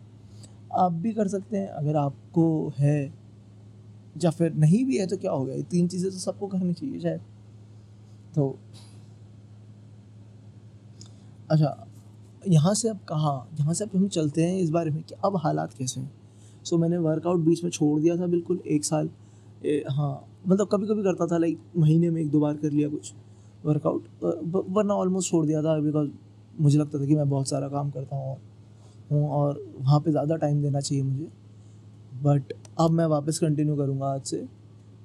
आप 0.77 0.93
भी 0.95 1.13
कर 1.13 1.29
सकते 1.29 1.57
हैं, 1.57 1.69
अगर 1.69 1.97
आपको 1.97 2.73
है, 2.79 3.13
या 4.17 4.31
फिर 4.31 4.55
नहीं 4.55 4.85
भी 4.85 4.99
है 4.99 5.07
तो 5.07 5.17
क्या 5.17 5.31
हो 5.33 5.45
गया? 5.45 5.57
ये 5.57 5.63
तीन 5.65 5.89
चीज़ें 5.89 6.11
तो 6.11 6.19
सबको 6.19 6.47
करनी 6.47 6.73
चाहिए, 6.73 7.01
शायद। 7.01 7.21
तो 8.35 8.59
अच्छा 11.51 11.87
यहाँ 12.49 12.75
से 12.75 12.89
अब 12.89 12.99
कहाँ, 13.09 13.49
यहाँ 13.61 13.75
से 13.75 13.85
अब 13.85 13.97
हम 13.97 14.09
चलते 14.11 14.45
हैं 14.45 14.59
इस 14.59 14.71
बारे 14.71 14.91
में 14.91 15.03
कि 15.03 15.15
अब 15.25 15.37
हालात 15.37 15.75
कैसे 15.75 16.01
हैं। 16.01 16.11
सो 16.69 16.77
so, 16.77 16.83
मैंने 16.83 16.99
वर्कआउट 16.99 17.41
बीच 17.41 17.65
में 17.65 17.71
छोड़ 17.71 18.01
दिया 18.01 18.17
था 18.17 18.27
बिल्कुल 18.27 18.61
एक 18.67 18.85
साल। 18.85 19.09
ए, 19.65 19.85
हाँ 19.91 20.25
मतलब 20.49 20.69
कभी 20.73 20.87
कभी 20.87 21.03
करता 21.03 21.27
था 21.27 21.39
लाइक 21.39 21.59
महीने 21.77 22.11
में 22.11 22.21
एक 22.23 22.31
दो 22.31 22.41
बार 22.41 22.55
कर 22.57 22.71
लिया 22.71 22.89
कुछ 22.89 23.13
वर्कआउट 23.65 24.05
वरना 24.71 24.95
ऑलमोस्ट 24.95 25.31
छोड़ 25.31 25.45
दिया 25.47 25.63
था 25.63 25.79
बिकॉज़ 25.81 26.11
मुझे 26.61 26.79
लगता 26.79 26.99
था 26.99 27.07
कि 27.07 27.15
मैं 27.15 27.29
बहुत 27.29 27.49
सारा 27.49 27.69
काम 27.69 27.91
करता 27.91 28.17
हूँ 28.17 28.37
हूँ 29.13 29.29
और 29.31 29.61
वहाँ 29.79 30.01
पे 30.01 30.11
ज़्यादा 30.11 30.37
टाइम 30.37 30.63
देना 30.63 30.81
चाहिए 30.81 31.03
मुझे। 31.05 31.29
बट 32.23 32.53
अब 32.81 32.91
मैं 32.91 33.07
वापस 33.07 33.39
कंटिन्यू 33.39 33.77
करूँगा 33.77 34.07
आज 34.07 34.23
से। 34.23 34.45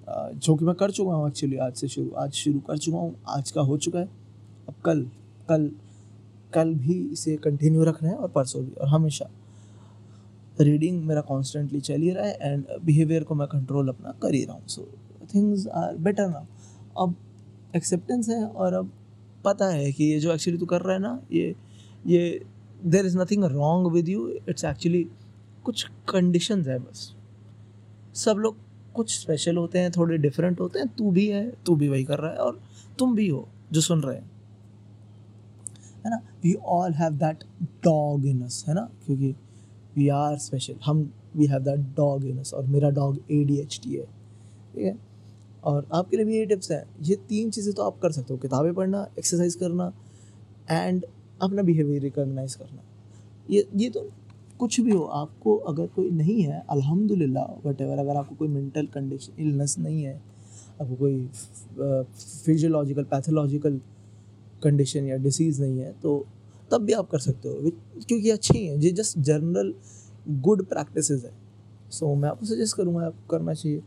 जो 0.08 0.56
कि 0.56 0.66
मैं 0.66 0.76
कर 0.76 0.92
चुका 0.92 1.14
हूँ 1.14 1.28
एक्चुअली 1.28 1.58
आज 1.58 1.74
से 1.74 1.88
शुरू 1.88 2.10
आज 2.18 2.32
शुरू 2.34 2.60
कर 2.60 2.78
चुका 2.78 2.98
हूँ 2.98 3.16
आज 3.28 3.52
का 3.52 3.62
हो 3.62 3.78
चुका 3.78 4.00
है। 4.00 4.10
अब 4.68 4.74
कल 4.86 5.06
कल 5.50 5.70
कल 6.54 6.74
भी 6.76 7.00
इसे 7.14 7.36
कंटिन्यू 7.36 7.84
रखना 7.84 8.10
है 8.10 8.16
और 8.16 8.30
परसों 8.30 8.64
भी 8.66 8.72
और 8.72 8.88
हमेशा। 8.88 9.30
रीडिंग 10.60 11.04
मेरा 11.04 11.22
कॉन्स्टेंटली 11.22 11.80
चल 11.82 12.02
ही 12.02 12.10
रहा 12.10 12.26
है 12.26 12.38
एंड 12.42 12.66
बिहेवियर 12.84 13.24
को 13.24 13.36
मैं 13.36 13.48
कंट्रोल 13.48 13.88
अपना 13.90 14.12
कर 14.22 14.34
ही 14.34 14.44
रहा 14.46 14.56
हूँ। 14.56 14.68
So 14.68 14.88
things 15.36 15.68
are 15.68 15.96
better 15.98 16.28
now 16.30 16.46
अब 16.98 17.16
एक्सेप्टेंस 17.76 18.30
है 18.30 18.44
और 18.46 18.74
अब 18.74 18.92
पता 19.46 19.68
है 19.70 19.92
कि 19.92 20.04
ये 20.04 20.20
जो 20.20 20.34
एक्चुअली 20.34 20.60
तू 20.60 20.66
कर 20.66 20.82
रहा 20.82 20.94
है 20.94 21.02
ना, 21.02 21.22
ये 21.32 21.56
ये 22.08 22.46
there 22.86 23.06
is 23.06 23.18
nothing 23.18 23.44
wrong 23.44 23.92
with 23.92 24.10
you 24.10 24.28
it's 24.50 24.66
actually 24.66 25.04
कुछ 25.64 25.84
कंडीशन 26.10 26.62
है 26.62 26.78
बस। 26.80 27.16
सब 28.16 28.38
लोग 28.38 28.58
कुछ 28.94 29.20
स्पेशल 29.20 29.58
होते 29.58 29.80
हैं, 29.80 29.92
थोड़े 29.92 30.18
डिफरेंट 30.18 30.60
होते 30.60 30.80
हैं, 30.80 30.88
तू 30.88 31.12
भी 31.12 31.28
है, 31.28 31.50
तू 31.66 31.76
भी 31.76 31.88
वही 31.88 32.04
कर 32.04 32.20
रहा 32.20 32.32
है 32.32 32.38
और 32.38 32.60
तुम 33.00 33.16
भी 33.16 33.28
हो 33.28 33.48
जो 33.72 33.82
सुन 33.82 34.02
रहे 34.02 34.16
हैं। 34.16 34.32
है 36.06 36.10
ना? 36.10 36.22
We 36.44 36.54
all 36.54 36.94
have 36.94 37.14
that 37.14 37.44
dog 37.64 38.26
in 38.26 38.42
us 38.42 38.66
है 38.68 38.74
ना? 38.74 38.90
क्योंकि 39.06 39.36
वी 39.98 40.08
आर 40.10 40.38
स्पेशल 40.40 40.76
हम 40.86 41.02
we 41.36 41.46
have 41.48 41.62
that 41.64 41.80
dog 41.98 42.26
in 42.26 42.44
और 42.54 42.66
मेरा 42.68 42.90
dog 42.92 43.20
A 43.32 43.44
D 43.44 43.58
H 43.60 43.80
T 43.84 43.94
है, 43.94 44.06
ठीक 44.74 44.86
है? 44.86 44.98
और 45.64 45.88
आपके 45.94 46.18
लिए 46.18 46.26
भी 46.26 46.38
ये 46.38 46.46
टिप्स 46.46 46.72
हैं। 46.72 46.84
ये 47.04 47.16
तीन 47.30 47.50
चीज़ें 47.52 47.74
तो 47.74 47.84
आप 47.84 48.00
कर 48.02 48.12
सकते 48.12 48.34
हो। 48.34 48.40
किताबें 48.40 48.74
पढ़ना 48.74 49.08
एक्सरसाइज 49.20 49.56
करना 49.56 49.92
एंड 50.72 51.06
अपना 51.42 51.62
बिहेवियर 51.62 52.02
रिकॉग्नाइज 52.02 52.56
करना। 52.56 52.84
ये 53.50 53.68
ये 53.76 53.90
तो 53.90 54.10
कुछ 54.60 54.80
भी 54.82 54.92
हो, 54.92 55.04
आपको 55.04 55.56
अगर 55.58 55.88
कोई 55.96 56.10
नहीं 56.12 56.42
है, 56.42 56.64
अल्हम्दुलिल्लाह 56.70 57.68
वट 57.68 57.82
एवर 57.82 57.98
अगर 58.00 58.16
आपको 58.18 58.36
कोई 58.36 58.48
मेंटल 58.48 58.86
कंडीशन 58.94 59.42
इलनेस 59.42 59.76
नहीं 59.80 60.04
है, 60.04 60.14
आपको 60.82 60.96
कोई 60.96 61.28
फिजियोलॉजिकल 62.46 63.04
पैथोलॉजिकल 63.06 63.80
कंडीशन 64.64 65.06
या 65.06 65.18
डिसीज़ 65.18 65.62
नहीं 65.62 65.80
है 65.80 65.92
तो 66.02 66.26
तब 66.74 66.86
भी 66.86 66.94
आप 66.94 67.10
कर 67.10 67.20
सकते 67.20 67.50
हो 67.50 67.72
क्योंकि 68.02 68.30
अच्छी 68.30 68.66
हैं 68.66 68.78
ये 68.78 68.92
जस्ट 68.92 69.18
जनरल 69.20 69.74
गुड 70.30 70.66
प्रैक्टिस 70.66 71.12
है। 71.12 71.18
सो 71.18 72.06
so, 72.06 72.16
मैं 72.18 72.30
आपको 72.30 72.46
सजेस्ट 72.46 72.78
करूँगा 72.78 73.06
आप 73.06 73.16
करना 73.32 73.54
चाहिए। 73.54 73.82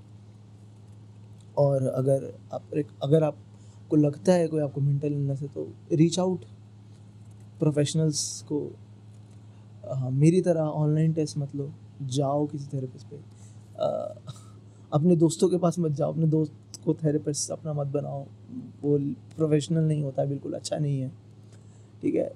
और 1.58 1.86
अगर 1.86 2.32
आप 2.52 2.62
अगर 3.02 3.22
आपको 3.22 3.96
लगता 3.96 4.32
है 4.32 4.48
कोई 4.48 4.60
आपको 4.60 4.80
मेंटल 4.80 5.12
इलनेस 5.12 5.40
है 5.40 5.48
तो 5.48 5.68
रीच 5.92 6.18
आउट 6.18 6.44
प्रोफेशनल्स 7.58 8.42
को। 8.42 8.58
हाँ 9.94 10.10
मेरी 10.10 10.40
तरह 10.40 10.60
ऑनलाइन 10.60 11.12
टेस्ट 11.12 11.38
मत 11.38 11.54
लो 11.56 11.70
जाओ 12.02 12.46
किसी 12.46 12.66
थेरेपिस्ट 12.72 13.06
पे। 13.06 13.16
आ, 13.16 13.86
अपने 14.92 15.16
दोस्तों 15.16 15.48
के 15.48 15.58
पास 15.58 15.78
मत 15.78 15.92
जाओ 15.92 16.12
अपने 16.12 16.26
दोस्त 16.26 16.80
को 16.84 16.94
थेरेपिस्ट 16.94 17.50
अपना 17.50 17.72
मत 17.72 17.86
बनाओ। 17.86 18.24
वो 18.82 18.98
प्रोफेशनल 19.36 19.84
नहीं 19.84 20.02
होता 20.02 20.24
बिल्कुल 20.24 20.52
अच्छा 20.52 20.78
नहीं 20.78 21.00
है। 21.00 21.08
ठीक 22.02 22.14
है? 22.14 22.32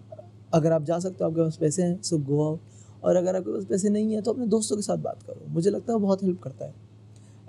अगर 0.52 0.72
आप 0.72 0.82
जा 0.84 0.98
सकते 0.98 1.24
हो 1.24 1.30
आपके 1.30 1.42
पास 1.42 1.56
पैसे 1.56 1.82
हैं 1.82 2.00
सो 2.02 2.18
गो 2.20 2.44
आउट 2.44 3.04
और 3.04 3.16
अगर 3.16 3.36
आपके 3.36 3.52
पास 3.52 3.64
पैसे 3.64 3.88
नहीं 3.88 4.14
है 4.14 4.20
तो 4.22 4.32
अपने 4.32 4.46
दोस्तों 4.48 4.76
के 4.76 4.82
साथ 4.82 4.98
बात 4.98 5.22
करो. 5.22 5.46
मुझे 5.48 5.70
लगता 5.70 5.92
है 5.92 5.98
बहुत 5.98 6.22
हेल्प 6.22 6.40
करता 6.42 6.64
है. 6.64 6.74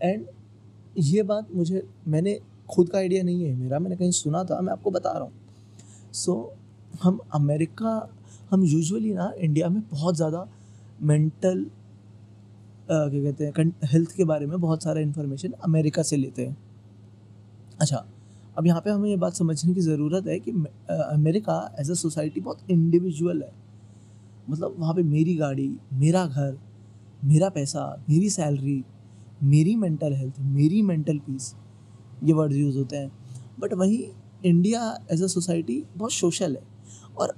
एंड 0.01 0.25
ये 0.99 1.23
बात 1.23 1.47
मुझे 1.55 1.83
मैंने 2.07 2.39
खुद 2.69 2.89
का 2.89 2.97
आइडिया 2.97 3.23
नहीं 3.23 3.43
है. 3.43 3.53
मेरा 3.55 3.79
मैंने 3.79 3.95
कहीं 3.95 4.11
सुना 4.13 4.43
था 4.43 4.59
मैं 4.61 4.73
आपको 4.73 4.91
बता 4.91 5.11
रहा 5.11 5.21
हूँ. 5.21 5.31
सो 6.13 6.31
so, 6.33 7.01
हम 7.03 7.19
अमेरिका 7.33 8.09
हम 8.51 8.63
यूजुअली 8.63 9.13
ना 9.13 9.31
इंडिया 9.37 9.69
में 9.69 9.81
बहुत 9.91 10.15
ज़्यादा 10.15 10.47
मेंटल 11.01 11.65
क्या 12.89 13.21
कहते 13.23 13.45
हैं 13.45 13.71
हेल्थ 13.83 14.11
के 14.11 14.23
बारे 14.25 14.45
में 14.45 14.59
बहुत 14.61 14.83
सारा 14.83 15.01
इन्फॉर्मेशन 15.01 15.51
अमेरिका 15.63 16.03
से 16.03 16.17
लेते 16.17 16.45
हैं. 16.45 16.57
अच्छा 17.79 18.05
अब 18.55 18.67
यहाँ 18.67 18.81
पे 18.81 18.89
हमें 18.89 19.09
ये 19.09 19.17
बात 19.17 19.33
समझने 19.33 19.73
की 19.73 19.81
ज़रूरत 19.81 20.27
है 20.27 20.39
कि 20.39 20.51
अमेरिका 20.91 21.75
एज 21.79 21.91
अ 21.91 21.93
सोसाइटी 21.93 22.41
बहुत 22.41 22.71
इंडिविजुअल 22.71 23.41
है। 23.43 23.51
मतलब 24.49 24.75
वहाँ 24.79 24.93
पे 24.95 25.03
मेरी 25.03 25.35
गाड़ी 25.35 25.69
मेरा 25.93 26.25
घर 26.25 26.57
मेरा 27.25 27.49
पैसा 27.49 27.83
मेरी 28.09 28.29
सैलरी 28.29 28.83
मेरी 29.43 29.75
मेंटल 29.75 30.13
हेल्थ 30.13 30.39
मेरी 30.39 30.81
मेंटल 30.81 31.17
पीस 31.19 31.53
ये 32.23 32.33
वर्ड 32.33 32.53
यूज़ 32.53 32.77
होते 32.77 32.97
हैं। 32.97 33.11
बट 33.59 33.73
वहीं 33.73 34.03
इंडिया 34.45 34.97
एज 35.11 35.23
अ 35.23 35.27
सोसाइटी 35.27 35.83
बहुत 35.97 36.11
सोशल 36.11 36.55
है। 36.55 36.63
और 37.17 37.35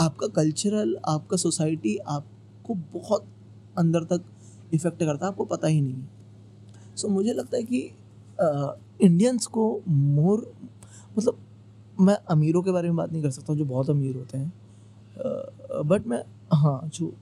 आपका 0.00 0.26
कल्चरल 0.26 0.96
आपका 1.08 1.36
सोसाइटी 1.36 1.96
आपको 2.08 2.74
बहुत 2.94 3.26
अंदर 3.78 4.04
तक 4.04 4.24
इफ़ेक्ट 4.74 4.98
करता 4.98 5.26
है 5.26 5.32
आपको 5.32 5.44
पता 5.46 5.68
ही 5.68 5.80
नहीं 5.80 5.94
है। 5.94 6.96
सो 6.96 7.06
so, 7.06 7.14
मुझे 7.14 7.32
लगता 7.32 7.56
है 7.56 7.62
कि 7.62 7.80
इंडियंस 9.00 9.46
को 9.46 9.64
मोर 9.88 10.52
मतलब 11.18 11.38
मैं 12.00 12.16
अमीरों 12.30 12.62
के 12.62 12.70
बारे 12.70 12.88
में 12.88 12.96
बात 12.96 13.12
नहीं 13.12 13.22
कर 13.22 13.30
सकता 13.30 13.54
जो 13.54 13.64
बहुत 13.64 13.90
अमीर 13.90 14.16
होते 14.16 14.38
हैं। 14.38 14.52
बट 15.86 16.06
मैं 16.06 16.22
हाँ 16.52 16.80
जो 16.94 17.12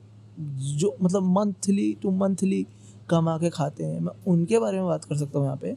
जो 0.77 0.97
मतलब 1.03 1.23
मंथली 1.33 1.93
टू 2.03 2.11
मंथली 2.13 2.67
कमा 3.11 3.37
के 3.39 3.51
खाते 3.51 3.85
हैं, 3.85 4.01
मैं 4.01 4.13
उनके 4.27 4.59
बारे 4.59 4.79
में 4.79 4.87
बात 4.87 5.05
कर 5.05 5.17
सकता 5.17 5.39
हूँ 5.39 5.47
यहाँ 5.47 5.57
पे। 5.57 5.77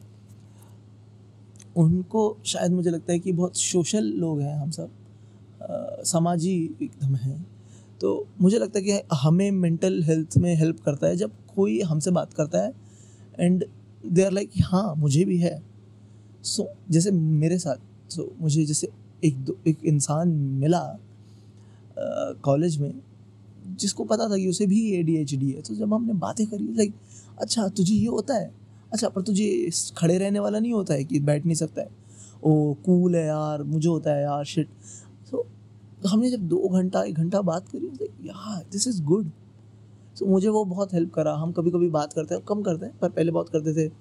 उनको 1.78 2.38
शायद 2.46 2.72
मुझे 2.72 2.90
लगता 2.90 3.14
है 3.14 3.20
कि 3.20 3.32
बहुत 3.34 3.58
सोशल 3.58 4.06
लोग 4.16 4.42
हैं 4.42 4.56
हम 4.56 4.72
सब। 4.72 4.90
समाजी 6.06 6.56
एकदम 6.82 7.16
हैं। 7.16 7.46
तो 8.02 8.26
मुझे 8.42 8.60
लगता 8.60 8.80
है 8.80 8.86
कि 8.86 9.16
हमें 9.16 9.50
मेंटल 9.52 10.02
हेल्थ 10.04 10.38
में 10.38 10.54
हेल्प 10.56 10.80
करता 10.80 11.08
है, 11.08 11.16
जब 11.16 11.32
कोई 11.56 11.80
हमसे 11.82 12.12
बात 12.12 12.34
करता 12.34 12.62
है 12.62 12.72
एंड 13.40 13.66
दे 14.06 14.24
आर 14.24 14.32
लाइक 14.32 14.52
हाँ 14.64 14.94
मुझे 14.96 15.26
भी 15.26 15.38
है। 15.38 15.58
सो 16.50 16.68
जैसे 16.92 17.12
मेरे 17.12 17.58
साथ 17.60 18.12
सो 18.12 18.32
मुझे 18.42 18.66
जैसे 18.66 18.88
एक 19.24 19.38
दो, 19.38 19.58
एक 19.68 19.84
इंसान 19.86 20.30
मिला 20.60 20.82
कॉलेज 22.44 22.78
में, 22.78 22.94
जिसको 23.72 24.04
पता 24.06 24.30
था 24.30 24.38
कि 24.38 24.48
उसे 24.50 24.66
भी 24.68 24.80
ए 24.92 25.02
डी 25.04 25.16
एच 25.18 25.34
डी 25.36 25.52
है। 25.52 25.62
तो 25.62 25.76
जब 25.76 25.94
हमने 25.94 26.14
बातें 26.16 26.46
करी 26.48 26.74
लाइक 26.78 26.94
अच्छा 27.40 27.68
तुझे 27.70 27.94
ये 27.94 28.08
होता 28.08 28.36
है? 28.36 28.52
अच्छा 28.94 29.10
पर 29.10 29.22
तुझे 29.22 29.70
खड़े 29.98 30.18
रहने 30.18 30.40
वाला 30.40 30.60
नहीं 30.60 30.74
होता 30.74 30.94
है 30.94 31.04
कि 31.04 31.20
बैठ 31.22 31.46
नहीं 31.46 31.56
सकता 31.56 31.82
है? 31.82 31.90
ओ 32.44 32.74
कूल 32.86 33.16
है 33.16 33.26
यार, 33.26 33.64
मुझे 33.64 33.90
होता 33.90 34.12
है 34.12 34.24
यार 34.24 34.44
शिट 34.46 34.68
तो 36.02 36.10
हमने 36.10 36.30
जब 36.32 36.48
दो 36.48 36.68
घंटा, 36.70 37.04
एक 37.04 37.16
घंटा 37.16 37.42
बात 37.44 37.68
करी 37.70 37.88
यार 38.28 38.64
दिस 38.72 38.88
इज़ 38.88 39.02
गुड 39.04 39.30
सो 40.16 40.26
मुझे 40.26 40.48
वो 40.50 40.64
बहुत 40.66 40.94
हेल्प 40.94 41.12
करा। 41.14 41.34
हम 41.36 41.52
कभी 41.52 41.72
कभी 41.72 41.90
बात 41.90 42.14
करते 42.14 42.36
हैं, 42.36 42.44
कम 42.44 42.62
करते 42.62 42.86
हैं, 42.86 42.98
पर 43.00 43.10
पहले 43.10 43.32
बहुत 43.32 43.50
करते 43.50 43.74
थे। 43.76 43.92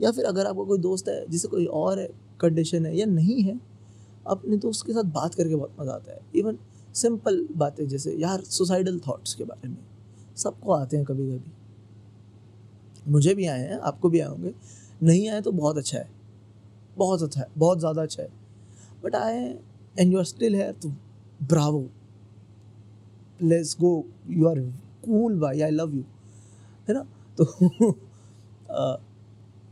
या 0.00 0.10
फिर 0.10 0.24
अगर 0.24 0.46
आपका 0.46 0.64
कोई 0.64 0.78
दोस्त 0.78 1.08
है, 1.08 1.28
जिसे 1.28 1.48
कोई 1.48 1.66
और 1.66 2.08
कंडीशन 2.40 2.86
है 2.86 2.96
या 2.96 3.06
नहीं 3.06 3.42
है, 3.42 3.60
अपने 4.26 4.56
दोस्त 4.56 4.86
के 4.86 4.92
साथ 4.92 5.04
बात 5.04 5.34
करके 5.34 5.56
बहुत 5.56 5.76
मज़ा 5.80 5.92
आता 5.92 6.12
है। 6.12 6.20
इवन 6.36 6.58
सिंपल 6.94 7.46
बातें 7.56 7.88
जैसे, 7.88 8.12
यार 8.12 8.40
सुसाइडल 8.40 8.98
थाट्स 8.98 9.34
के 9.34 9.44
बारे 9.44 9.68
में। 9.68 9.76
सबको 10.36 10.72
आते 10.72 10.96
हैं 10.96 11.06
कभी 11.06 11.26
कभी 11.26 11.52
मुझे 13.10 13.34
भी 13.34 13.46
आए 13.46 13.60
हैं, 13.60 13.78
आपको 13.78 14.08
भी 14.10 14.20
आए 14.20 14.28
होंगे। 14.28 14.54
नहीं 15.02 15.28
आए 15.28 15.40
तो 15.40 15.52
बहुत 15.52 15.78
अच्छा 15.78 15.98
है। 15.98 16.08
बहुत 16.98 17.22
अच्छा 17.22 17.40
है, 17.40 17.46
बहुत 17.58 17.78
ज़्यादा 17.78 18.02
अच्छा 18.02 18.22
है। 18.22 18.28
बट 19.04 19.14
आए 19.14 19.58
एंड 19.98 20.12
यू 20.12 20.18
आर 20.18 20.24
स्टिल 20.24 20.56
है 20.56 20.72
तो 20.72 20.88
bravo 21.42 21.88
let's 23.42 23.76
go 23.80 24.04
you 24.28 24.46
are 24.48 24.60
cool 25.04 25.38
भाई 25.40 25.60
आई 25.60 25.70
लव 25.70 25.94
यू 25.94 26.02
है 26.88 26.94
ना? 26.94 27.06
तो 27.38 27.44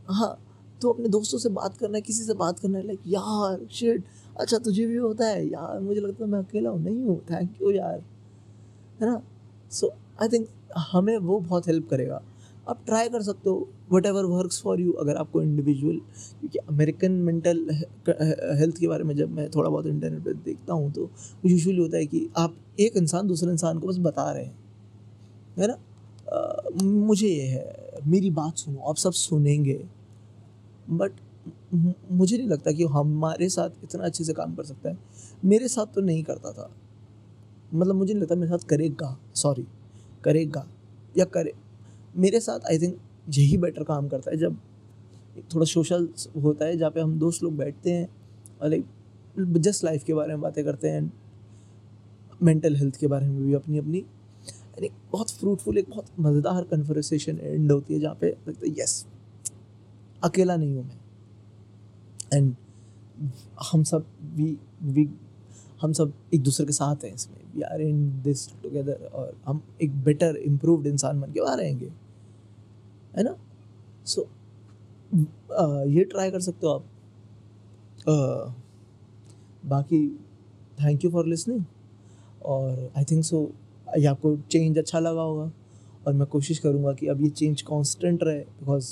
हाँ 0.07 0.37
तो 0.81 0.89
अपने 0.89 1.09
दोस्तों 1.09 1.37
से 1.37 1.49
बात 1.49 1.77
करना 1.77 1.97
है 1.97 2.01
किसी 2.01 2.23
से 2.23 2.33
बात 2.33 2.59
करना 2.59 2.77
है 2.77 2.85
लाइक 2.87 2.99
यार 3.07 3.65
शेड 3.71 4.03
अच्छा 4.39 4.57
तुझे 4.57 4.85
भी 4.87 4.95
होता 4.95 5.27
है 5.27 5.45
यार 5.47 5.79
मुझे 5.79 6.01
लगता 6.01 6.23
है 6.25 6.29
मैं 6.31 6.39
अकेला 6.39 6.69
हूँ। 6.69 6.81
नहीं 6.83 7.03
हूँ 7.03 7.19
थैंक 7.31 7.61
यू 7.61 7.71
यार। 7.71 7.99
है 9.01 9.07
ना? 9.07 9.21
सो 9.71 9.91
आई 10.21 10.27
थिंक 10.27 10.47
हमें 10.91 11.17
वो 11.17 11.39
बहुत 11.39 11.67
हेल्प 11.67 11.87
करेगा। 11.89 12.21
आप 12.69 12.79
ट्राई 12.85 13.09
कर 13.09 13.21
सकते 13.21 13.49
हो 13.49 13.67
what 13.91 14.05
ever 14.05 14.25
works 14.25 14.61
for 14.63 14.81
you 14.81 14.91
अगर 14.91 15.15
आपको 15.15 15.41
इंडिविजुअल 15.41 15.97
क्योंकि 16.39 16.59
अमेरिकन 16.59 17.11
मेंटल 17.11 17.67
हेल्थ 18.59 18.77
के 18.77 18.87
बारे 18.87 19.03
में 19.03 19.15
जब 19.15 19.31
मैं 19.31 19.49
थोड़ा 19.51 19.69
बहुत 19.69 19.85
इंटरनेट 19.85 20.23
पर 20.25 20.33
देखता 20.33 20.73
हूँ 20.73 20.91
तो 20.91 21.09
यूजुअली 21.45 21.79
होता 21.81 21.97
है 21.97 22.05
कि 22.05 22.29
आप 22.37 22.55
एक 22.79 22.97
इंसान 22.97 23.27
दूसरे 23.27 23.51
इंसान 23.51 23.79
को 23.79 23.87
बस 23.87 23.97
बता 23.99 24.31
रहे 24.31 24.43
हैं। 24.43 24.55
है 25.57 25.67
ना? 25.67 25.77
आ, 26.33 26.69
मुझे 26.83 27.27
ये 27.27 27.43
है। 27.43 27.82
मेरी 28.07 28.29
बात 28.31 28.57
सुनो, 28.57 28.79
आप 28.79 28.95
सब 28.95 29.11
सुनेंगे। 29.11 29.83
बट 30.89 31.11
मुझे 32.11 32.37
नहीं 32.37 32.47
लगता 32.47 32.71
कि 32.71 32.83
हमारे 32.83 33.49
साथ 33.49 33.83
इतना 33.83 34.03
अच्छे 34.03 34.23
से 34.23 34.33
काम 34.33 34.55
कर 34.55 34.63
सकता 34.63 34.89
है। 34.89 34.97
मेरे 35.45 35.67
साथ 35.67 35.85
तो 35.85 36.01
नहीं 36.01 36.23
करता 36.23 36.51
था। 36.51 36.69
मतलब 37.73 37.95
मुझे 37.95 38.13
नहीं 38.13 38.23
लगता 38.23 38.35
मेरे 38.35 38.47
साथ 38.47 38.67
करेगा 38.67 39.17
सॉरी 39.35 39.65
करेगा 40.23 40.67
या 41.17 41.25
करे। 41.25 41.53
मेरे 42.17 42.39
साथ 42.39 42.59
आई 42.69 42.79
थिंक 42.79 42.97
यही 43.29 43.57
बेटर 43.57 43.83
काम 43.83 44.07
करता 44.07 44.31
है। 44.31 44.37
जब 44.37 44.57
थोड़ा 45.53 45.65
सोशल 45.65 46.07
होता 46.43 46.65
है, 46.65 46.77
जहाँ 46.77 46.91
पे 46.91 47.01
हम 47.01 47.19
दोस्त 47.19 47.43
लोग 47.43 47.57
बैठते 47.57 47.91
हैं 47.91 48.07
और 48.61 48.69
लाइक 48.69 48.85
जस्ट 49.57 49.83
लाइफ 49.83 50.03
के 50.03 50.13
बारे 50.13 50.29
में 50.29 50.41
बातें 50.41 50.63
करते 50.65 50.89
हैं। 50.89 51.13
मेंटल 52.43 52.75
हेल्थ 52.75 52.95
के 52.95 53.07
बारे 53.07 53.27
में 53.27 53.45
भी 53.45 53.53
अपनी 53.53 53.77
अपनी 53.77 54.03
यानी 54.73 54.89
बहुत 55.11 55.31
फ्रूटफुल 55.31 55.77
एक 55.77 55.89
बहुत 55.89 56.05
मज़ेदार 56.19 56.63
कन्वर्सेशन 56.63 57.39
एंड 57.39 57.71
होती 57.71 57.93
है 57.93 57.99
जहाँ 57.99 58.15
पे 58.21 58.29
लगता 58.47 58.67
है 58.67 58.73
यस 58.79 59.05
अकेला 60.23 60.55
नहीं 60.55 60.75
हूँ 60.75 60.83
मैं. 60.85 60.99
एंड 62.33 62.55
हम 63.71 63.83
सब 63.83 64.05
वी 64.35 64.57
वी 64.83 65.09
हम 65.81 65.93
सब 65.93 66.13
एक 66.33 66.41
दूसरे 66.41 66.65
के 66.65 66.71
साथ 66.71 67.03
हैं 67.05 67.13
इसमें। 67.13 67.37
We 67.55 67.61
are 67.61 67.81
in 67.81 68.21
this 68.23 68.47
together 68.63 69.09
और 69.13 69.35
हम 69.45 69.61
एक 69.81 70.03
बेटर 70.03 70.35
इम्प्रूवड 70.35 70.87
इंसान 70.87 71.21
बन 71.21 71.31
के 71.31 71.41
बाहर 71.41 71.57
रहेंगे। 71.57 71.91
है 73.17 73.23
ना? 73.23 73.35
सो 74.05 74.21
so, 74.21 74.27
ये 75.87 76.03
ट्राई 76.03 76.31
कर 76.31 76.39
सकते 76.39 76.67
हो 76.67 76.73
आप। 76.73 76.85
uh, 77.99 78.53
बाकी 79.69 80.07
थैंक 80.77 81.03
यू 81.05 81.11
फॉर 81.11 81.25
लिसनिंग 81.25 81.63
और 82.45 82.91
आई 82.97 83.03
थिंक 83.03 83.23
सो 83.23 83.49
ये 83.93 84.05
आपको 84.05 84.35
चेंज 84.41 84.77
अच्छा 84.77 84.99
लगा 84.99 85.21
होगा। 85.21 85.51
और 86.07 86.13
मैं 86.13 86.27
कोशिश 86.27 86.59
करूँगा 86.59 86.93
कि 86.93 87.07
अब 87.07 87.21
ये 87.21 87.29
चेंज 87.31 87.61
कांस्टेंट 87.61 88.23
रहे 88.23 88.39
बिकॉज़ 88.39 88.89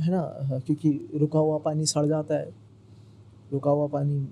है 0.00 0.10
ना 0.10 0.58
क्योंकि 0.58 0.90
रुका 1.14 1.38
हुआ 1.38 1.58
पानी 1.58 1.86
सड़ 1.86 2.06
जाता 2.06 2.34
है। 2.34 2.48
रुका 3.52 3.70
हुआ 3.70 3.86
पानी 3.88 4.26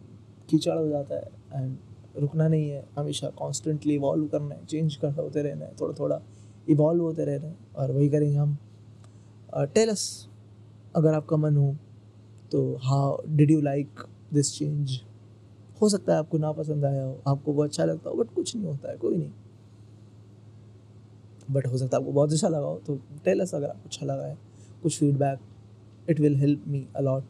कीचड़ 0.49 0.77
हो 0.77 0.89
जाता 0.89 1.17
है 1.17 1.31
एंड 1.55 1.77
रुकना 2.19 2.49
नहीं 2.49 2.71
है। 2.71 2.85
हमेशा 2.97 3.29
कॉन्स्टेंटली 3.31 3.95
इवॉल्व 3.95 4.27
करना 4.29 4.55
है 4.55 4.65
चेंज 4.67 4.97
कर 4.97 5.13
होते 5.15 5.43
रहना 5.43 5.65
है 5.65 5.75
थोड़ा 5.81 5.95
थोड़ा 5.99 6.21
इवॉल्व 6.67 7.03
होते 7.03 7.25
रहना 7.25 7.47
है। 7.47 7.57
और 7.77 7.93
वही 7.93 8.09
करेंगे 8.09 8.37
हम। 8.37 8.57
टेलस 9.75 10.03
अगर 10.95 11.15
आपका 11.15 11.37
मन 11.37 11.57
हो 11.57 11.75
तो 12.53 12.63
how 12.83 13.17
did 13.29 13.51
you 13.51 13.61
like 13.61 14.01
this 14.35 14.53
change 14.55 15.01
हो 15.81 15.89
सकता 15.89 16.13
है 16.13 16.19
आपको 16.19 16.39
ना 16.39 16.51
पसंद 16.53 16.85
आया 16.85 17.05
हो, 17.05 17.21
आपको 17.27 17.53
वो 17.53 17.63
अच्छा 17.65 17.85
लगता 17.85 18.11
हो 18.11 18.17
बट 18.17 18.35
कुछ 18.35 18.55
नहीं 18.57 18.67
होता 18.67 18.91
है, 18.91 18.97
कोई 18.97 19.17
नहीं। 19.17 19.31
बट 21.51 21.67
हो 21.67 21.79
सकता 21.79 21.97
है 21.97 22.03
आपको 22.03 22.13
बहुत 22.13 22.33
अच्छा 22.33 22.49
लगा 22.49 22.67
हो 22.67 22.81
तो 22.87 22.99
टेल 23.25 23.41
अस 23.41 23.55
अगर 23.55 23.69
आपको 23.69 23.85
अच्छा 23.85 24.07
लगा 24.07 24.27
है। 24.27 24.37
कुछ 24.83 24.99
feedback 24.99 25.39
it 26.11 26.21
will 26.21 26.37
help 26.37 26.65
me 26.69 26.87
a lot 26.97 27.25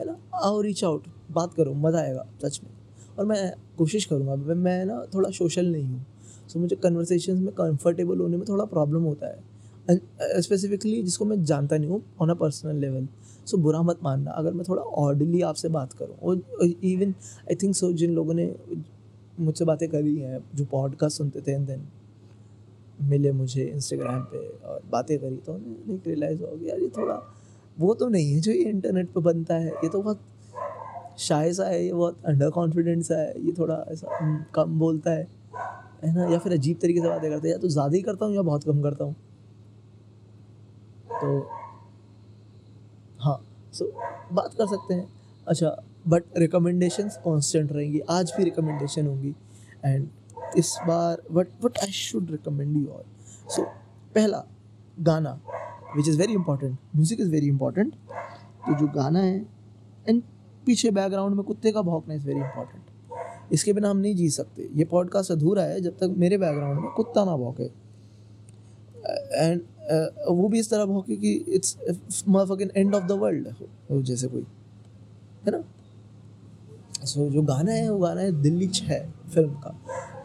है 0.00 0.06
ना? 0.06 0.16
आओ 0.34 0.60
रीच 0.60 0.84
आउट 0.84 1.06
बात 1.32 1.54
करो 1.54 1.74
मज़ा 1.76 2.00
आएगा 2.00 2.26
सच 2.42 2.60
में। 2.64 2.70
और 3.18 3.26
मैं 3.26 3.52
कोशिश 3.78 4.04
करूँगा 4.04 4.54
मैं 4.54 4.84
ना 4.84 5.04
थोड़ा 5.14 5.30
सोशल 5.30 5.66
नहीं 5.66 5.84
हूँ 5.84 6.04
सो 6.48 6.52
so, 6.52 6.56
मुझे 6.56 6.76
कन्वर्सेशन 6.76 7.36
में 7.36 7.52
कंफर्टेबल 7.54 8.20
होने 8.20 8.36
में 8.36 8.44
थोड़ा 8.48 8.64
प्रॉब्लम 8.66 9.02
होता 9.02 9.26
है। 9.26 10.40
स्पेसिफिकली 10.40 11.02
जिसको 11.02 11.24
मैं 11.24 11.42
जानता 11.44 11.76
नहीं 11.76 11.90
हूँ 11.90 12.02
on 12.20 12.30
a 12.30 12.34
personal 12.34 12.76
level 12.76 13.06
so 13.46 13.56
बुरा 13.58 13.80
मत 13.82 13.98
मानना। 14.02 14.30
अगर 14.32 14.52
मैं 14.52 14.64
थोड़ा 14.68 14.82
ऑर्डली 14.82 15.40
आपसे 15.42 15.68
बात 15.68 15.92
करूँ 15.92 16.16
और 16.18 16.64
इवन 16.64 17.14
आई 17.42 17.54
थिंक 17.54 17.74
सो 17.74 17.92
जिन 17.92 18.14
लोगों 18.14 18.34
ने 18.34 18.54
मुझसे 19.40 19.64
बातें 19.64 19.88
करी 19.88 20.16
हैं 20.16 20.38
जो 20.54 20.64
पॉडकास्ट 20.64 21.18
सुनते 21.18 21.40
थे 21.40 21.52
एंड 21.52 21.66
देन 21.66 21.86
मिले 23.00 23.32
मुझे 23.32 23.64
इंस्टाग्राम 23.64 24.22
पे 24.24 24.38
और 24.66 24.82
बातें 24.90 25.18
करी 25.18 25.36
तो 25.36 25.52
उन्हें 25.52 25.98
रियलाइज़ 26.06 26.42
हो 26.42 26.56
गया 26.56 26.68
यार 26.68 26.80
ये 26.80 26.88
थोड़ा 26.96 27.20
वो 27.76 27.94
तो 27.94 28.08
नहीं 28.08 28.32
है 28.32 28.40
जो 28.40 28.52
ये 28.52 28.64
इंटरनेट 28.64 29.08
पे 29.12 29.20
बनता 29.20 29.54
है 29.54 29.68
ये 29.68 29.88
तो 29.88 30.02
बहुत 30.02 30.20
शाय 31.18 31.52
सा 31.52 31.64
है 31.64 31.84
ये 31.84 31.92
बहुत 31.92 32.24
अंडर 32.26 32.50
कॉन्फिडेंस 32.50 33.08
सा 33.08 33.16
है 33.16 33.32
ये 33.46 33.52
थोड़ा 33.58 33.84
ऐसा 33.92 34.18
कम 34.54 34.78
बोलता 34.78 35.10
है 35.10 35.26
है 36.04 36.14
ना? 36.14 36.26
या 36.32 36.38
फिर 36.38 36.52
अजीब 36.52 36.78
तरीके 36.82 37.00
से 37.00 37.08
बातें 37.08 37.30
करते 37.30 37.48
हैं 37.48 37.54
या 37.54 37.60
तो 37.60 37.68
ज़्यादा 37.68 37.96
ही 37.96 38.02
करता 38.02 38.26
हूँ 38.26 38.34
या 38.34 38.42
बहुत 38.42 38.64
कम 38.64 38.82
करता 38.82 39.04
हूँ। 39.04 39.14
तो 41.22 41.38
हाँ 43.20 43.40
सो 43.72 43.84
so, 43.84 44.34
बात 44.34 44.54
कर 44.54 44.66
सकते 44.66 44.94
हैं। 44.94 45.08
अच्छा 45.46 45.76
बट 46.08 46.24
रिकमेंडेशन 46.38 47.08
कॉन्स्टेंट 47.24 47.72
रहेंगी 47.72 48.00
आज 48.10 48.32
भी 48.36 48.44
रिकमेंडेशन 48.44 49.06
होंगी 49.06 49.34
एंड 49.84 50.08
इस 50.58 50.76
बार 50.88 51.22
what 51.32 51.48
what 51.64 51.78
I 51.78 51.92
should 51.92 52.30
recommend 52.30 52.76
you 52.76 52.86
all 52.88 53.04
so 53.54 53.62
पहला 54.14 54.44
गाना 55.00 55.38
which 55.96 56.08
is 56.08 56.18
very 56.18 56.32
important 56.32 56.78
music 56.96 57.20
is 57.20 57.30
very 57.30 57.48
important 57.48 57.94
तो 58.66 58.78
जो 58.78 58.86
गाना 58.94 59.20
है 59.20 59.38
एंड 60.08 60.22
पीछे 60.66 60.90
बैकग्राउंड 60.90 61.36
में 61.36 61.44
कुत्ते 61.44 61.72
का 61.72 61.82
भौंकना 61.82 62.14
इज़ 62.14 62.26
वेरी 62.26 62.40
इंपॉर्टेंट 62.40 63.52
इसके 63.52 63.72
बिना 63.72 63.90
हम 63.90 63.96
नहीं 63.96 64.14
जी 64.14 64.28
सकते। 64.30 64.68
ये 64.74 64.84
पॉडकास्ट 64.84 65.30
अधूरा 65.32 65.62
है 65.62 65.80
जब 65.80 65.96
तक 65.98 66.14
मेरे 66.18 66.36
बैकग्राउंड 66.38 66.80
में 66.80 66.90
कुत्ता 66.96 67.24
ना 67.24 67.36
भौंके। 67.36 67.62
एंड 67.62 69.60
uh, 69.60 70.30
वो 70.30 70.48
भी 70.48 70.58
इस 70.60 70.70
तरह 70.70 70.84
भौंके 70.84 71.16
कि 71.16 71.32
it's 71.48 71.76
end 72.76 72.94
of 72.94 73.04
the 73.04 73.12
world 73.12 73.48
जैसे 74.02 74.28
कोई। 74.28 74.46
है 75.46 75.50
ना? 75.52 75.62
सो 77.04 77.20
so, 77.20 77.32
जो 77.32 77.42
गाना 77.42 77.72
है 77.72 77.90
वो 77.90 77.98
गाना 77.98 78.20
है 78.20 78.32
दिल्ली 78.42 78.68
छः 78.68 79.10
फ़िल्म 79.34 79.52
का। 79.54 79.74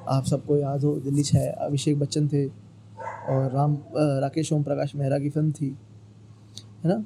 आप 0.08 0.24
सबको 0.24 0.58
याद 0.58 0.84
हो, 0.84 0.96
दिल्ली 0.96 1.24
छः 1.24 1.52
अभिषेक 1.52 2.00
बच्चन 2.00 2.28
थे 2.28 2.46
और 2.46 3.52
राम 3.54 3.78
राकेश 4.22 4.52
ओम 4.54 4.64
प्रकाश 4.64 4.96
मेहरा 4.96 5.20
की 5.20 5.30
फ़िल्म 5.30 5.52
थी, 5.52 5.68
है 6.84 6.90
ना? 6.90 7.00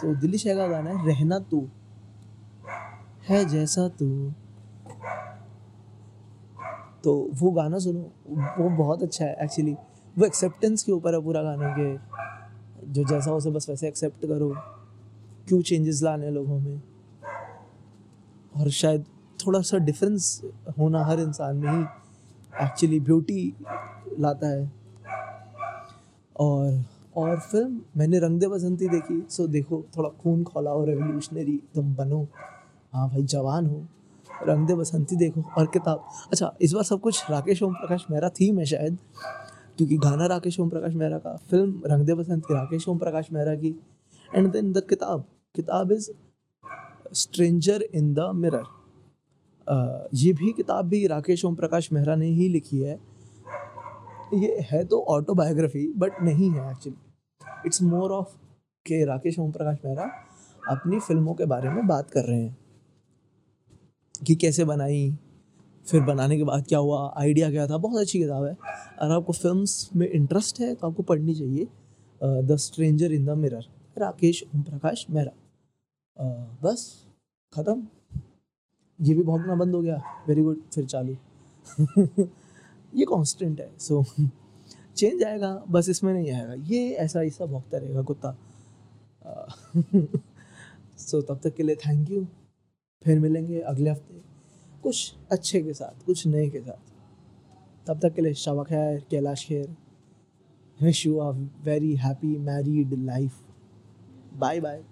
तो 0.00 0.14
दिल्ली 0.14 0.38
छः 0.38 0.56
का 0.56 0.66
गाना 0.68 0.90
है, 0.90 1.06
रहना 1.06 1.38
तू, 1.38 1.68
है 3.28 3.44
जैसा 3.44 3.88
तू। 3.88 4.32
तो 7.04 7.14
वो 7.34 7.50
गाना 7.50 7.78
सुनो, 7.78 8.00
वो 8.58 8.68
बहुत 8.76 9.02
अच्छा 9.02 9.24
है 9.24 9.36
एक्चुअली 9.42 9.72
वो 10.16 10.24
एक्सेप्टेंस 10.26 10.82
के 10.82 10.92
ऊपर 10.92 11.14
है 11.14 11.22
पूरा 11.22 11.42
गाने 11.42 11.72
के। 11.74 12.92
जो 12.92 13.04
जैसा 13.04 13.30
हो 13.30 13.50
बस 13.50 13.68
वैसे 13.70 13.88
एक्सेप्ट 13.88 14.26
करो, 14.26 14.54
क्यों 15.48 15.60
चेंजेस 15.62 16.02
लाने 16.02 16.30
लोगों 16.30 16.58
में? 16.60 16.80
और 18.56 18.70
शायद 18.70 19.04
थोड़ा 19.38 19.60
सा 19.60 19.78
डिफरेंस 19.78 20.40
होना 20.78 21.04
हर 21.04 21.20
इंसान 21.20 21.56
में 21.56 21.70
ही 21.70 21.84
एक्चुअली 22.62 23.00
ब्यूटी 23.00 23.54
लाता 24.18 24.48
है। 24.48 24.72
और 26.40 26.84
और 27.16 27.38
फ़िल्म, 27.38 27.80
मैंने 27.96 28.18
रंग 28.18 28.40
दे 28.40 28.48
बसंती 28.48 28.88
देखी। 28.88 29.26
सो 29.30 29.46
देखो, 29.46 29.84
थोड़ा 29.96 30.08
खून 30.08 30.44
खोला 30.44 30.70
हो 30.70 30.84
रेवोल्यूशनरी 30.84 31.60
तुम 31.74 31.94
बनो। 31.94 32.26
हाँ 32.92 33.08
भाई, 33.08 33.22
जवान 33.22 33.66
हो। 33.66 33.86
रंग 34.42 34.66
दे 34.66 34.74
बसंती 34.74 35.16
देखो 35.16 35.42
और 35.58 35.66
किताब। 35.66 36.04
अच्छा 36.32 36.54
इस 36.60 36.72
बार 36.72 36.82
सब 36.82 37.00
कुछ 37.00 37.30
राकेश 37.30 37.62
ओम 37.62 37.74
प्रकाश 37.74 38.06
मेहरा 38.10 38.28
थीम 38.28 38.58
है 38.58 38.64
शायद, 38.64 38.98
क्योंकि 39.76 39.96
गाना 39.96 40.26
राकेश 40.26 40.60
ओम 40.60 40.68
प्रकाश 40.68 40.94
मेहरा 40.94 41.18
का, 41.18 41.36
फ़िल्म 41.50 41.82
रंग 41.86 42.06
दे 42.06 42.14
बसंत, 42.14 42.44
राकेश 42.50 42.88
ओम 42.88 42.98
प्रकाश 42.98 43.32
मेहरा 43.32 43.54
की। 43.54 43.80
एंड 44.34 44.50
देन 44.52 44.72
द 44.72 44.82
किताब। 44.88 45.24
किताब 45.54 45.92
is 45.92 46.10
stranger 47.12 47.82
in 47.82 48.14
the 48.14 48.30
mirror 48.34 48.64
ये 49.66 50.32
भी 50.32 50.52
किताब 50.52 50.88
भी 50.88 51.06
राकेश 51.06 51.44
ओम 51.44 51.54
प्रकाश 51.54 51.92
मेहरा 51.92 52.14
ने 52.16 52.26
ही 52.28 52.48
लिखी 52.48 52.80
है। 52.80 52.98
ये 54.34 54.58
है 54.70 54.84
तो 54.84 55.00
ऑटोबायोग्राफी 55.10 55.86
बट 55.96 56.22
नहीं 56.22 56.50
है 56.50 56.70
एक्चुअली 56.70 57.66
इट्स 57.66 57.82
मोर 57.82 58.12
ऑफ़ 58.12 58.34
के 58.86 59.04
राकेश 59.04 59.38
ओम 59.38 59.50
प्रकाश 59.52 59.78
मेहरा 59.84 60.10
अपनी 60.62 60.98
फ़िल्मों 61.00 61.34
के 61.34 61.46
बारे 61.46 61.70
में 61.70 61.86
बात 61.86 62.10
कर 62.10 62.24
रहे 62.24 62.40
हैं। 62.40 62.56
कि 64.14 64.34
कैसे 64.34 64.64
बनाई, 64.64 65.16
फिर 65.86 66.00
बनाने 66.02 66.36
के 66.36 66.44
बाद 66.44 66.66
क्या 66.68 66.78
हुआ 66.78 67.12
आइडिया 67.18 67.50
क्या 67.50 67.66
था, 67.66 67.76
बहुत 67.78 68.00
अच्छी 68.00 68.18
किताब 68.18 68.44
है। 68.44 68.56
अगर 68.98 69.14
आपको 69.14 69.32
फ़िल्म 69.32 69.64
में 69.96 70.08
इंटरेस्ट 70.08 70.60
है 70.60 70.74
तो 70.74 70.88
आपको 70.88 71.02
पढ़नी 71.02 71.34
चाहिए 71.34 71.66
the 72.44 72.56
stranger 72.58 73.12
in 73.12 73.24
the 73.26 73.30
mirror 73.38 73.64
Rakesh 73.96 74.42
Om 74.46 74.62
Prakash 74.62 75.06
Mehra 75.10 75.32
बस, 76.62 77.06
ख़त्म। 77.52 77.86
ये 79.04 79.14
भी 79.14 79.22
भोगना 79.22 79.54
बंद 79.54 79.74
हो 79.74 79.80
गया। 79.82 80.02
वेरी 80.28 80.42
गुड 80.42 80.60
फिर 80.74 80.84
चालू। 80.84 81.16
ये 82.94 83.04
कांस्टेंट 83.04 83.60
है 83.60 83.70
सो 83.78 84.02
so, 84.02 84.28
चेंज 84.96 85.22
आएगा 85.24 85.64
बस 85.68 85.88
इसमें 85.88 86.12
नहीं 86.14 86.32
आएगा। 86.32 86.54
ये 86.54 86.90
ऐसा 86.94 87.22
ऐसा 87.22 87.46
भोगता 87.46 87.78
रहेगा 87.78 88.02
कुत्ता। 88.02 88.36
सो 90.98 91.20
तब 91.22 91.40
तक 91.44 91.54
के 91.54 91.62
लिए 91.62 91.76
थैंक 91.76 92.10
यू 92.10 92.26
फिर 93.04 93.20
मिलेंगे 93.20 93.60
अगले 93.60 93.90
हफ़्ते। 93.90 94.22
कुछ 94.82 95.14
अच्छे 95.32 95.60
के 95.62 95.72
साथ 95.74 96.04
कुछ 96.06 96.26
नए 96.26 96.48
के 96.50 96.60
साथ। 96.60 96.92
तब 97.86 98.00
तक 98.00 98.14
के 98.14 98.22
लिए 98.22 98.34
शबा 98.34 98.64
खैर 98.64 99.04
Kailash 99.10 99.46
Kher. 99.46 99.76
Wish 100.82 101.06
you 101.06 101.16
a 101.16 101.30
very 101.64 101.94
happy 101.96 102.36
married 102.38 102.94
life 103.04 103.40
bye 104.34 104.60
bye 104.60 104.82